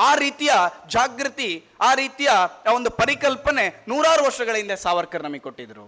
[0.06, 0.52] ಆ ರೀತಿಯ
[0.96, 1.50] ಜಾಗೃತಿ,
[1.88, 2.30] ಆ ರೀತಿಯ
[2.76, 5.86] ಒಂದು ಪರಿಕಲ್ಪನೆ ನೂರಾರು ವರ್ಷಗಳ ಹಿಂದೆ ಸಾವರ್ಕರ್ ನಮಗೆ ಕೊಟ್ಟಿದ್ರು.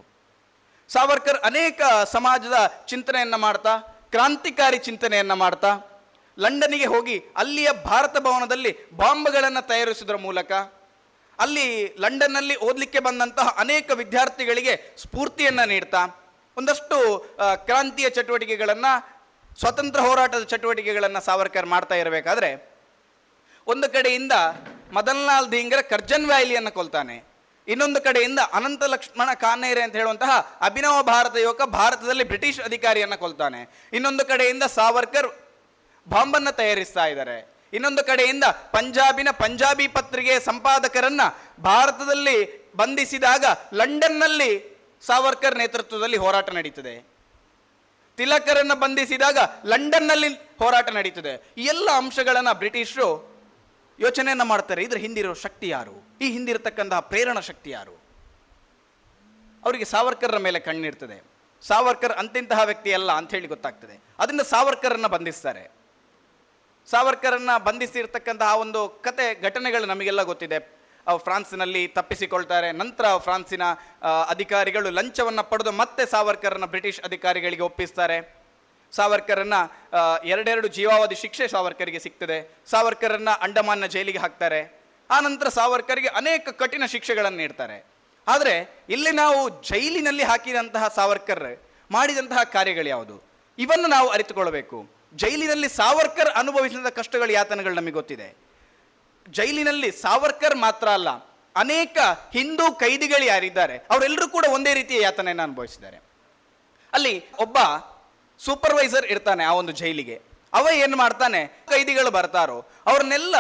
[0.90, 1.82] ಸಾವರ್ಕರ್ ಅನೇಕ
[2.16, 2.58] ಸಮಾಜದ
[2.92, 3.74] ಚಿಂತನೆಯನ್ನ ಮಾಡ್ತಾ,
[4.14, 5.72] ಕ್ರಾಂತಿಕಾರಿ ಚಿಂತನೆಯನ್ನ ಮಾಡ್ತಾ
[6.38, 10.52] ಲಂಡನ್ನಿಗೆ ಹೋಗಿ ಅಲ್ಲಿಯ ಭಾರತ ಭವನದಲ್ಲಿ ಬಾಂಬ್ಗಳನ್ನು ತಯಾರಿಸುವುದರ ಮೂಲಕ,
[11.40, 11.66] ಅಲ್ಲಿ
[12.04, 14.74] ಲಂಡನ್ನಲ್ಲಿ ಓದಲಿಕ್ಕೆ ಬಂದಂತಹ ಅನೇಕ ವಿದ್ಯಾರ್ಥಿಗಳಿಗೆ
[15.04, 16.02] ಸ್ಫೂರ್ತಿಯನ್ನು ನೀಡ್ತಾ,
[16.58, 16.98] ಒಂದಷ್ಟು
[17.70, 18.94] ಕ್ರಾಂತಿಯ ಚಟುವಟಿಕೆಗಳನ್ನು
[19.62, 22.50] ಸ್ವತಂತ್ರ ಹೋರಾಟದ ಚಟುವಟಿಕೆಗಳನ್ನು ಸಾವರ್ಕರ್ ಮಾಡ್ತಾ ಇರಬೇಕಾದ್ರೆ
[23.72, 24.32] ಒಂದು ಕಡೆಯಿಂದ
[24.94, 27.16] ಮದನ್ಲಾಲ್ ಧೀಂಗರ ಕರ್ಜನ್ ವ್ಯಾಲಿಯನ್ನು ಕೊಲ್ತಾನೆ.
[27.68, 33.62] ಇನ್ನೊಂದು ಕಡೆಯಿಂದ ಅನಂತ ಲಕ್ಷ್ಮಣ ಕಾನೇರೆ ಅಂತ ಹೇಳುವಂತಹ ಅಭಿನವ ಭಾರತ ಯುವಕ ಭಾರತದಲ್ಲಿ ಬ್ರಿಟಿಷ್ ಅಧಿಕಾರಿಯನ್ನ ಕೊಲ್ತಾನೆ.
[33.94, 35.30] ಇನ್ನೊಂದು ಕಡೆಯಿಂದ ಸಾವರ್ಕರ್
[36.10, 37.38] ಬಾಂಬನ್ನ ತಯಾರಿಸ್ತಾ ಇದ್ದಾರೆ
[37.74, 41.22] ಇನ್ನೊಂದು ಕಡೆಯಿಂದ ಪಂಜಾಬಿನ ಪಂಜಾಬಿ ಪತ್ರಿಕೆಯ ಸಂಪಾದಕರನ್ನ
[41.62, 42.38] ಭಾರತದಲ್ಲಿ
[42.74, 44.52] ಬಂಧಿಸಿದಾಗ ಲಂಡನ್ನಲ್ಲಿ
[45.06, 46.96] ಸಾವರ್ಕರ್ ನೇತೃತ್ವದಲ್ಲಿ ಹೋರಾಟ ನಡೀತದೆ.
[48.18, 50.28] ತಿಲಕರನ್ನ ಬಂಧಿಸಿದಾಗ ಲಂಡನ್ನಲ್ಲಿ
[50.60, 51.34] ಹೋರಾಟ ನಡೀತದೆ.
[51.58, 53.39] ಈ ಎಲ್ಲ ಅಂಶಗಳನ್ನು ಬ್ರಿಟಿಷರು
[54.00, 54.84] ಯೋಚನೆಯನ್ನ ಮಾಡ್ತಾರೆ.
[54.84, 56.18] ಇದ್ರ ಹಿಂದಿರೋ ಶಕ್ತಿ ಯಾರು?
[56.22, 57.96] ಈ ಹಿಂದಿರತಕ್ಕಂತಹ ಪ್ರೇರಣಾ ಶಕ್ತಿ ಯಾರು?
[59.64, 61.24] ಅವರಿಗೆ ಸಾವರ್ಕರ್ರ ಮೇಲೆ ಕಣ್ಣಿರ್ತದೆ.
[61.68, 64.04] ಸಾವರ್ಕರ್ ಅಂತಿಂತಹ ವ್ಯಕ್ತಿ ಅಲ್ಲ ಅಂತ ಹೇಳಿ ಗೊತ್ತಾಗ್ತದೆ.
[64.20, 65.72] ಅದರಿಂದ ಸಾವರ್ಕರನ್ನ ಬಂಧಿಸ್ತಾರೆ.
[66.90, 70.60] ಸಾವರ್ಕರನ್ನ ಬಂಧಿಸಿರ್ತಕ್ಕಂತಹ ಒಂದು ಕತೆ, ಘಟನೆಗಳು ನಮಗೆಲ್ಲ ಗೊತ್ತಿದೆ.
[71.18, 72.72] ಫ್ರಾನ್ಸ್ನಲ್ಲಿ ತಪ್ಪಿಸಿಕೊಳ್ತಾರೆ.
[72.72, 73.64] ನಂತರ ಫ್ರಾನ್ಸಿನ
[74.30, 78.39] ಅಧಿಕಾರಿಗಳು ಲಂಚವನ್ನು ಪಡೆದು ಮತ್ತೆ ಸಾವರ್ಕರನ್ನ ಬ್ರಿಟಿಷ್ ಅಧಿಕಾರಿಗಳಿಗೆ ಒಪ್ಪಿಸ್ತಾರೆ.
[78.98, 79.58] ಸಾವರ್ಕರನ್ನ
[80.34, 82.38] ಎರಡೆರಡು ಜೀವಾವಧಿ ಶಿಕ್ಷೆ ಸಾವರ್ಕರ್ಗೆ ಸಿಗ್ತದೆ.
[82.72, 84.62] ಸಾವರ್ಕರನ್ನ ಅಂಡಮಾನ್ನ ಜೈಲಿಗೆ ಹಾಕ್ತಾರೆ.
[85.10, 87.78] ಆ ನಂತರ ಸಾವರ್ಕರಿಗೆ ಅನೇಕ ಕಠಿಣ ಶಿಕ್ಷೆಗಳನ್ನು ನೀಡ್ತಾರೆ.
[88.28, 88.54] ಆದರೆ
[88.96, 89.40] ಇಲ್ಲಿ ನಾವು
[89.70, 91.46] ಜೈಲಿನಲ್ಲಿ ಹಾಕಿದಂತಹ ಸಾವರ್ಕರ್,
[91.92, 93.16] ಮಾಡಿದಂತಹ ಕಾರ್ಯಗಳು ಯಾವುದು?
[93.58, 94.78] ಇವನ್ನು ನಾವು ಅರಿತುಕೊಳ್ಳಬೇಕು
[95.16, 98.28] ಜೈಲಿನಲ್ಲಿ ಸಾವರ್ಕರ್ ಅನುಭವಿಸಿದ ಕಷ್ಟಗಳು ಯಾತನೆಗಳು ನಮಗೆ ಗೊತ್ತಿದೆ.
[99.28, 101.10] ಜೈಲಿನಲ್ಲಿ ಸಾವರ್ಕರ್ ಮಾತ್ರ ಅಲ್ಲ,
[101.56, 101.98] ಅನೇಕ
[102.34, 105.98] ಹಿಂದೂ ಕೈದಿಗಳು ಯಾರಿದ್ದಾರೆ, ಅವರೆಲ್ಲರೂ ಕೂಡ ಒಂದೇ ರೀತಿಯ ಯಾತನೆಯನ್ನು ಅನುಭವಿಸಿದ್ದಾರೆ.
[106.94, 107.58] ಅಲ್ಲಿ ಒಬ್ಬ
[108.46, 110.18] ಸೂಪರ್ವೈಸರ್ ಇರ್ತಾನೆ ಆ ಒಂದು ಜೈಲಿಗೆ.
[110.58, 111.42] ಅವ ಏನ್ ಮಾಡ್ತಾನೆ?
[111.72, 112.58] ಕೈದಿಗಳು ಬರ್ತಾರೋ,
[112.92, 113.36] ಅವ್ರನ್ನೆಲ್ಲ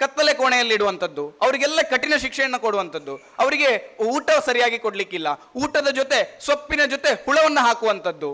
[0.00, 3.70] ಕತ್ತಲೆ ಕೋಣೆಯಲ್ಲಿ ಇಡುವಂಥದ್ದು, ಅವರಿಗೆಲ್ಲ ಕಠಿಣ ಶಿಕ್ಷೆಯನ್ನು ಕೊಡುವಂಥದ್ದು, ಅವರಿಗೆ
[4.12, 5.28] ಊಟ ಸರಿಯಾಗಿ ಕೊಡ್ಲಿಕ್ಕಿಲ್ಲ,
[5.62, 8.30] ಊಟದ ಜೊತೆ ಸೊಪ್ಪಿನ ಜೊತೆ ಹುಳವನ್ನು ಹಾಕುವಂಥದ್ದು,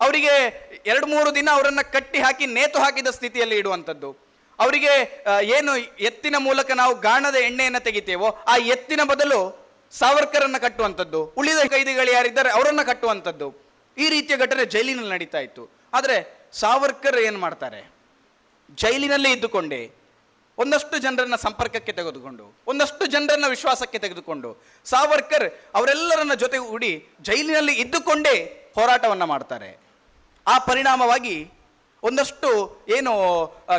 [0.00, 0.34] ಅವರಿಗೆ
[0.92, 4.10] ಎರಡು ಮೂರು ದಿನ ಅವರನ್ನ ಕಟ್ಟಿ ಹಾಕಿ ನೇತು ಹಾಕಿದ ಸ್ಥಿತಿಯಲ್ಲಿ ಇಡುವಂಥದ್ದು,
[4.58, 4.92] ಅವರಿಗೆ
[5.56, 5.72] ಏನು
[6.08, 9.40] ಎತ್ತಿನ ಮೂಲಕ ನಾವು ಗಾಣದ ಎಣ್ಣೆಯನ್ನು ತೆಗಿತೇವೋ, ಆ ಎತ್ತಿನ ಬದಲು
[9.92, 13.48] ಸಾವರ್ಕರನ್ನ ಕಟ್ಟುವಂಥದ್ದು, ಉಳಿದ ಕೈದಿಗಳು ಯಾರಿದ್ದಾರೆ ಅವರನ್ನು ಕಟ್ಟುವಂಥದ್ದು.
[13.98, 15.70] ಈ ರೀತಿಯ ಘಟನೆ ಜೈಲಿನಲ್ಲಿ ನಡೀತಾ ಇತ್ತು.
[15.94, 16.16] ಆದರೆ
[16.52, 17.80] ಸಾವರ್ಕರ್ ಏನು ಮಾಡ್ತಾರೆ?
[18.74, 19.90] ಜೈಲಿನಲ್ಲೇ ಇದ್ದುಕೊಂಡೇ.
[20.58, 28.34] ಒಂದಷ್ಟು ಜನರನ್ನ ಸಂಪರ್ಕಕ್ಕೆ ತೆಗೆದುಕೊಂಡು, ಒಂದಷ್ಟು ಜನರನ್ನ ವಿಶ್ವಾಸಕ್ಕೆ ತೆಗೆದುಕೊಂಡು ಸಾವರ್ಕರ್ ಅವರೆಲ್ಲರನ್ನ ಜೊತೆ ಉಡಿ ಜೈಲಿನಲ್ಲಿ ಇದ್ದುಕೊಂಡೇ
[28.74, 29.78] ಹೋರಾಟವನ್ನ ಮಾಡ್ತಾರೆ.
[30.46, 31.36] ಆ ಪರಿಣಾಮವಾಗಿ
[32.02, 33.12] ಒಂದಷ್ಟು ಏನು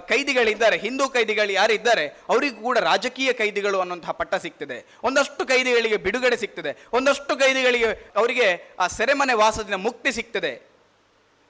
[0.07, 0.77] ಕೈದಿಗಳಿದ್ದಾರೆ.
[0.77, 4.85] ಹಿಂದೂ ಕೈದಿಗಳು ಯಾರಿದ್ದಾರೆ ಅವರಿಗೂ ಕೂಡ ರಾಜಕೀಯ ಕೈದಿಗಳು ಅನ್ನುವಂತಹ ಪಟ್ಟ ಸಿಗ್ತದೆ.
[5.03, 6.85] ಒಂದಷ್ಟು ಕೈದಿಗಳಿಗೆ ಬಿಡುಗಡೆ ಸಿಗ್ತದೆ.
[6.93, 10.69] ಒಂದಷ್ಟು ಕೈದಿಗಳಿಗೆ ಅವರಿಗೆ, ಆ, ಸೆರೆಮನೆ ವಾಸದಿಂದ ಮುಕ್ತಿ ಸಿಗ್ತದೆ.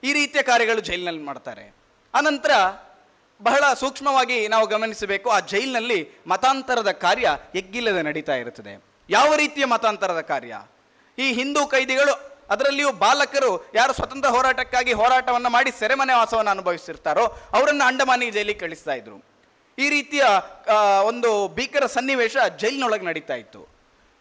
[0.04, 1.74] ಈ ರೀತಿಯ ಕಾರ್ಯಗಳು ಜೈಲಿನಲ್ಲಿ ಮಾಡ್ತಾರೆ.
[2.14, 2.50] ಆನಂತರ
[3.42, 8.84] ಬಹಳ ಸೂಕ್ಷ್ಮವಾಗಿ ನಾವು ಗಮನಿಸಬೇಕು, ಆ ಜೈಲಿನಲ್ಲಿ ಮತಾಂತರದ ಕಾರ್ಯ ಎಗ್ಗಿಲ್ಲದೆ ನಡೀತಾ ಇರುತ್ತದೆ.
[9.10, 10.62] ಯಾವ ರೀತಿಯ ಮತಾಂತರದ ಕಾರ್ಯ?
[11.18, 17.24] ಈ ಹಿಂದೂ ಕೈದಿಗಳು ಅದರಲ್ಲಿಯೂ ಬಾಲಕರು ಯಾರು ಸ್ವತಂತ್ರ ಹೋರಾಟಕ್ಕಾಗಿ ಹೋರಾಟವನ್ನು ಮಾಡಿ ಸೆರೆಮನೆ ವಾಸವನ್ನು ಅನುಭವಿಸಿರ್ತಾರೋ
[17.58, 19.18] ಅವರನ್ನು ಅಂಡಮಾನಿ ಜೈಲಿಗೆ ಕಳಿಸ್ತಾ ಇದ್ರು.
[19.78, 20.24] ಈ ರೀತಿಯ
[21.10, 23.62] ಒಂದು ಭೀಕರ ಸನ್ನಿವೇಶ ಜೈಲಿನೊಳಗೆ ನಡೀತಾ ಇತ್ತು.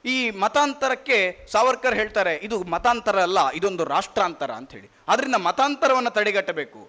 [0.05, 1.17] ಈ ಮತಾಂತರಕ್ಕೆ
[1.51, 4.89] ಸಾವರ್ಕರ್ ಹೇಳ್ತಾರೆ, ಇದು ಮತಾಂತರ ಅಲ್ಲ, ಇದೊಂದು ರಾಷ್ಟ್ರಾಂತರ ಅಂತ ಹೇಳಿ.
[5.11, 6.81] ಆದ್ರಿಂದ ಮತಾಂತರವನ್ನು ತಡೆಗಟ್ಟಬೇಕು.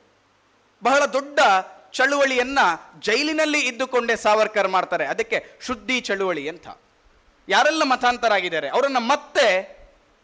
[0.83, 1.41] ಬಹಳ ದೊಡ್ಡ
[1.99, 2.61] ಚಳುವಳಿಯನ್ನ
[3.07, 5.05] ಜೈಲಿನಲ್ಲಿ ಇದ್ದುಕೊಂಡೇ ಸಾವರ್ಕರ್ ಮಾಡ್ತಾರೆ.
[5.15, 6.69] ಅದಕ್ಕೆ ಶುದ್ಧಿ ಚಳುವಳಿ ಅಂತ.
[7.49, 9.47] ಯಾರೆಲ್ಲ ಮತಾಂತರ ಆಗಿದ್ದಾರೆ ಅವರನ್ನು ಮತ್ತೆ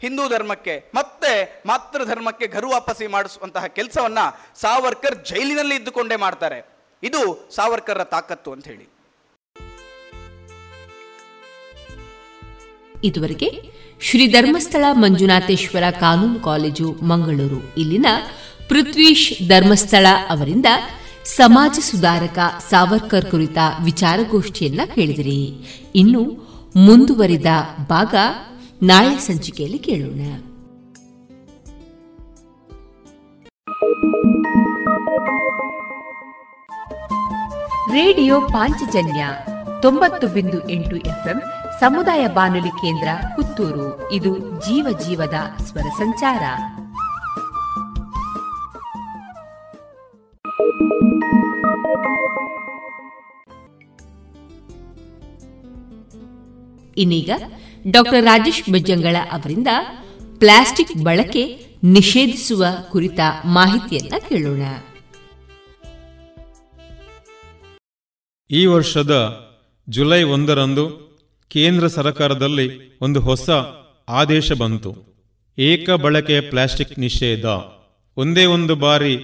[0.00, 4.18] ಹಿಂದೂ ಧರ್ಮಕ್ಕೆ, ಮತ್ತೆ ಮಾತೃ ಧರ್ಮಕ್ಕೆ ಘರು ವಾಪಸಿ ಮಾಡಿಸುವಂತಹ ಕೆಲಸವನ್ನ
[4.60, 6.68] ಸಾವರ್ಕರ್ ಜೈಲಿನಲ್ಲಿ ಇದ್ದುಕೊಂಡೇ ಮಾಡ್ತಾರೆ.
[7.02, 8.88] ಇದು ಸಾವರ್ಕರ್ ತಾಕತ್ತು ಅಂತ ಹೇಳಿ.
[13.04, 13.62] ಇದುವರೆಗೆ
[14.00, 17.74] ಶ್ರೀ ಧರ್ಮಸ್ಥಳ ಮಂಜುನಾಥೇಶ್ವರ ಕಾನೂನು ಕಾಲೇಜು, ಮಂಗಳೂರು.
[17.76, 18.06] ಇಲ್ಲಿನ
[18.68, 20.66] ಪೃಥ್ವೀಶ್ ಧರ್ಮಸ್ಥಳ ಅವರಿಂದ
[21.24, 22.38] ಸಮಾಜ ಸುಧಾರಕ
[22.70, 25.44] ಸಾವರ್ಕರ್ ಕುರಿತ ವಿಚಾರಗೋಷ್ಠಿಯನ್ನ ಕೇಳಿದಿರಿ.
[25.94, 26.20] ಇನ್ನು
[26.76, 27.46] ಮುಂದುವರಿದ
[27.88, 28.14] ಭಾಗ
[28.82, 30.20] ನಾಳೆ ಸಂಚಿಕೆಯಲ್ಲಿ ಕೇಳೋಣ.
[37.92, 39.28] ರೇಡಿಯೋ ಪಾಂಚಜನ್ಯ
[39.82, 41.42] ತೊಂಬತ್ತು ಬಿಂದು ಎಂಟು ಎಫ್ಎಂ
[41.80, 44.12] ಸಮುದಾಯ ಬಾನುಲಿ ಕೇಂದ್ರ ಪುತ್ತೂರು.
[44.12, 46.42] ಇದು ಜೀವ ಜೀವದ ಸ್ವರ ಸಂಚಾರ.
[56.96, 57.30] ಇನ್ನೀಗ
[57.90, 59.68] ಡಾಕ್ಟರ್ ರಾಜೇಶ್ ಬಜ್ಜಂಗಳ ಅವರಿಂದ
[60.38, 64.62] ಪ್ಲಾಸ್ಟಿಕ್ ಬಳಕೆ ನಿಷೇಧಿಸುವ ಕುರಿತ ಮಾಹಿತಿಯನ್ನ ಕೇಳೋಣ.
[68.50, 69.40] ಈ ವರ್ಷದ
[69.88, 71.06] ಜುಲೈ ಒಂದರಂದು
[71.48, 73.50] ಕೇಂದ್ರ ಸರ್ಕಾರದಲ್ಲಿ ಒಂದು ಹೊಸ
[74.08, 74.96] ಆದೇಶ ಬಂತು.
[75.58, 77.44] ಏಕ ಬಳಕೆಯ ಪ್ಲಾಸ್ಟಿಕ್ ನಿಷೇಧ.
[78.16, 79.18] ಒಂದೇ ಒಂದು ಬಾರಿ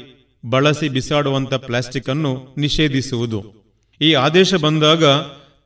[0.50, 3.44] ಬಳಸಿ ಬಿಸಾಡುವಂತ ಪ್ಲಾಸ್ಟಿಕ್ ಅನ್ನು ನಿಷೇಧಿಸುವುದು.
[4.00, 5.04] ಈ ಆದೇಶ ಬಂದಾಗ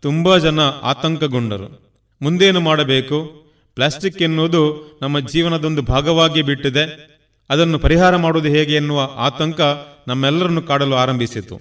[0.01, 1.86] ತುಂಬಾ ಜನ ಆತಂಕಗೊಂಡರು.
[2.23, 3.47] ಮುಂದೇನು ಮಾಡಬೇಕು?
[3.75, 4.63] ಪ್ಲಾಸ್ಟಿಕ್ ಎನ್ನುವುದು
[5.03, 7.17] ನಮ್ಮ ಜೀವನದೊಂದು ಭಾಗವಾಗಿ ಬಿಟ್ಟಿದೆ.
[7.51, 9.61] ಅದನ್ನು ಪರಿಹಾರ ಮಾಡುವುದು ಹೇಗೆ ಎನ್ನುವ ಆತಂಕ
[10.09, 11.61] ನಮ್ಮೆಲ್ಲರನ್ನು ಕಾಡಲು ಆರಂಭಿಸಿತು.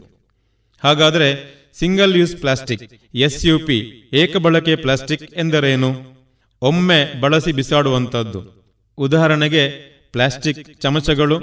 [0.83, 6.15] ಹಾಗಾದರೆ single use plastic S U P ಏಕ ಬಳಕೆ ಪ್ಲಾಸ್ಟಿಕ್ ಎಂದರೇನು?
[6.61, 8.65] ಒಮ್ಮೆ ಬಳಸಿ ಬಿಸಾಡುವಂಥದ್ದು.
[8.97, 9.69] ಉದಾಹರಣೆಗೆ
[10.11, 11.37] ಪ್ಲಾಸ್ಟಿಕ್ ಚಮಚಗಳು,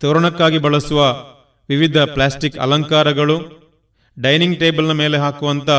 [0.00, 1.16] ತೋರಣಕ್ಕಾಗಿ ಬಳಸುವ
[1.68, 3.60] ವಿವಿಧ ಪ್ಲಾಸ್ಟಿಕ್ ಅಲಂಕಾರಗಳು,
[4.20, 5.70] ಡೈನಿಂಗ್ ಟೇಬಲ್ನ ಮೇಲೆ ಹಾಕುವಂಥ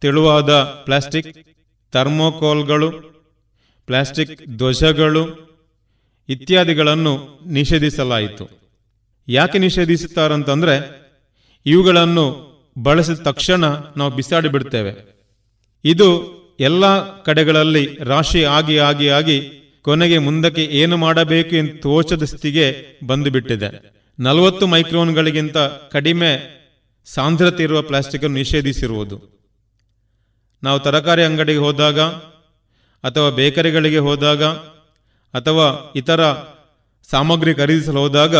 [0.00, 1.49] ತೆಳುವಾದ ಪ್ಲಾಸ್ಟಿಕ್
[1.92, 2.90] ಥರ್ಮೋಕೋಲ್ಗಳು,
[3.86, 5.50] ಪ್ಲಾಸ್ಟಿಕ್ ಧ್ವಜಗಳು
[6.28, 8.50] ಇತ್ಯಾದಿಗಳನ್ನು ನಿಷೇಧಿಸಲಾಯಿತು.
[9.28, 11.00] ಯಾಕೆ ನಿಷೇಧಿಸುತ್ತಾರಂತಂದರೆ
[11.66, 12.50] ಇವುಗಳನ್ನು
[12.82, 13.64] ಬಳಸಿದ ತಕ್ಷಣ
[13.96, 14.92] ನಾವು ಬಿಸಾಡಿ ಬಿಡ್ತೇವೆ.
[15.84, 19.50] ಇದು ಎಲ್ಲ ಕಡೆಗಳಲ್ಲಿ ರಾಶಿ ಆಗಿ ಆಗಿ ಆಗಿ
[19.82, 24.00] ಕೊನೆಗೆ ಮುಂದಕ್ಕೆ ಏನು ಮಾಡಬೇಕು ಎಂದು ತೋಚದ ಸ್ಥಿತಿಗೆ ಬಂದುಬಿಟ್ಟಿದೆ.
[24.18, 25.56] ನಲವತ್ತು ಮೈಕ್ರೋನ್ಗಳಿಗಿಂತ
[25.90, 26.60] ಕಡಿಮೆ
[27.04, 29.39] ಸಾಂದ್ರತೆ ಇರುವ ಪ್ಲಾಸ್ಟಿಕ್ ನಿಷೇಧಿಸಿರುವುದು.
[30.62, 32.00] ನಾವು ತರಕಾರಿ ಅಂಗಡಿಗೆ ಹೋದಾಗ,
[33.04, 34.44] ಅಥವಾ ಬೇಕರಿಗಳಿಗೆ ಹೋದಾಗ,
[35.34, 36.32] ಅಥವಾ ಇತರ
[37.10, 38.36] ಸಾಮಗ್ರಿ ಖರೀದಿಸಲು ಹೋದಾಗ,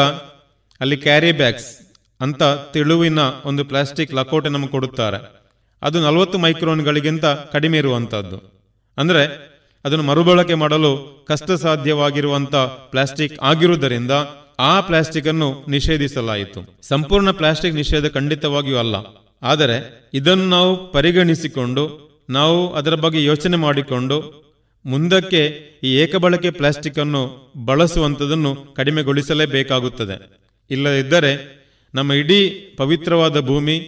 [0.81, 5.41] ಅಲ್ಲಿ ಕ್ಯಾರಿ ಬ್ಯಾಗ್ಸ್ ಅಂತ ತಿಳುವಿನ ಒಂದು ಪ್ಲಾಸ್ಟಿಕ್ ಲಕೋಟೆ ನಮಗೆ ಕೊಡುತ್ತಾರೆ.
[5.83, 8.65] ಅದು ನಲವತ್ತು ಮೈಕ್ರೋನ್ಗಳಿಗಿಂತ ಕಡಿಮೆ ಇರುವಂಥದ್ದು
[8.99, 9.51] ಅಂದರೆ,
[9.85, 12.55] ಅದನ್ನು ಮರುಬಳಕೆ ಮಾಡಲು ಕಷ್ಟ ಸಾಧ್ಯವಾಗಿರುವಂಥ
[12.91, 14.11] ಪ್ಲಾಸ್ಟಿಕ್ ಆಗಿರುವುದರಿಂದ
[14.59, 16.79] ಆ ಪ್ಲಾಸ್ಟಿಕ್ ಅನ್ನು ನಿಷೇಧಿಸಲಾಯಿತು.
[16.83, 18.95] ಸಂಪೂರ್ಣ ಪ್ಲಾಸ್ಟಿಕ್ ನಿಷೇಧ ಖಂಡಿತವಾಗಿಯೂ ಅಲ್ಲ.
[19.43, 24.51] ಆದರೆ, ಇದನ್ನು ನಾವು ಪರಿಗಣಿಸಿಕೊಂಡು ನಾವು ಅದರ ಬಗ್ಗೆ ಯೋಚನೆ ಮಾಡಿಕೊಂಡು
[24.87, 25.47] ಮುಂದಕ್ಕೆ
[25.83, 30.47] ಈ ಏಕಬಳಕೆ ಪ್ಲಾಸ್ಟಿಕ್ ಅನ್ನು ಬಳಸುವಂಥದನ್ನು ಕಡಿಮೆಗೊಳಿಸಲೇಬೇಕಾಗುತ್ತದೆ.
[30.71, 31.61] ಇಲ್ಲದಿದ್ದರೆ
[31.95, 33.79] ನಮ್ಮ ಇಡೀ ಪವಿತ್ರವಾದ ಭೂಮಿ,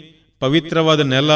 [0.40, 1.30] ಪವಿತ್ರವಾದ ನೆಲ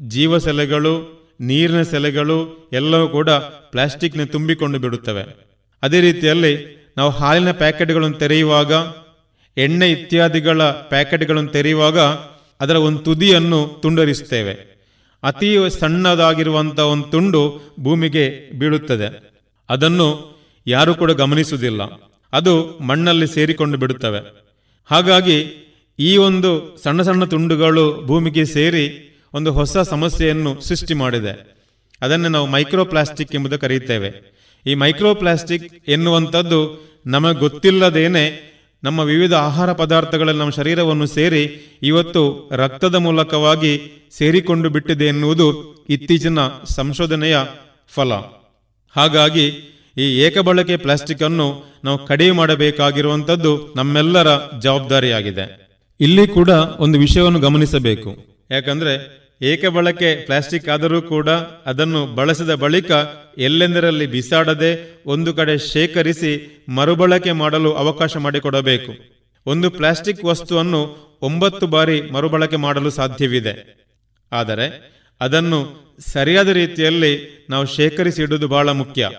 [0.00, 0.94] ಜೀವ ಸೆಲೆಗಳು
[1.40, 3.30] ನೀರಿನ ಸೆಲೆಗಳು ಎಲ್ಲವೂ ಕೂಡ
[3.70, 5.24] ಪ್ಲಾಸ್ಟಿಕ್ನ ತುಂಬಿಕೊಂಡು ಬಿಡುತ್ತವೆ.
[5.82, 8.72] ಅದೇ ರೀತಿಯಲ್ಲಿ ನಾವು ಹಾಲಿನ ಪ್ಯಾಕೆಟ್ಗಳನ್ನು ತೆರೆಯುವಾಗ,
[9.56, 11.98] ಎಣ್ಣೆ ಇತ್ಯಾದಿಗಳ ಪ್ಯಾಕೆಟ್ಗಳನ್ನು ತೆರೆಯುವಾಗ
[12.60, 14.73] ಅದರ ಒಂದು ತುದಿಯನ್ನು ತುಂಡರಿಸುತ್ತೇವೆ.
[15.24, 19.34] ಅತಿ ಸಣ್ಣದಾಗಿರುವಂಥ ಒಂದು ತುಂಡು ಭೂಮಿಗೆ ಬೀಳುತ್ತದೆ.
[19.68, 20.34] ಅದನ್ನು
[20.66, 21.82] ಯಾರು ಕೂಡ ಗಮನಿಸುವುದಿಲ್ಲ.
[22.32, 24.18] ಅದು ಮಣ್ಣಲ್ಲಿ ಸೇರಿಕೊಂಡು ಬಿಡುತ್ತವೆ.
[24.84, 25.60] ಹಾಗಾಗಿ
[25.98, 31.54] ಈ ಒಂದು ಸಣ್ಣ ಸಣ್ಣ ತುಂಡುಗಳು ಭೂಮಿಗೆ ಸೇರಿ ಒಂದು ಹೊಸ ಸಮಸ್ಯೆಯನ್ನು ಸೃಷ್ಟಿ ಮಾಡಿದೆ.
[32.02, 34.34] ಅದನ್ನು ನಾವು ಮೈಕ್ರೋ ಪ್ಲಾಸ್ಟಿಕ್ ಎಂಬುದು ಕರೆಯುತ್ತೇವೆ.
[34.66, 38.53] ಈ ಮೈಕ್ರೋ ಪ್ಲಾಸ್ಟಿಕ್ ಎನ್ನುವಂಥದ್ದು ನಮಗೆ ಗೊತ್ತಿಲ್ಲದೇನೆ
[38.84, 41.42] ನಮ್ಮ ವಿವಿಧ ಆಹಾರ ಪದಾರ್ಥಗಳಲ್ಲಿ ನಮ್ಮ ಶರೀರವನ್ನು ಸೇರಿ
[41.82, 43.80] ಇವತ್ತು ರಕ್ತದ ಮೂಲಕವಾಗಿ
[44.18, 47.38] ಸೇರಿಕೊಂಡು ಬಿಟ್ಟಿದೆ ಎನ್ನುವುದು ಇತ್ತೀಚಿನ ಸಂಶೋಧನೆಯ
[47.94, 48.12] ಫಲ.
[48.96, 49.46] ಹಾಗಾಗಿ
[49.96, 54.28] ಈ ಏಕಬಳಕೆ ಪ್ಲಾಸ್ಟಿಕ್ ಅನ್ನು ನಾವು ಕಡಿಮೆ ಮಾಡಬೇಕಾಗಿರುವಂಥದ್ದು ನಮ್ಮೆಲ್ಲರ
[54.60, 55.68] ಜವಾಬ್ದಾರಿಯಾಗಿದೆ.
[56.00, 56.48] ಇಲ್ಲಿ ಕೂಡ
[56.78, 58.16] ಒಂದು ವಿಷಯವನ್ನು ಗಮನಿಸಬೇಕು.
[58.50, 61.28] ಯಾಕಂದ್ರೆ ಏಕಬಳಕೆ ಪ್ಲಾಸ್ಟಿಕ್ ಆದರೂ ಕೂಡ
[61.66, 62.90] ಅದನ್ನು ಬಳಸಿದ ಬಳಿಕ
[63.38, 68.92] ಎಲ್ಲೆಂದರಲ್ಲಿ ಬಿಸಾಡದೆ ಒಂದು ಕಡೆ ಶೇಖರಿಸಿ ಮರುಬಳಕೆ ಮಾಡಲು ಅವಕಾಶ ಮಾಡಿಕೊಡಬೇಕು.
[69.46, 70.80] ಒಂದು ಪ್ಲಾಸ್ಟಿಕ್ ವಸ್ತುವನ್ನು
[71.22, 73.84] ಒಂಬತ್ತು ಬಾರಿ ಮರುಬಳಕೆ ಮಾಡಲು ಸಾಧ್ಯವಿದೆ.
[74.32, 79.10] ಆದರೆ ಅದನ್ನು ಸರಿಯಾದ ರೀತಿಯಲ್ಲಿ ನಾವು ಶೇಖರಿಸಿ ಇಡುವುದು ಬಹಳ ಮುಖ್ಯ.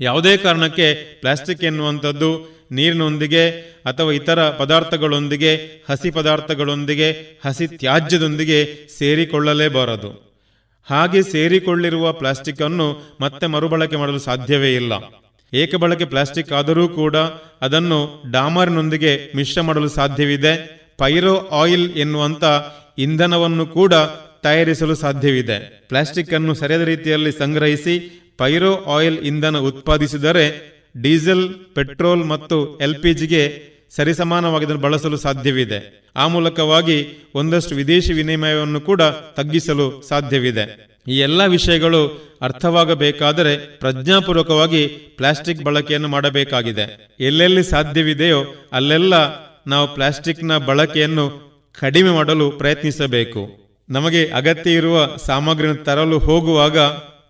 [0.00, 3.50] ಯಾವುದೇ ಕಾರಣಕ್ಕೆ ಪ್ಲಾಸ್ಟಿಕ್ ಎನ್ನುವಂಥದ್ದು ನೀರಿನೊಂದಿಗೆ
[3.84, 5.56] ಅಥವಾ ಇತರ ಪದಾರ್ಥಗಳೊಂದಿಗೆ,
[5.90, 10.32] ಹಸಿ ಪದಾರ್ಥಗಳೊಂದಿಗೆ, ಹಸಿ ತ್ಯಾಜ್ಯದೊಂದಿಗೆ ಸೇರಿಕೊಳ್ಳಲೇಬಾರದು.
[10.90, 14.92] ಹಾಗೆ ಸೇರಿಕೊಳ್ಳಿರುವ ಪ್ಲಾಸ್ಟಿಕ್ ಅನ್ನು ಮತ್ತೆ ಮರುಬಳಕೆ ಮಾಡಲು ಸಾಧ್ಯವೇ ಇಲ್ಲ.
[15.54, 17.16] ಏಕಬಳಕೆ ಪ್ಲಾಸ್ಟಿಕ್ ಆದರೂ ಕೂಡ
[17.60, 20.82] ಅದನ್ನು ಡಾಮರ್ನೊಂದಿಗೆ ಮಿಶ್ರ ಮಾಡಲು ಸಾಧ್ಯವಿದೆ.
[20.98, 22.44] ಪೈರೋ ಆಯಿಲ್ ಎನ್ನುವಂಥ
[22.98, 23.94] ಇಂಧನವನ್ನು ಕೂಡ
[24.42, 25.84] ತಯಾರಿಸಲು ಸಾಧ್ಯವಿದೆ.
[25.88, 34.82] ಪ್ಲಾಸ್ಟಿಕ್ ಅನ್ನು ಸರಿಯಾದ ರೀತಿಯಲ್ಲಿ ಸಂಗ್ರಹಿಸಿ ಪೈರೋ ಆಯಿಲ್ ಇಂಧನ ಉತ್ಪಾದಿಸಿದರೆ ಡೀಸೆಲ್, ಪೆಟ್ರೋಲ್ ಮತ್ತು ಎಲ್ಪಿಜಿಗೆ ಸರಿಸಮಾನವಾಗಿ ಅದನ್ನು
[34.82, 36.02] ಬಳಸಲು ಸಾಧ್ಯವಿದೆ.
[36.16, 39.02] ಆ ಮೂಲಕವಾಗಿ ಒಂದಷ್ಟು ವಿದೇಶಿ ವಿನಿಮಯವನ್ನು ಕೂಡ
[39.36, 40.92] ತಗ್ಗಿಸಲು ಸಾಧ್ಯವಿದೆ.
[41.08, 47.14] ಈ ಎಲ್ಲ ವಿಷಯಗಳು ಅರ್ಥವಾಗಬೇಕಾದರೆ ಪ್ರಜ್ಞಾಪೂರ್ವಕವಾಗಿ ಪ್ಲಾಸ್ಟಿಕ್ ಬಳಕೆಯನ್ನು ಮಾಡಬೇಕಾಗಿದೆ.
[47.20, 49.14] ಎಲ್ಲೆಲ್ಲಿ ಸಾಧ್ಯವಿದೆಯೋ ಅಲ್ಲೆಲ್ಲ
[49.66, 53.50] ನಾವು ಪ್ಲಾಸ್ಟಿಕ್ನ ಬಳಕೆಯನ್ನು ಕಡಿಮೆ ಮಾಡಲು ಪ್ರಯತ್ನಿಸಬೇಕು.
[53.90, 56.78] ನಮಗೆ ಅಗತ್ಯ ಇರುವ ಸಾಮಗ್ರಿಯನ್ನು ತರಲು ಹೋಗುವಾಗ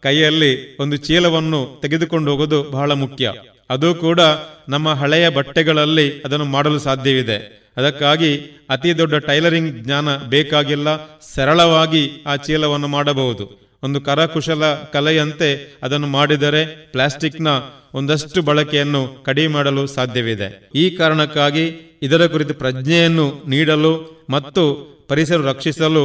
[0.02, 3.32] ಕೈಯಲ್ಲಿ ಒಂದು ಚೀಲವನ್ನು ತೆಗೆದುಕೊಂಡು ಹೋಗೋದು ಬಹಳ ಮುಖ್ಯ.
[3.74, 4.20] ಅದು ಕೂಡ
[4.68, 7.36] ನಮ್ಮ ಹಳೆಯ ಬಟ್ಟೆಗಳಲ್ಲಿ ಅದನ್ನು ಮಾಡಲು ಸಾಧ್ಯವಿದೆ.
[7.76, 8.30] ಅದಕ್ಕಾಗಿ
[8.70, 10.88] ಅತಿ ದೊಡ್ಡ ಟೈಲರಿಂಗ್ ಜ್ಞಾನ ಬೇಕಾಗಿಲ್ಲ,
[11.34, 13.44] ಸರಳವಾಗಿ ಆ ಚೀಲವನ್ನು ಮಾಡಬಹುದು.
[13.82, 15.48] ಒಂದು ಕರಕುಶಲ ಕಲೆಯಂತೆ
[15.82, 16.62] ಅದನ್ನು ಮಾಡಿದರೆ
[16.92, 17.48] ಪ್ಲಾಸ್ಟಿಕ್ನ
[17.94, 20.48] ಒಂದಷ್ಟು ಬಳಕೆಯನ್ನು ಕಡಿಮೆ ಮಾಡಲು ಸಾಧ್ಯವಿದೆ.
[20.74, 21.64] ಈ ಕಾರಣಕ್ಕಾಗಿ
[22.02, 23.92] ಇದರ ಕುರಿತು ಪ್ರಜ್ಞೆಯನ್ನು ನೀಡಲು
[24.30, 24.62] ಮತ್ತು
[25.08, 26.04] ಪರಿಸರ ರಕ್ಷಿಸಲು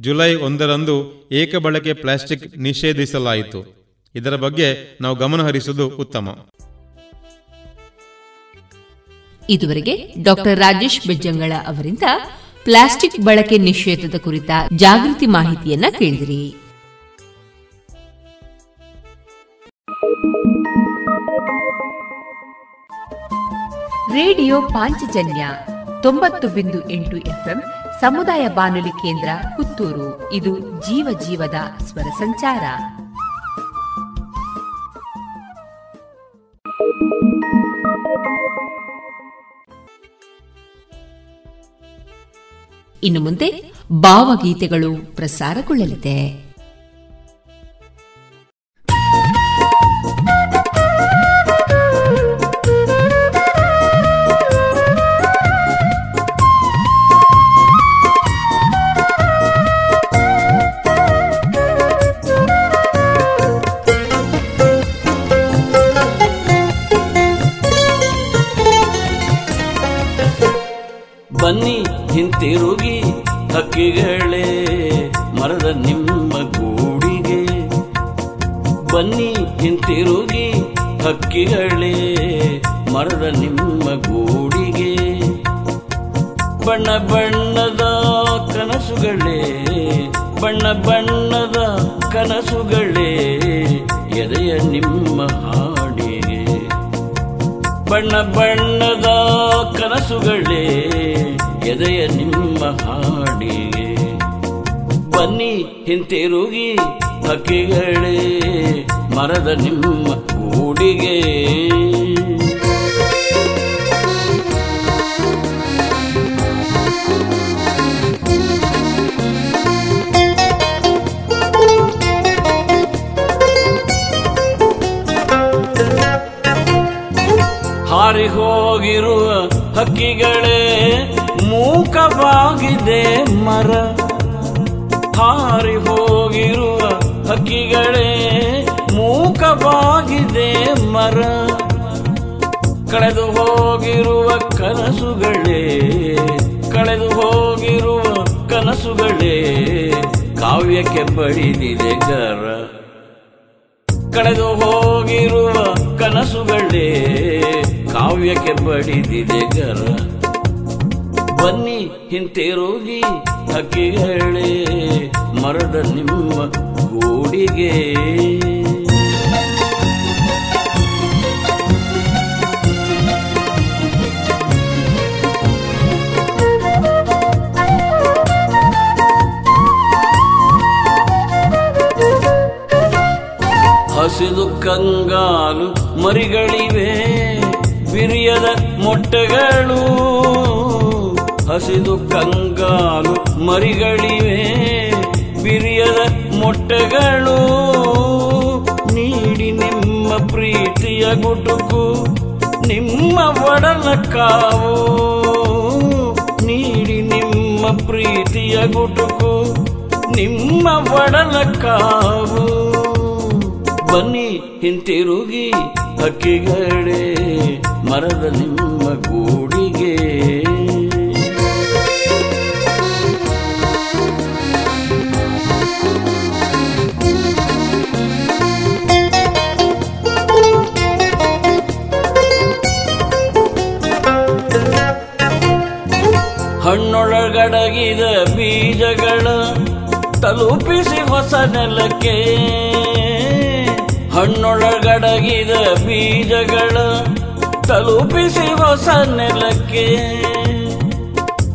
[0.00, 0.96] ಜುಲೈ ಒಂದರಂದು
[1.32, 3.60] ಏಕಬಳಕೆ ಪ್ಲಾಸ್ಟಿಕ್ ನಿಷೇಧಿಸಲಾಯಿತು.
[4.14, 4.68] ಇದರ ಬಗ್ಗೆ
[5.00, 6.26] ನಾವು ಗಮನಹರಿಸುವುದು ಉತ್ತಮ.
[9.50, 12.02] ಇದುವರೆಗೆ ಡಾಕ್ಟರ್ ರಾಜೇಶ್ ಬೆಜ್ಜಂಗಳ ಅವರಿಂದ
[12.64, 16.54] ಪ್ಲಾಸ್ಟಿಕ್ ಬಳಕೆ ನಿಷೇಧದ ಕುರಿತ ಜಾಗೃತಿ ಮಾಹಿತಿಯನ್ನ ಕೇಳಿದಿರಿ.
[24.12, 25.48] ರೇಡಿಯೋ ಪಾಂಚಜನ್ಯ
[26.02, 27.62] ತೊಂಬತ್ತು ಬಿಂದು ಎಂಟು ಎಫ್ಎಂ
[28.00, 30.32] ಸಮುದಾಯ ಬಾನುಲಿ ಕೇಂದ್ರ ಪುತ್ತೂರು.
[30.32, 31.54] ಇದು ಜೀವ ಜೀವದ
[31.84, 32.60] ಸ್ವರ ಸಂಚಾರ.
[43.02, 46.47] ಇನ್ನು ಮುಂದೆ ಭಾವಗೀತೆಗಳು ಪ್ರಸಾರಗೊಳ್ಳಲಿದೆ.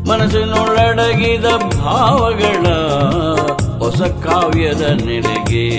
[0.08, 1.46] ಮನಸ್ಸಿನೊಳಡಗಿದ
[1.82, 2.68] ಭಾವಗಳ
[3.78, 5.70] ಹೊಸ ಕಾವ್ಯದ ನೆಲೆಗೆ.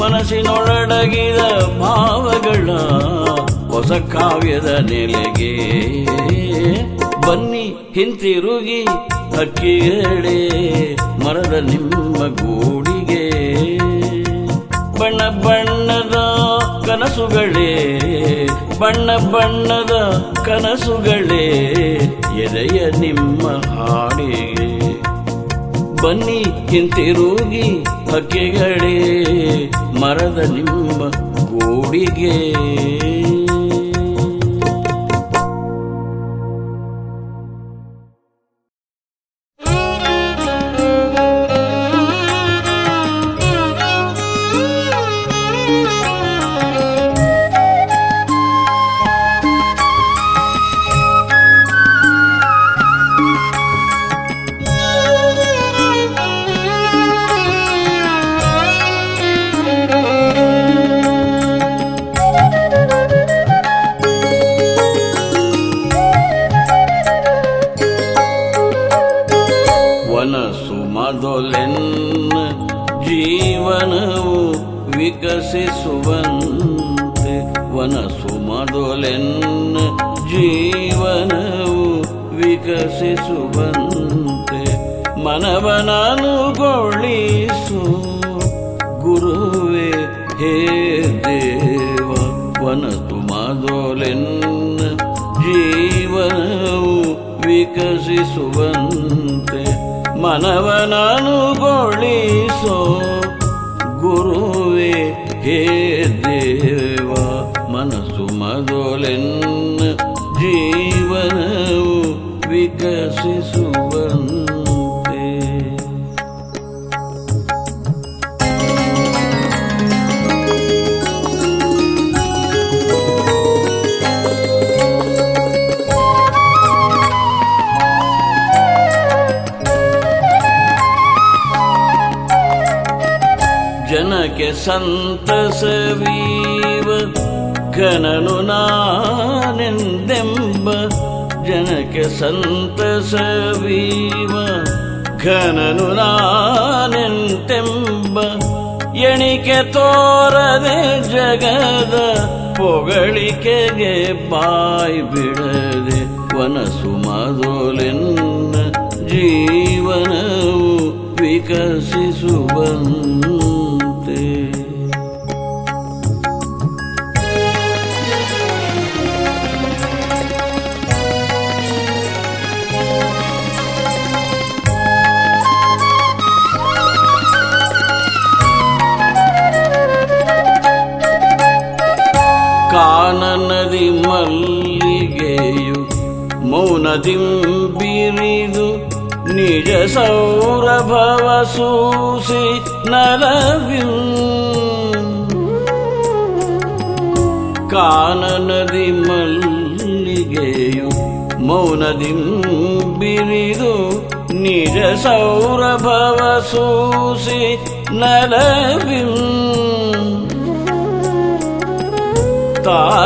[0.00, 1.38] ಮನಸ್ಸಿನೊಳಡಗಿದ
[1.80, 2.70] ಭಾವಗಳ
[3.72, 5.56] ಹೊಸ ಕಾವ್ಯದ ನೆಲೆಗೆ.
[7.26, 8.84] ಬನ್ನಿ ಹಿಂತಿರುಗಿ
[9.36, 10.48] ಹಕ್ಕಿಗಳೇ
[11.24, 13.30] ಮರದ ನಿಮ್ಮ ಗೂಡಿಗೆ.
[14.98, 16.16] ಬಣ್ಣ ಬಣ್ಣದ
[17.02, 17.70] ಕನಸುಗಳೇ
[18.78, 19.94] ಬಣ್ಣ ಬಣ್ಣದ
[20.44, 21.46] ಕನಸುಗಳೇ
[22.42, 24.68] ಎದೆಯ ನಿಮ್ಮ ಹಾಡಿಗೆ
[26.02, 26.38] ಬನ್ನಿ
[26.70, 27.66] ಹಿಂತಿರುಗಿ
[28.12, 28.96] ಹಕ್ಕೆಗಳೇ
[30.00, 31.00] ಮರದ ನಿಮ್ಮ
[31.50, 32.36] ಗೂಡಿಗೆ.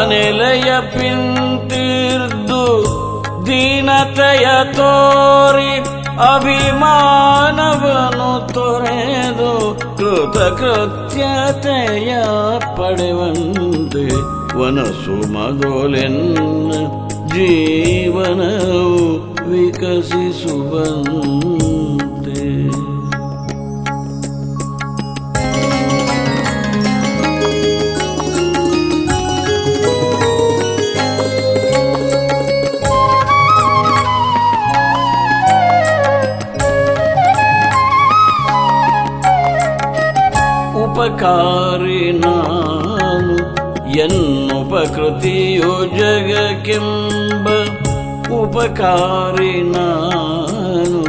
[0.06, 2.64] ತಾನೆಲೆಯ ಪಿಂತಿರ್ದು
[3.46, 5.72] ದೀನತೆಯ ತೋರಿ
[6.26, 9.50] ಅಭಿಮಾನವನು ತೊರೆದು
[9.98, 12.12] ಕೃತಕೃತ್ಯತೆಯ
[12.76, 14.06] ಪಡೆವಂತೆ
[14.58, 16.70] ವನಸು ಮಗೋಲೆನ್ನ
[17.34, 19.02] ಜೀವನವು
[19.50, 20.86] ವಿಕಸಿಸುವಂತೆ.
[41.26, 43.36] ಉಪಕಾರಿ ನಾನು
[44.02, 47.46] ಎನ್ನುಪಕೃತಿಯು ಜಗಕ್ಕೆಂಬ
[48.38, 51.00] ಉಪಕಾರಿ ನಾನು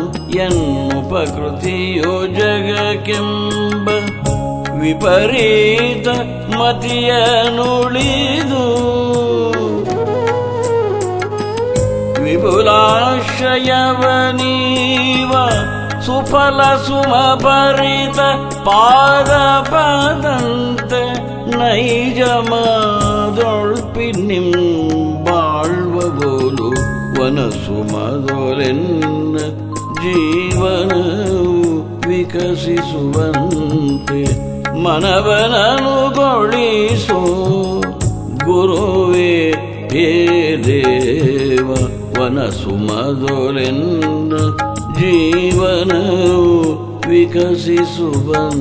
[0.46, 3.88] ಎನ್ನುಪಕೃತಿಯು ಜಗಕ್ಕೆಂಬ
[4.82, 6.08] ವಿಪರೀತ
[6.58, 7.12] ಮತಿಯ
[7.58, 8.66] ನುಳಿದು
[14.00, 15.34] ವಿಪುಲಾಶ್ರಯವನೀವ
[16.06, 18.20] ಸುಫಲ ಸುಮಪರಿತ
[18.68, 21.14] ಪಾದ ಪದಂತೆ
[21.58, 26.70] ನೈಜ ಮಾದೊಳ್ಪಿ ನಿಂಬಾಳ್ವ ಬೋಲು
[27.22, 29.38] ವನಸು ಮದೊಲೆನ್ನ
[29.94, 31.78] ಜೀವನವು
[32.10, 32.88] ವಿಕಸಿಸುವಂತೆ
[34.84, 35.82] ಮನವನನುಗೊಳಿಸೋ.
[38.46, 39.52] ಗುರುವೇ,
[39.92, 40.08] ಹೇ
[40.66, 41.72] ದೇವ,
[42.20, 44.38] ವನಸು ಮೊದಲೆನ್ನ
[45.00, 48.58] ಜೀವನವು विकसि सुबन्ते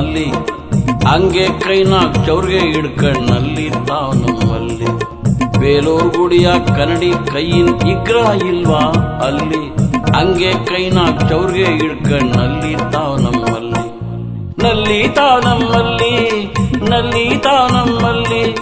[0.00, 0.24] ಅಲ್ಲಿ
[1.06, 1.94] ಹಂಗೆ ಕೈನ
[2.26, 2.58] ಚೌರ್ಗೆ
[3.32, 4.86] ನಲ್ಲಿ ತಾವ್ ನಮ್ಮಲ್ಲಿ.
[5.58, 8.16] ಬೇಲೂರ್ ಗುಡಿಯ ಕನ್ನಡಿ ಕೈಯಿನ್ ಇಗ್ರ
[8.46, 8.78] ಇಲ್ವಾ
[9.26, 9.68] ಅಲ್ಲಿ?
[10.16, 10.98] ಹಂಗೆ ಕೈನ
[11.28, 13.80] ಚೌರ್ಗೆ ಹಿಡ್ಕಣ್ಣಲ್ಲಿ ತಾವ್ ನಮ್ಮಲ್ಲಿ.
[14.64, 16.44] ನಲ್ಲಿ ತಾವ್ ನಮ್ಮಲ್ಲಿ,
[16.90, 18.54] ನಲ್ಲಿ ತಾವ್ ನಮ್ಮಲ್ಲಿ,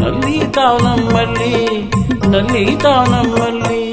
[0.00, 1.82] ನಲ್ಲಿ ತಾವ್ ನಮ್ಮಲ್ಲಿ,
[2.28, 3.83] ನಲ್ಲಿ ತಾವ್ ನಮ್ಮಲ್ಲಿ.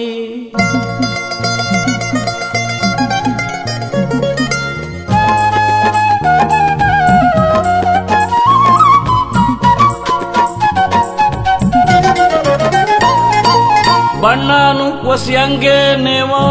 [15.11, 16.43] ಒಸಿ ಹಂಗೇನೇವಾ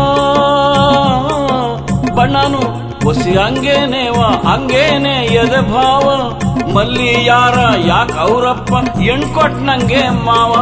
[2.15, 4.27] ಬಣ್ಣನು ಒಸಿ ಹಂಗೇನೇವಾ?
[4.27, 6.33] ಹಂಗೇನೆ ಎದೆ ಭಾವ?
[6.75, 7.59] ಮಲ್ಲಿ ಯಾರ?
[7.87, 9.01] ಯಾಕ ಅವರಪ್ಪ?
[9.01, 10.55] ಎಣ್ಕೊಟ್ ನಂಗೆ ಮಾವ.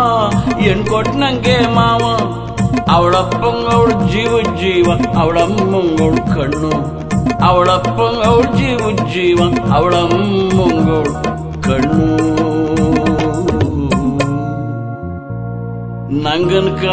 [0.61, 2.17] ಎಣ್ಕೊಟ್ ನಂಗೆ ಮಾವ.
[2.91, 6.71] ಅವಳಪ್ಪಂಗವಳು ಜೀವ ಜೀವ ಅವಳಮ್ಮಂಗಳ ಕಣ್ಣು.
[7.45, 9.39] ಅವಳಪ್ಪಂಗವಳು ಜೀವ ಜೀವ
[9.75, 11.13] ಅವಳಮ್ಮಂಗಳ
[11.63, 12.39] ಕಣ್ಣು.
[16.23, 16.85] ನಂಗನ್ಕ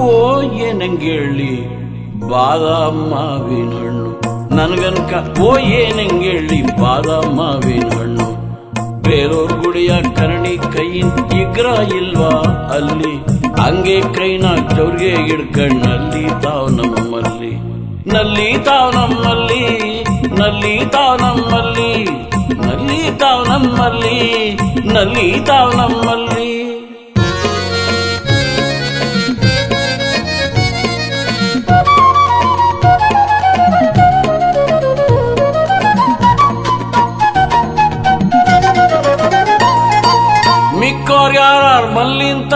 [0.00, 1.52] ಓ, ಏನಂಗೇಳಿ?
[2.28, 4.10] ಬಾದಾಮ್ ಮಾವಿನ ಹಣ್ಣು
[4.56, 6.62] ನನಗನ್ಕ, ಓ, ಏನಂಗೇಳಿ?
[6.62, 8.28] ಬಾದಾಮ್ ಮಾವಿನ ಹಣ್ಣು
[9.02, 11.66] ಬೇರೋರ್ ಗುಡಿಯ ಕರಣಿ ಕೈಯಿನ್ ಇಗ್ರ
[11.96, 12.32] ಇಲ್ವಾ
[12.74, 13.14] ಅಲ್ಲಿ?
[13.62, 14.46] ಹಂಗೆ ಕೈನ
[14.76, 17.52] ಚೌರ್ಗೆ ಹಿಡ್ಕಣ್ಣಲ್ಲಿ ತಾವ್ ನಮ್ಮಲ್ಲಿ.
[18.14, 19.64] ನಲ್ಲಿ ತಾವ್ ನಮ್ಮಲ್ಲಿ
[20.40, 22.04] ನಲ್ಲಿ ತಾವ್ ನಮ್ಮಲ್ಲಿ
[22.66, 24.18] ನಲ್ಲಿ ತಾವ್ ನಮ್ಮಲ್ಲಿ
[24.94, 26.37] ನಲ್ಲಿ ತಾವ್ ನಮ್ಮಲ್ಲಿ.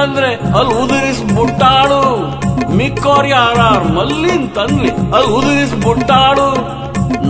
[0.02, 2.20] ಮಲ್ಲಿಂತಂದ್ರೆ ಅಲ್ಲಿ ಉದುರಿಸ್ ಬುಟ್ಟಾಡು.
[2.76, 6.54] ಮಿಕ್ಕೋರ್ ಮಲ್ಲಿನ್ ಮಲ್ಲಿಂತಂದ್ರೆ ಅಲ್ಲಿ ಉದುರಿಸ್ ಬುಟ್ಟಾಡು.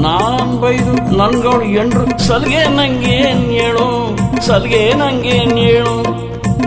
[0.00, 4.16] ನಾನ್ ಬೈದು ನನ್ಗಳು ಎಂಡ್ರು, ಸಲ್ಗೆ ನಂಗೇನ್ ಹೇಳು?
[4.46, 6.02] ಸಲ್ಗೆ ನಂಗೇನ್ ಹೇಳು?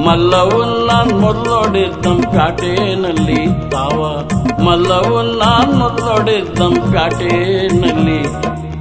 [0.06, 4.28] ಮಲ್ಲವನ್ ನಾನ್ ಮೊದಲೊಡಿದ್ದಂ ಪ್ಯಾಟೇನಲ್ಲಿ ತಾವ.
[4.64, 8.24] ಮಲ್ಲವನ್ ನಾನ್ ಮೊದಲೊಡಿದ್ದಂ ಪ್ಯಾಟೇನಲ್ಲಿ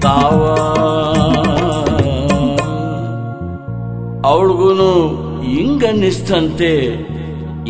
[0.00, 0.54] ತಾವ.
[4.24, 6.74] ಅವಳಿಗೂನು ಹಿಂಗನ್ನಿಸ್ತಂತೆ.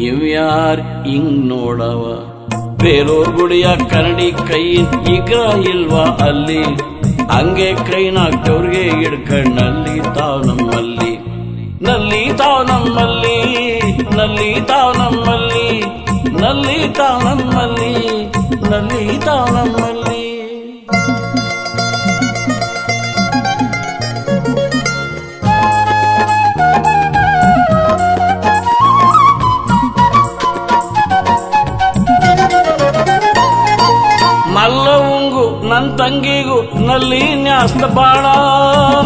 [0.03, 2.03] ಇವ್ಯಾರ್ ಹಿಂಗ್ ನೋಡವ
[2.83, 4.65] ಬೇಲೂರ್ ಗುಡಿಯ ಕನ್ನಡಿ ಕೈ
[5.15, 5.41] ಇಗ್ರ
[5.71, 6.63] ಇಲ್ವಾ ಅಲ್ಲಿ
[7.31, 11.13] ಹಂಗೆ ಕೈನಾಗ್ತವ್ರಿಗೆ ಹಿಡ್ಕಣ್ಣಲ್ಲಿ ತಾವ್ ನಮ್ಮಲ್ಲಿ
[11.83, 13.39] ನಲ್ಲಿ ತಾವ್ ನಮ್ಮಲ್ಲಿ
[14.17, 15.69] ನಲ್ಲಿ ತಾವ್ ನಮ್ಮಲ್ಲಿ
[16.43, 17.95] ನಲ್ಲಿ ತಾವ್ ನಮ್ಮಲ್ಲಿ
[18.71, 20.23] ನಲ್ಲಿ ತಾವ್ ನಮ್ಮಲ್ಲಿ
[35.99, 38.25] ತಂಗಿಗೂ ನಲ್ಲಿ ನ್ಯಾಸ್ತ ಬಾಳ.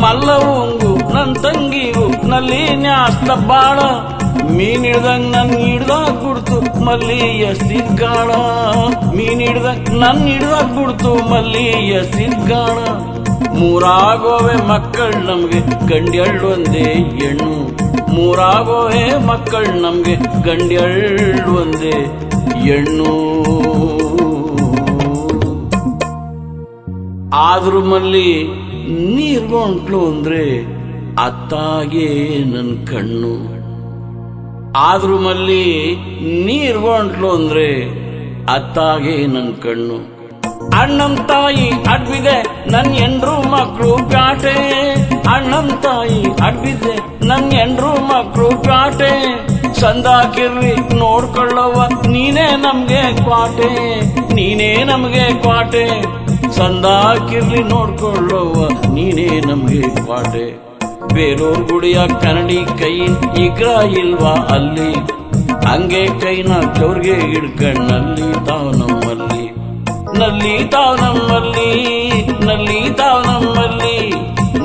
[0.01, 3.79] ಮಲ್ಲವಂಗು ನನ್ ತಂಗಿಗೂ ನಲ್ಲಿ ನ್ಯಾಸ್ತ ಬಾಳ.
[4.57, 8.31] ಮೀನ್ ಹಿಡ್ದಂಗ್ ನನ್ ಹಿಡ್ದಾಗ ಕುಡ್ತು ಮಲ್ಲಿ ಎಸಿಗಾಳ
[9.17, 11.65] ಮೀನ್ ಹಿಡ್ದಂಗ್ ನನ್ ಹಿಡ್ದಾಗ ಕುಡ್ತು ಮಲ್ಲಿ
[11.99, 12.79] ಎಸಿಗಾಳ
[13.59, 16.89] ಮೂರಾಗೋವೆ ಮಕ್ಕಳು ನಮ್ಗೆ ಗಂಡ್ಯಳ್ಳು ಒಂದೇ
[17.21, 17.53] ಹೆಣ್ಣು.
[18.15, 21.97] ಮೂರಾಗೋವೆ ಮಕ್ಕಳು ನಮ್ಗೆ ಗಂಡ್ಯಳ್ಳು ಒಂದೇ
[22.61, 23.13] ಹೆಣ್ಣು.
[27.41, 28.45] ಆದ್ರೂ ಮಲ್ಲಿ
[29.15, 30.45] ನೀರ್ಗೊಂಟ್ಲು ಅಂದ್ರೆ
[31.23, 33.35] ಅತ್ತಾಗೆ ನನ್ ಕಣ್ಣು.
[34.77, 35.97] ಆದ್ರೂ ಮಲ್ಲಿ
[36.45, 37.69] ನೀರ್ಗೊಂಟ್ಲು ಅಂದ್ರೆ
[38.53, 39.99] ಅತ್ತಾಗೆ ನನ್ ಕಣ್ಣು.
[40.81, 44.57] ಅಣ್ಣಂ ತಾಯಿ ಅಡ್ಬಿದೆ ನನ್ ಎಂಡ್ರು ಮಕ್ಕಳು ಕಾಟೆ.
[45.35, 49.13] ಅಣ್ಣಂ ತಾಯಿ ಅಡ್ಬಿದೆ ನನ್ ಎಂಡ್ರು ಮಕ್ಕಳು ಕಾಟೆ.
[49.81, 54.01] ಸಂದಾಕಿರ್ರಿ ನೋಡ್ಕೊಳ್ಳವ, ನೀನೇ ನಮ್ಗೆ ಕ್ವಾಟೆ.
[54.35, 55.85] ನೀನೇ ನಮ್ಗೆ ಕ್ವಾಟೆ.
[56.57, 58.55] ಸಂದಾಕಿರ್ಲಿ ನೋಡ್ಕೊಳ್ಳವ
[58.95, 60.47] ನೀನೇ ನಮ್ಗೆ ಕ್ವಾಟೆ
[61.15, 62.95] ಬೇಲೂರ್ ಗುಡಿಯ ಕನ್ನಡಿ ಕೈ
[63.45, 63.69] ಇಗ್ರ
[64.01, 64.91] ಇಲ್ವಾ ಅಲ್ಲಿ
[65.67, 69.47] ಹಂಗೆ ಕೈನ ಚೌರ್ಗೆ ಹಿಡ್ಕಣ್ಣಲ್ಲಿ ತಾವ್ ನಮ್ಮಲ್ಲಿ
[70.19, 71.71] ನಲ್ಲಿ ತಾವ್ ನಮ್ಮಲ್ಲಿ
[72.47, 73.97] ನಲ್ಲಿ ತಾವ್ ನಮ್ಮಲ್ಲಿ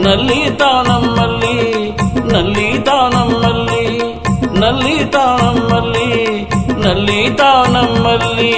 [0.06, 1.58] ನಲ್ಲಿ ತಾವ್ ನಮ್ಮಲ್ಲಿ
[2.34, 3.86] ನಲ್ಲಿ ತಾವ್ ನಮ್ಮಲ್ಲಿ
[4.62, 6.10] ನಲ್ಲಿ ತಾವ್ ನಮ್ಮಲ್ಲಿ
[6.86, 8.54] ನಲ್ಲಿ ತಾವ್ ನಮ್ಮಲ್ಲಿ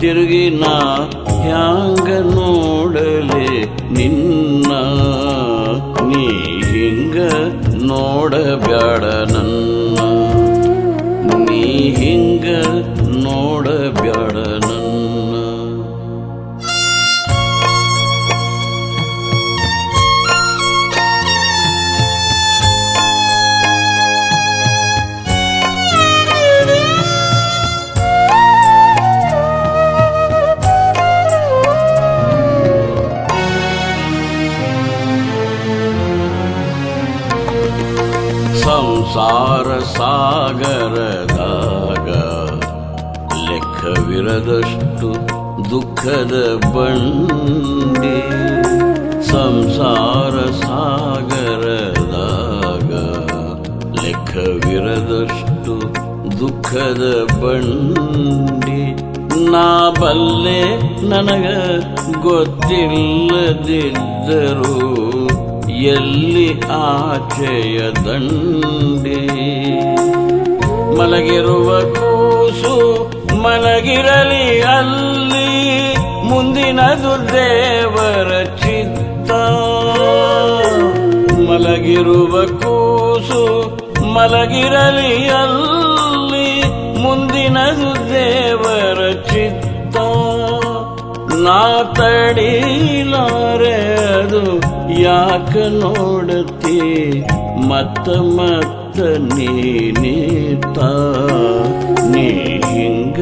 [0.00, 0.74] ತಿರುಗಿ ನಾ
[1.42, 4.72] ಹ್ಯಾಂಗ ನೋಡಲೆ ನಿನ್ನ?
[6.08, 6.26] ನೀ
[6.72, 7.16] ಹಿಂಗ
[7.82, 9.98] ನೋಡಬ್ಯಾಡ ನನ್ನ.
[11.48, 12.46] ನೀ ಹಿಂಗ
[13.24, 14.79] ನೋಡಬ್ಯಾಡ ನನ್ನ.
[46.02, 46.36] ದುಃಖದ
[46.74, 48.18] ಬಂಡಿ
[49.22, 51.32] ಸಂಸಾರ ಸಾಗರದಾಗ
[53.96, 55.74] ಲೆಕ್ಕವಿರದಷ್ಟು
[56.40, 57.02] ದುಃಖದ
[57.42, 58.80] ಬಂಡಿ.
[59.52, 59.66] ನಾ
[60.00, 60.62] ಬಲ್ಲೆ
[61.04, 61.46] ನನಗ
[62.22, 62.96] ಗೊತ್ತಿಲ್ಲದಿದ್ದರೂ
[65.92, 66.48] ಎಲ್ಲಿ
[66.80, 69.20] ಆಚೆಯ ದಂಡೆ?
[70.98, 71.68] ಮಲಗಿರುವ
[71.98, 72.74] ಕೂಸು
[73.42, 75.39] ಮಲಗಿರಲಿ ಅಲ್ಲಿ
[76.60, 79.30] ಮುಂದಿನದು ದೇವರ ಚಿತ್ತ.
[81.48, 83.78] ಮಲಗಿರುವ ಕೂಸು
[84.14, 86.62] ಮಲಗಿರಲಿ ಅಲ್ಲಿ
[87.02, 89.96] ಮುಂದಿನದು ದೇವರ ಚಿತ್ತ.
[91.34, 94.60] ನಾ ತಡಿಲಾರೆ ಅದು
[95.00, 97.22] ಯಾಕ ನೋಡತಿ?
[97.68, 99.00] ಮತ್ತ ಮತ್ತ
[102.08, 102.28] ನೀ
[102.74, 103.20] ಹಿಂಗ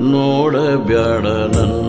[0.00, 1.83] ನೋಡಬ್ಯಾಡ ನನ್ನ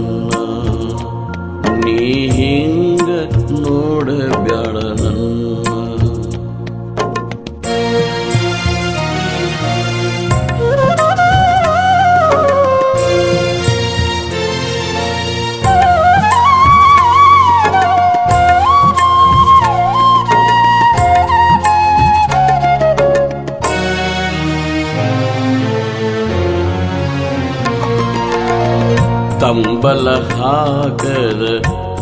[29.86, 31.44] ತಂಬಲ ಹಾಕದ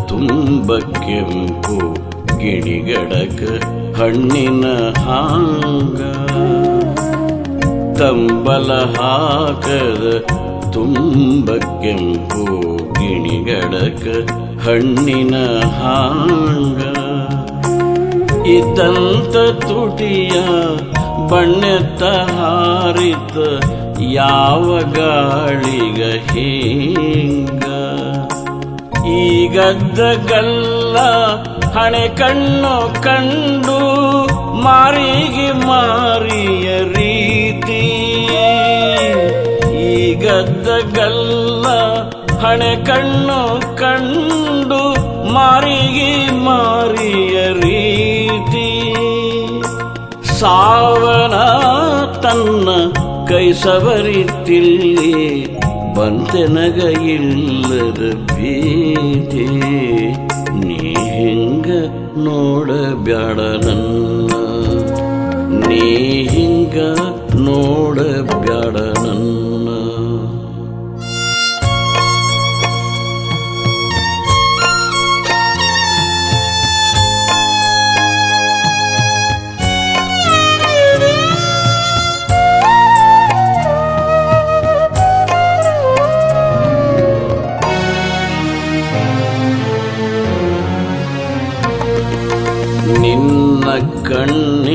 [0.07, 1.75] ತುಂಬ ಕೆಂಪು
[2.39, 3.41] ಗಿಣಿಗಡಕ
[3.97, 4.65] ಹಣ್ಣಿನ
[4.97, 5.99] ಹಾಂಗ.
[7.99, 10.05] ತಂಬಲ ಹಾಕದ
[10.71, 12.45] ತುಂಬ ಕೆಂಪು
[12.99, 14.05] ಗಿಣಿಗಡಕ
[14.65, 15.35] ಹಣ್ಣಿನ
[15.79, 16.79] ಹಾಂಗ.
[18.47, 19.35] ಇದ್ದಂತ
[19.67, 20.35] ತುಟಿಯ
[21.29, 23.37] ಬಣ್ಣೆತ್ತ ಹಾರಿತ
[23.99, 26.01] ಯಾವ ಗಾಳಿಗ
[26.31, 27.52] ಹಿಂಗ.
[29.13, 29.99] ಈಗದ್ದ
[30.31, 30.97] ಗಲ್ಲ
[31.75, 33.77] ಹಣೆ ಕಣ್ಣು ಕಂಡು
[34.61, 37.81] ಮಾರಿಗೆ ಮಾರಿಯ ರೀತಿ.
[39.85, 40.67] ಈಗದ್ದ
[40.97, 41.67] ಗಲ್ಲ
[42.43, 43.39] ಹಣೆ ಕಣ್ಣು
[43.75, 44.81] ಕಂಡು
[45.33, 48.69] ಮಾರಿಗೆ ಮಾರಿಯ ರೀತಿ.
[50.39, 51.35] ಸಾವನ
[52.21, 52.69] ತನ್ನ
[53.29, 55.42] ಕೈ ಸವರಿತಿಲ್ಲಿ
[56.03, 57.99] ಬಂತೆನಗ ಇಲ್ಲದ
[58.29, 59.45] ಭೀತಿ
[60.61, 60.79] ನೀ
[61.11, 61.67] ಹಿಂಗ
[62.25, 64.33] ನೋಡಬ್ಯಾಡ ನನ್ನ
[65.61, 65.85] ನೀ
[66.33, 66.77] ಹಿಂಗ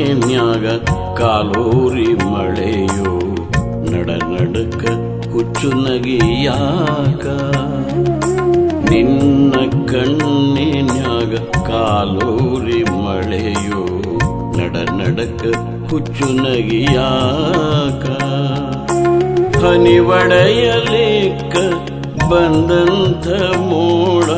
[0.07, 0.65] ಕಣ್ಣಿನ್ಯಾಗ
[1.17, 3.13] ಕಾಲೂರಿ ಮಳೆಯು
[3.87, 4.83] ನಡ ನಡಕ
[5.33, 7.25] ಹುಚ್ಚು ನಗಿಯಾಕ
[8.85, 9.53] ನಿನ್ನ
[9.91, 11.33] ಕಣ್ಣಿನ್ಯಾಗ
[11.69, 13.81] ಕಾಲೂರಿ ಮಳೆಯು
[14.57, 15.43] ನಡ ನಡಕ
[15.91, 18.05] ಹುಚ್ಚು ನಗಿಯಾಕ
[19.59, 21.55] ಹನಿ ಒಡೆಯಲಿಕ್ಕ
[22.31, 23.27] ಬಂದಂಥ
[23.67, 24.29] ಮೋಡ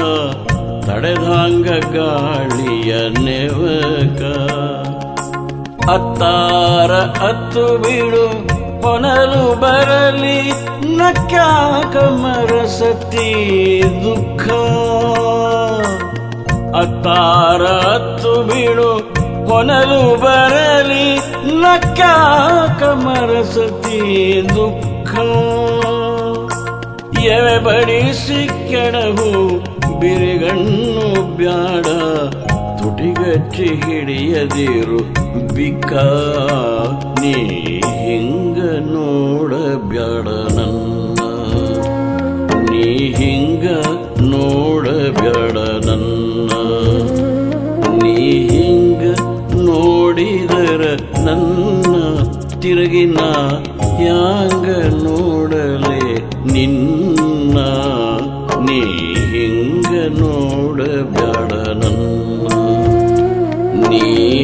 [0.87, 4.21] ತಡೆದಾಂಗ ಗಾಳಿಯ ನೆವಕ
[5.82, 6.92] ಅತ್ತಾರ
[7.28, 8.50] ಅತ್ತು ಬಿಡು
[8.82, 10.50] ಕೊನಲು ಬರಲಿ,
[10.96, 14.42] ನಕ್ಯಾಕ ಮರಸತಿ ದುಃಖ.
[16.76, 19.14] ಅತ್ತಾರ ಅತ್ತು ಬಿಡು
[19.48, 21.18] ಕೊನಲು ಬರಲಿ,
[21.60, 25.14] ನಕ್ಯಾಕ ಮರಸತಿ ದುಃಖ.
[27.20, 29.58] ಎವೆ ಬಡಿಸಿ ಕೆಡವು
[30.00, 31.86] ಬಿರಿಗಣ್ಣು ಬ್ಯಾಡ
[32.90, 34.98] ತುಟಿಗಚ್ಚಿ ಹಿಡಿಯದಿರು.
[35.54, 35.92] ಬಿಕ್ಕ,
[37.20, 37.32] ನೀ
[37.80, 38.58] ಹಿಂಗ
[38.92, 41.18] ನೋಡಬ್ಯಾಡ ನನ್ನ.
[42.70, 43.64] ನೀ ಹಿಂಗ
[44.20, 46.50] ನೋಡಬ್ಯಾಡ ನನ್ನ.
[48.02, 49.02] ನೀ ಹಿಂಗ
[49.54, 51.94] ನೋಡಿದರ ನನ್ನ.
[52.60, 53.18] ತಿರುಗಿನ
[54.00, 54.68] ಯಾಂಗ
[55.02, 56.18] ನೋಡಲೆ
[56.52, 57.58] ನಿನ್ನ.
[58.60, 58.80] ನೀ
[59.14, 62.19] ಹಿಂಗ ನೋಡಬ್ಯಾಡ ನನ್ನ.
[63.90, 64.00] ನೀ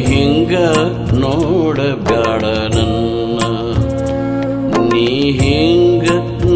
[0.09, 0.53] ಹಿಂಗ
[1.21, 2.43] ನೋಡಬ್ಯಾಡ
[2.75, 3.39] ನನ್ನ?
[4.91, 5.07] ನೀ
[5.41, 6.07] ಹಿಂಗ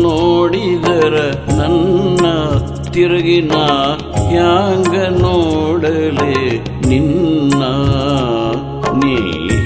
[0.05, 1.15] ನೋಡಿದರ
[1.59, 2.25] ನನ್ನ?
[2.93, 3.55] ತಿರುಗಿನ
[4.31, 6.33] ಹ್ಯಾಂಗ ನೋಡಲೆ
[6.89, 7.61] ನಿನ್ನ?
[9.01, 9.15] ನೀ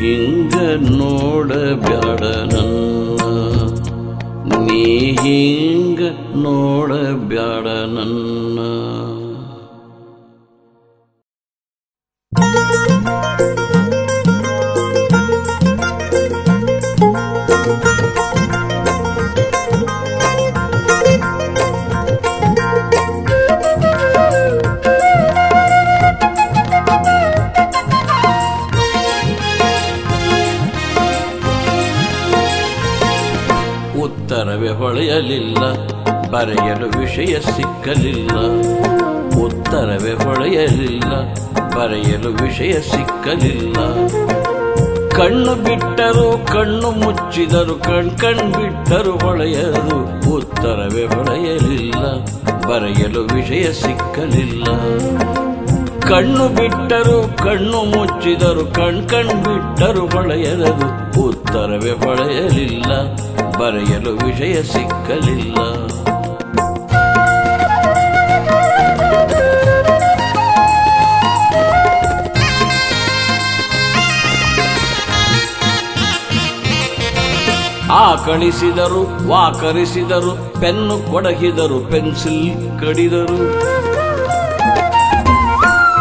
[0.02, 0.56] ಹಿಂಗ
[1.00, 2.22] ನೋಡಬ್ಯಾಡ
[2.54, 3.22] ನನ್ನ?
[4.66, 4.84] ನೀ
[5.24, 6.02] ಹಿಂಗ
[6.46, 7.66] ನೋಡಬ್ಯಾಡ
[7.96, 8.45] ನನ್ನ?
[37.18, 38.32] ವಿಷಯ ಸಿಕ್ಕಲಿಲ್ಲ,
[39.44, 41.12] ಉತ್ತರವೇ ಹೊಳೆಯಲಿಲ್ಲ,
[41.76, 43.78] ಬರೆಯಲು ವಿಷಯ ಸಿಕ್ಕಲಿಲ್ಲ.
[45.18, 50.00] ಕಣ್ಣು ಬಿಟ್ಟರು ಕಣ್ಣು ಮುಚ್ಚಿದರು ಕಣ್ ಕಣ್ ಬಿಟ್ಟರು ಹೊಳೆಯದು,
[50.34, 52.02] ಉತ್ತರವೇ ಹೊಳೆಯಲಿಲ್ಲ,
[52.68, 54.66] ಬರೆಯಲು ವಿಷಯ ಸಿಕ್ಕಲಿಲ್ಲ.
[56.10, 60.74] ಕಣ್ಣು ಬಿಟ್ಟರು ಕಣ್ಣು ಮುಚ್ಚಿದರು ಕಣ್ ಕಣ್ ಬಿಟ್ಟರು ಹೊಳೆಯದು,
[61.28, 62.92] ಉತ್ತರವೇ ಹೊಳೆಯಲಿಲ್ಲ,
[63.62, 65.60] ಬರೆಯಲು ವಿಷಯ ಸಿಕ್ಕಲಿಲ್ಲ.
[77.96, 83.40] ಆಕಳಿಸಿದರು, ವಾಕರಿಸಿದರು, ಪೆನ್ನು ಕೊಡಗಿದರು ಪೆನ್ಸಿಲ್ ಕಡಿದರು.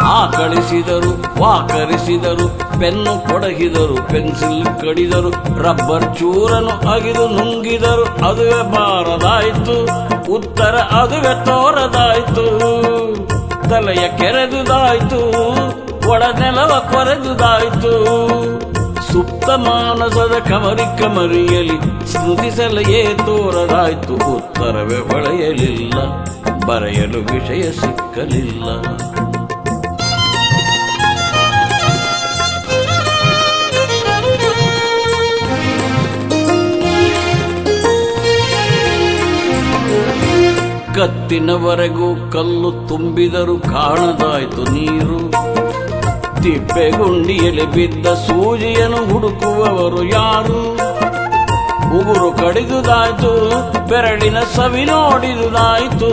[0.05, 2.47] ಆಕಳಿಸಿದರು, ವಾಕರಿಸಿದರು,
[2.81, 5.31] ಪೆನ್ನು ಕೊಡಗಿದರು ಪೆನ್ಸಿಲ್ ಕಡಿದರು.
[5.63, 9.85] ರಬ್ಬರ್ ಚೂರನು ಅಗಿದು ನುಂಗಿದರು, ಅದುವೆ ಬಾರದಾಯಿತು,
[10.33, 12.45] ಉತ್ತರ ಅದುವೆ ತೋರದಾಯಿತು.
[13.71, 15.21] ತಲೆಯ ಕೆರೆದುದಾಯಿತು
[16.11, 17.95] ಒಳನೆಲವ ಕೊರೆದುದಾಯ್ತು.
[19.15, 21.77] ಸುಪ್ತ ಮಾನಸದ ಕಮರಿ ಕಮರಿಯಲಿ
[22.13, 25.99] ಸ್ಮೃತಿಸಲೆಯೇ ತೋರದಾಯ್ತು ಉತ್ತರವೇ ಹೊಳೆಯಲಿಲ್ಲ,
[26.67, 28.65] ಬರೆಯಲು ವಿಷಯ ಸಿಕ್ಕಲಿಲ್ಲ.
[40.97, 45.21] ಕತ್ತಿನವರೆಗೂ ಕಲ್ಲು ತುಂಬಿದರೂ ಕಾಣದಾಯ್ತು ನೀರು.
[46.45, 50.59] ತಿಪ್ಪೆಗುಂಡಿಯಲ್ಲಿ ಬಿದ್ದ ಸೂಜಿಯನ್ನು ಹುಡುಕುವವರು ಯಾರು?
[51.99, 53.31] ಉಗುರು ಕಡಿದುದಾಯ್ತು,
[53.89, 56.11] ಬೆರಳಿನ ಸವಿ ನೋಡಿದುದಾಯ್ತು.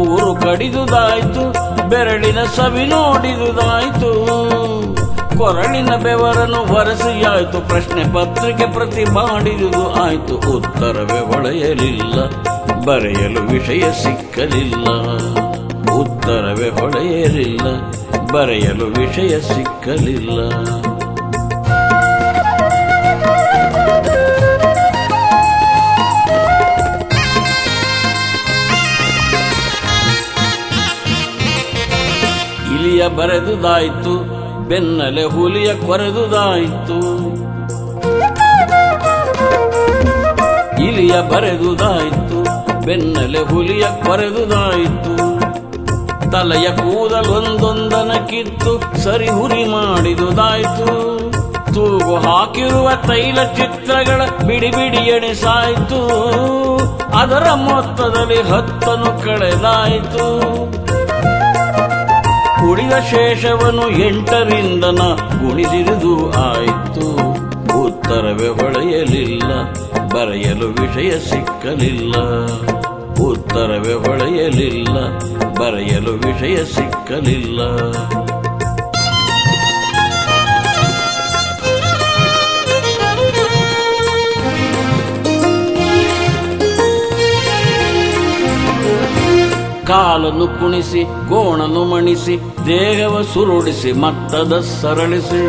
[0.00, 1.44] ಉಗುರು ಕಡಿದುದಾಯ್ತು,
[1.88, 4.10] ಬೆರಳಿನ ಸವಿ ನೋಡಿದುದಾಯ್ತು.
[5.38, 10.36] ಕೊರಳಿನ ಬೆವರನ್ನು ವರಸಿಯಾಯ್ತು ಪ್ರಶ್ನೆ ಪತ್ರಿಕೆ ಪ್ರತಿ ಮಾಡಿದುದು ಆಯ್ತು.
[10.56, 12.26] ಉತ್ತರವೇ ಹೊಳೆಯಲಿಲ್ಲ,
[12.86, 14.86] ಬರೆಯಲು ವಿಷಯ ಸಿಕ್ಕಲಿಲ್ಲ.
[16.02, 17.66] ಉತ್ತರವೇ ಹೊಳೆಯಲಿಲ್ಲ
[18.32, 20.38] ಬರೆಯಲು ವಿಷಯ ಸಿಕ್ಕಲಿಲ್ಲ.
[32.74, 34.14] ಇಲಿಯ ಬರೆದುದಾಯ್ತು
[34.68, 36.98] ಬೆನ್ನಲೆ ಹುಲಿಯ ಕೊರೆದುದಾಯ್ತು.
[40.82, 42.38] ಇಲಿಯ ಬರೆದುದಾಯಿತು
[42.86, 45.11] ಬೆನ್ನಲೆ ಹುಲಿಯ ಕೊರೆದುದಾಯ್ತು.
[46.32, 48.72] ತಲೆಯ ಕೂದಲೊಂದೊಂದನ ಕಿತ್ತು
[49.04, 50.88] ಸರಿ ಹುರಿ ಮಾಡಿದುದಾಯ್ತು.
[51.74, 55.02] ತೂಗು ಹಾಕಿರುವ ತೈಲ ಚಿತ್ರಗಳ ಬಿಡಿ ಬಿಡಿ
[57.14, 60.26] ಅದರ ಮೊತ್ತದಲ್ಲಿ ಹತ್ತನು ಕಳೆದಾಯ್ತು.
[62.60, 65.02] ಕುಡಿದ ಶೇಷವನ್ನು ಎಂಟರಿಂದನ
[65.40, 67.06] ಗುಣಿಸಿರಿದು ಆಯ್ತು.
[67.82, 69.50] ಉತ್ತರವೇ ಹೊಳೆಯಲಿಲ್ಲ,
[70.14, 72.14] ಬರೆಯಲು ವಿಷಯ ಸಿಕ್ಕಲಿಲ್ಲ.
[73.22, 74.96] ಉತ್ತರವೇ ಹೊಳೆಯಲಿಲ್ಲ
[75.58, 77.60] ಬರೆಯಲು ವಿಷಯ ಸಿಕ್ಕಲಿಲ್ಲ.
[89.86, 95.42] ಕಾಲನ್ನು ಕುಣಿಸಿ ಗೋಣನು ಮಣಿಸಿ ದೇಹವ ಸುರುಡಿಸಿ ಮತ್ತದ ಸರಳಿಸಿ.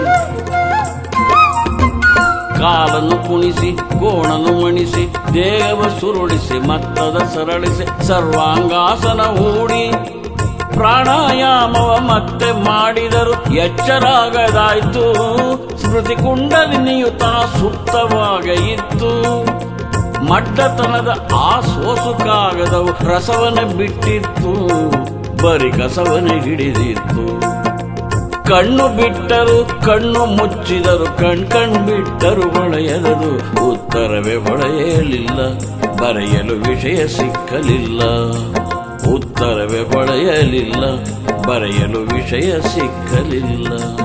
[2.63, 9.91] ಕಾಲನ್ನು ಕುಣಿಸಿ ಕೋಣನು ಮಣಿಸಿ, ದೇಹವ ಸುರುಳಿಸಿ, ಮತ್ತದ ಸರಳಿಸಿ, ಸರ್ವಾಂಗಾಸನ ಹೂಡಿ.
[10.73, 15.03] ಪ್ರಾಣಾಯಾಮವ ಮತ್ತೆ ಮಾಡಿದರು, ಎಚ್ಚರಾಗದಾಯ್ತು.
[15.77, 19.11] ಸ್ಮೃತಿ ಕುಂಡಲಿನಿಯು ತಾ ಸುಪ್ತವಾಗ ಇತ್ತು.
[20.29, 24.53] ಮಡ್ಡತನದ ಆ ಸೋಸು ಕಾಗದವು ರಸವನ್ನ ಬಿಟ್ಟಿತ್ತು,
[25.43, 27.42] ಬರಿ ಕಸವನ್ನು ಹಿಡಿದಿತ್ತು.
[28.47, 35.47] ಕಣ್ಣು ಬಿಟ್ಟರು, ಕಣ್ಣು ಮುಚ್ಚಿದರು, ಕಣ್ ಕಣ್ ಬಿಟ್ಟರು ಒಳೆಯದರು ಉತ್ತರವೇ ಹೊಳೆಯಲಿಲ್ಲ
[36.01, 38.01] ಬರೆಯಲು ವಿಷಯ ಸಿಕ್ಕಲಿಲ್ಲ.
[39.13, 40.95] ಉತ್ತರವೇ ಹೊಳೆಯಲಿಲ್ಲ
[41.47, 44.02] ಬರೆಯಲು ವಿಷಯ ಸಿಕ್ಕಲಿಲ್ಲ.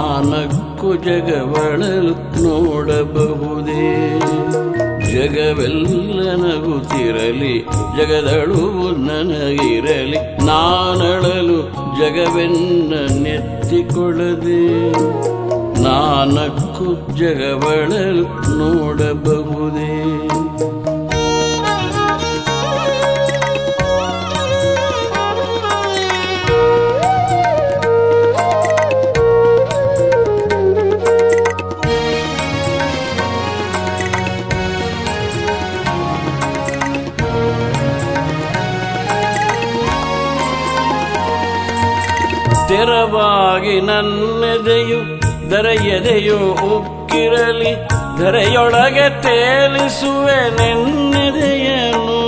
[0.00, 4.20] ನಾನಕ್ಕು ಜಗವಳಲು ನೋಡಬಹುದೇ?
[5.12, 7.62] ಜಗವೆಲ್ಲ ನಗುತ್ತಿರಲಿ
[7.96, 11.62] ಜಗದಳು ನನಗಿರಲಿ ನಾನಳಲು
[12.00, 14.92] ಜಗವೆನ್ನ ನೆತ್ತಿಕೊಳ್ಳದೆ?
[15.82, 18.24] ನಾನಕ್ಕು ಜಗವಳಲು
[18.58, 20.19] ನೋಡಬಹುದೇ?
[42.80, 45.20] ತೆರವಾಗಿ ನನ್ನೆದೆಯು
[45.50, 47.72] ದರೆಯದೆಯು ಉಕ್ಕಿರಲಿ,
[48.18, 52.20] ಧರೆಯೊಳಗೆ ತೇಲಿಸುವೆ ನೆನ್ನೆದೆಯನು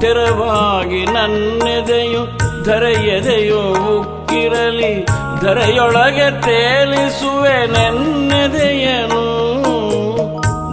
[0.00, 2.26] ತೆರವಾಗಿ ನನ್ನೆದೆಯು
[2.64, 5.06] ಧರೆಯದೆಯು ಉಕ್ಕಿರಲಿ,
[5.42, 9.24] ಧರೆಯೊಳಗೆ ತೇಲಿಸುವೆ ನೆನ್ನೆದೆಯನು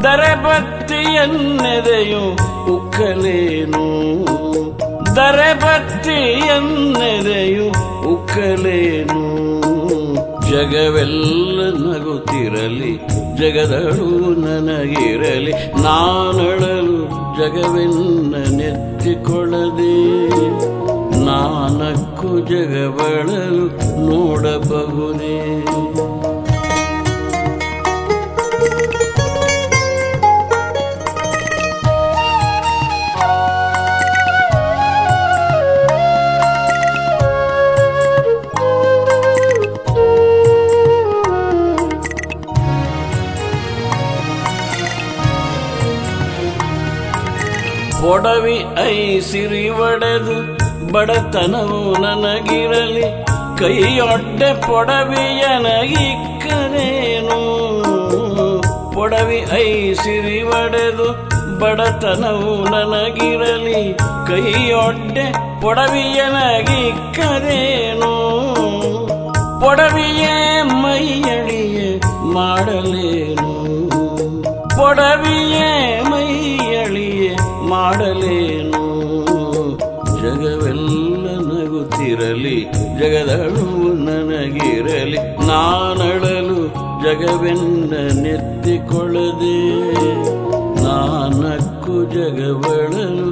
[0.04, 2.36] ದರೆ ಬತ್ತಿಯನ್ನೆದೆಯು
[2.76, 3.86] ಉಕ್ಕಲೇನು?
[5.16, 9.22] ದರೆ ಬತ್ತಿಯನ್ನೆದೆಯು ಉಕ್ಕಲೇನು
[10.52, 12.94] ಜಗವೆಲ್ಲ ನಗುತ್ತಿರಲಿ
[13.36, 14.08] ಜಗದಳು
[14.42, 16.98] ನನಗಿರಲಿ ನಾನಳಲು
[17.38, 19.96] ಜಗವೆನ್ನ ನೆತ್ತಿಕೊಳ್ಳದೆ
[21.26, 23.66] ನಾನಕ್ಕು ಜಗವಳಲು
[24.06, 25.38] ನೋಡಬಹುದೇ?
[49.24, 50.36] ಐಸಿರಿ ಒಡೆದು
[50.92, 53.06] ಬಡತನವು ನನಗಿರಲಿ
[53.58, 55.78] ಕೈಯೊಡ್ಡೆ ಪೊಡವಿಯನಗಿಕ್ಕನೇನು
[58.94, 59.40] ಪೊಡವಿ
[60.04, 61.08] ಸಿರಿ ಒಡೆದು
[61.60, 63.82] ಬಡತನವು ನನಗಿರಲಿ
[64.28, 65.26] ಕೈಯೊಡ್ಡೆ
[65.62, 66.04] ಪೊಡವಿಯನಗಿಕ್ಕನೇನು
[69.60, 70.36] ಪೊಡವಿಯೇ
[70.84, 71.90] ಮೈಯಳಿಯೇ
[72.34, 73.50] ಮಾಡಲೇನು?
[74.78, 75.72] ಪೊಡವಿಯೇ
[76.10, 77.34] ಮೈಯಳಿಯೇ
[77.70, 78.73] ಮಾಡಲೇನು?
[82.14, 82.58] ನಗುತ್ತಿರಲಿ
[83.00, 83.66] ಜಗದಳು
[84.06, 85.18] ನನಗಿರಲಿ
[85.48, 86.60] ನಾನಳಲು
[87.04, 89.58] ಜಗವೆನ್ನ ನೆತ್ತಿಕೊಳ್ಳದೆ
[90.84, 93.28] ನಾನಕ್ಕು ಜಗವಳಲು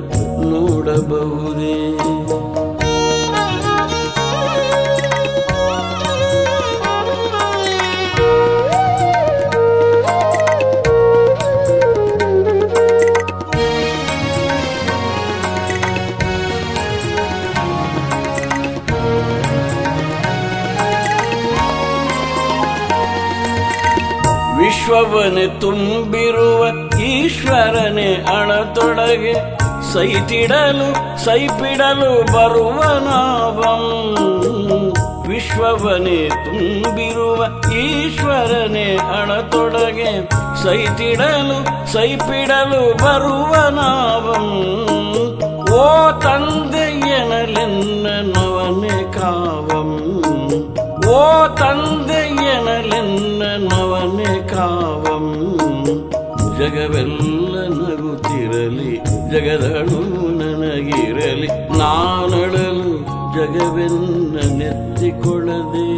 [0.49, 1.77] ನೋಡಬಹುದೇ?
[25.01, 29.33] ವಿಶ್ವವನೆ ತುಂಬಿರುವ ಈಶ್ವರನೆ ಅಣತೊಡಗೆ
[29.93, 30.89] ಸೈತಿಡಲು
[31.25, 33.83] ಸೈಪಿಡಲು ಬರುವ ನಾವಂ.
[35.29, 40.29] ವಿಶ್ವವನೆ ತುಂಬಿರುವ ಈಶ್ವರನೆ ಅಣತೊಡಗೆ
[40.63, 44.47] ಸೈತಿಡಲು ಸೈಪಿಡಲು ಬರುವ ನಾವಂ.
[45.73, 48.07] ಓ ತಂದೆಯನಲೆನ್ನ
[51.21, 55.25] ಓ ತಂದೆಯನಲೆನ್ನ ನವನೆ ಕಾವಂ.
[56.59, 58.95] ಜಗವೆಲ್ಲ ನಗುತ್ತಿರಲಿ
[59.31, 60.01] ಜಗದಳು
[60.37, 62.93] ನನಗಿರಲಿ ನಾನಳಲು
[63.35, 65.89] ಜಗವೆನ್ನ ನೆತ್ತಿಕೊಳ್ಳದೆ.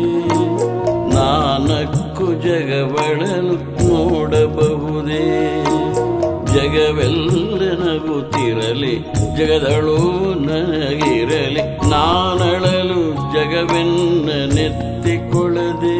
[1.15, 3.55] ನಾನಕ್ಕು ಜಗವಳಲು
[3.89, 5.25] ನೋಡಬಹುದೇ.
[6.55, 8.95] ಜಗವೆಲ್ಲ ನಗುತ್ತಿರಲಿ
[9.37, 9.97] ಜಗದಳು
[10.39, 13.01] ನನಗಿರಲಿ ನಾನಳಲು
[13.33, 15.97] ಜಗವೆನ್ನ ನೆತ್ತಿಕೊಳ್ಳದೆ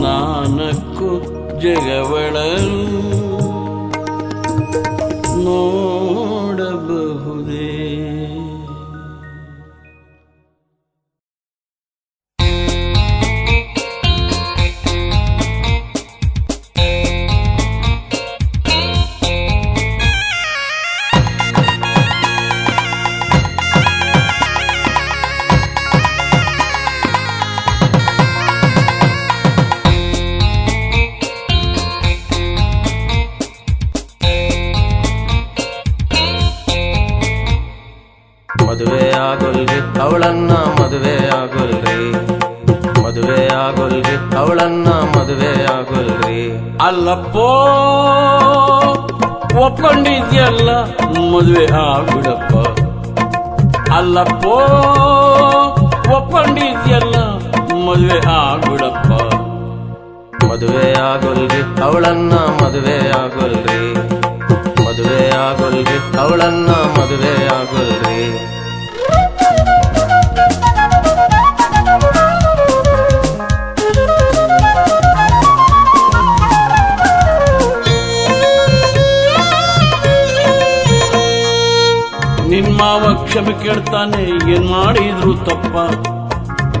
[0.00, 1.10] ನಾನಕ್ಕು
[1.60, 2.80] ಜಗವಳಲು.
[5.44, 6.03] ನೋಡಬಹುದೇ
[51.34, 52.54] ಮದುವೆ ಆಗುಡಪ್ಪ
[53.92, 54.56] ಅಲ್ಲಪ್ಪೋ
[56.16, 57.16] ಒಪ್ಪಂಡಿದ್ಯಲ್ಲ
[57.86, 59.10] ಮದುವೆ ಆಗುಡಪ್ಪ
[60.46, 63.94] ಮದುವೆ ಆಗೋಲ್ರಿ, ಅವಳನ್ನ ಮದುವೆ ಆಗೋಲ್ರಿ.
[64.84, 68.53] ಮದುವೆ ಆಗೋಲ್ರಿ, ಅವಳನ್ನ ಮದುವೆ ಆಗೋಲ್ರಿ.
[83.44, 84.20] ಕ್ಷಮೆ ಕೇಳ್ತಾನೆ,
[84.52, 85.74] ಏನ್ ಮಾಡಿದ್ರು ತಪ್ಪ?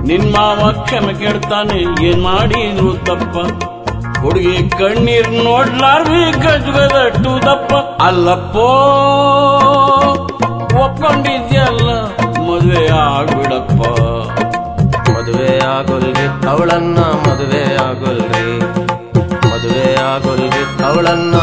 [0.08, 3.34] ನಿನ್ ಮಾವ ಕ್ಷಮೆ ಕೇಳ್ತಾನೆ, ಏನ್ ಮಾಡಿದ್ರು ತಪ್ಪ?
[4.20, 7.72] ಹುಡುಗಿ ಕಣ್ಣೀರ್ ನೋಡ್ಲಾರ್ವಿ ಗಜ್ಗದಟ್ಟು ದಪ್ಪ
[8.02, 8.68] ಅಲ್ಲಪ್ಪೋ,
[10.84, 11.90] ಒಪ್ಕೊಂಡಿದ್ಯಲ್ಲ,
[12.48, 13.82] ಮದುವೆ ಆಗ್ಬಿಡಪ್ಪ.
[15.10, 18.46] ಮದುವೆ ಆಗೋಲ್ರಿ ಅವಳನ್ನ ಮದುವೆ ಆಗೋಲ್ರಿ.
[19.50, 21.34] ಮದುವೆ ಆಗೋಲ್ರಿ ಅವಳನ್ನ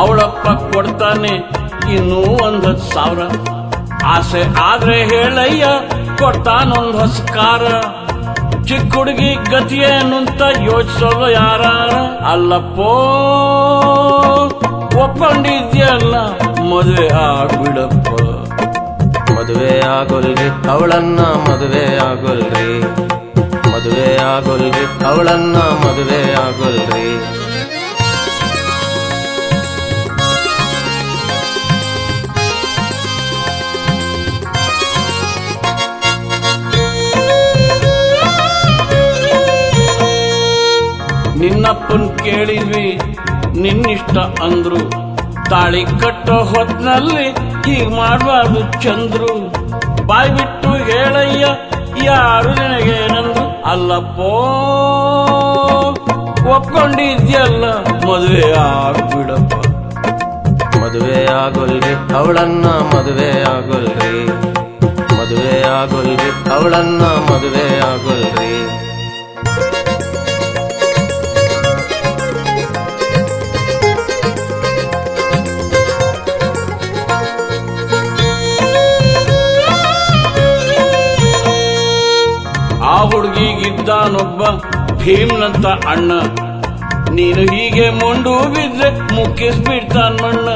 [0.00, 1.32] ಅವಳಪ್ಪ ಕೊಡ್ತಾನೆ.
[1.94, 3.18] ಇನ್ನೂ ಒಂದ್ ಸಾವಿರ.
[4.06, 5.66] ಆಸೆ ಆದ್ರೆ ಹೇಳಯ್ಯ,
[6.18, 7.64] ಕೊಡ್ತಾನೊಂದ್ ಹೊಸ ಕಾರ
[8.64, 11.62] ಚಿಕ್ಕ ಹುಡುಗಿ ಗತಿಯೇನು ಅಂತ ಯೋಚಿಸೋದು ಯಾರ?
[12.24, 12.90] ಅಲ್ಲಪ್ಪೋ
[15.04, 16.14] ಒಪ್ಪಂಡಿದ್ಯಲ್ಲ
[16.62, 18.08] ಮದುವೆ ಆಗ್ಬಿಡಪ್ಪ.
[19.32, 22.80] ಮದುವೆ ಆಗೋಲ್ರಿ, ಅವಳನ್ನ ಮದುವೆ ಆಗೋಲ್ರಿ.
[23.72, 27.39] ಮದುವೆ ಆಗೋಲ್ರಿ, ಅವಳನ್ನ ಮದುವೆ ಆಗೋಲ್ರಿ.
[41.70, 42.86] ನಿನ್ನಪ್ಪನ್ ಕೇಳಿದ್ವಿ,
[43.62, 44.78] ನಿನ್ನಿಷ್ಟ ಅಂದ್ರು.
[45.50, 47.26] ತಾಳಿ ಕಟ್ಟೋ ಹೊತ್ನಲ್ಲಿ
[47.66, 49.30] ಹೀಗ್ ಮಾಡಬಾರ್ದು ಚಂದ್ರು.
[50.06, 51.44] ಬಾಯ್ ಬಿಟ್ಟು ಹೇಳಯ್ಯ,
[52.04, 54.32] ಯಾರು ನಿನಗೇನಂದ್ರು ಅಲ್ಲಪ್ಪೋ,
[56.54, 57.64] ಒಪ್ಕೊಂಡಿದ್ಯಲ್ಲ,
[58.08, 59.54] ಮದುವೆ ಆಗ್ಬಿಡಪ್ಪ.
[60.82, 64.14] ಮದುವೆ ಆಗೋಲ್ರಿ, ಅವಳನ್ನ ಮದುವೆ ಆಗೋಲ್ರಿ.
[65.18, 68.54] ಮದುವೆ ಆಗೋಲ್ರಿ, ಅವಳನ್ನ ಮದುವೆ ಆಗೋಲ್ರಿ.
[83.70, 84.42] ಹುಡುಗಿಗಿದ್ದಾನೊಬ್ಬ
[84.96, 86.12] ಭೀಮ್ನಂತ ಅಣ್ಣ.
[87.10, 90.48] ನೀನು ಹೀಗೆ ಮುಂಡು ಬಿದ್ರೆ ಮುಕ್ಕಿಸ್ಬಿಡ್ತಾನ್ ಮಣ್ಣ.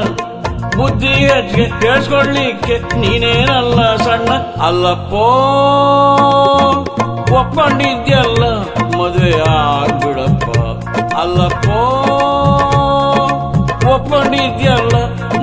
[0.77, 4.29] ಬುದ್ಧಿ ಹೆಚ್ಚಿಗೆ ಹೇಳ್ಸ್ಕೊಡ್ಲಿಕ್ಕೆ ನೀನೇನಲ್ಲ ಸಣ್ಣ.
[4.65, 5.25] ಅಲ್ಲಪ್ಪೋ
[7.39, 8.43] ಒಪ್ಪಂಡಿದ್ಯಲ್ಲ
[8.97, 10.49] ಮದುವೆ ಆಗ್ಬಿಡಪ್ಪ.
[11.15, 11.81] ಅಲ್ಲಪ್ಪೋ
[13.93, 14.95] ಒಪ್ಪಂಡಿದ್ಯಲ್ಲ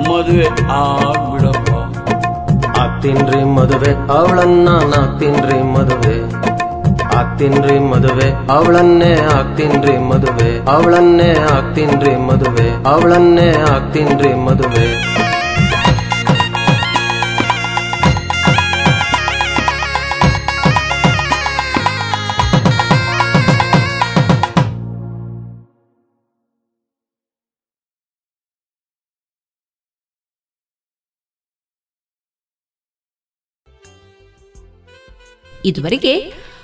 [0.09, 1.69] ಮದುವೆ ಆಗ್ಬಿಡಪ್ಪ.
[2.79, 6.22] ಆಗ್ತೀನ್ರಿ ಮದುವೆ, ಅವಳನ್ನ ನಾಗ್ತೀನ್ರಿ ಮದುವೆ.
[7.15, 8.29] ಆಗ್ತೀನ್ರಿ ಮದುವೆ.
[8.51, 10.49] ಅವಳನ್ನೇ ಆಗ್ತೀನ್ರಿ ಮದುವೆ.
[10.71, 12.67] ಅವಳನ್ನೇ ಆಗ್ತೀನ್ರಿ ಮದುವೆ.
[12.85, 15.13] ಅವಳನ್ನೇ ಆಗ್ತೀನ್ರಿ ಮದುವೆ.
[35.65, 36.42] ಇದುವರೆಗೆ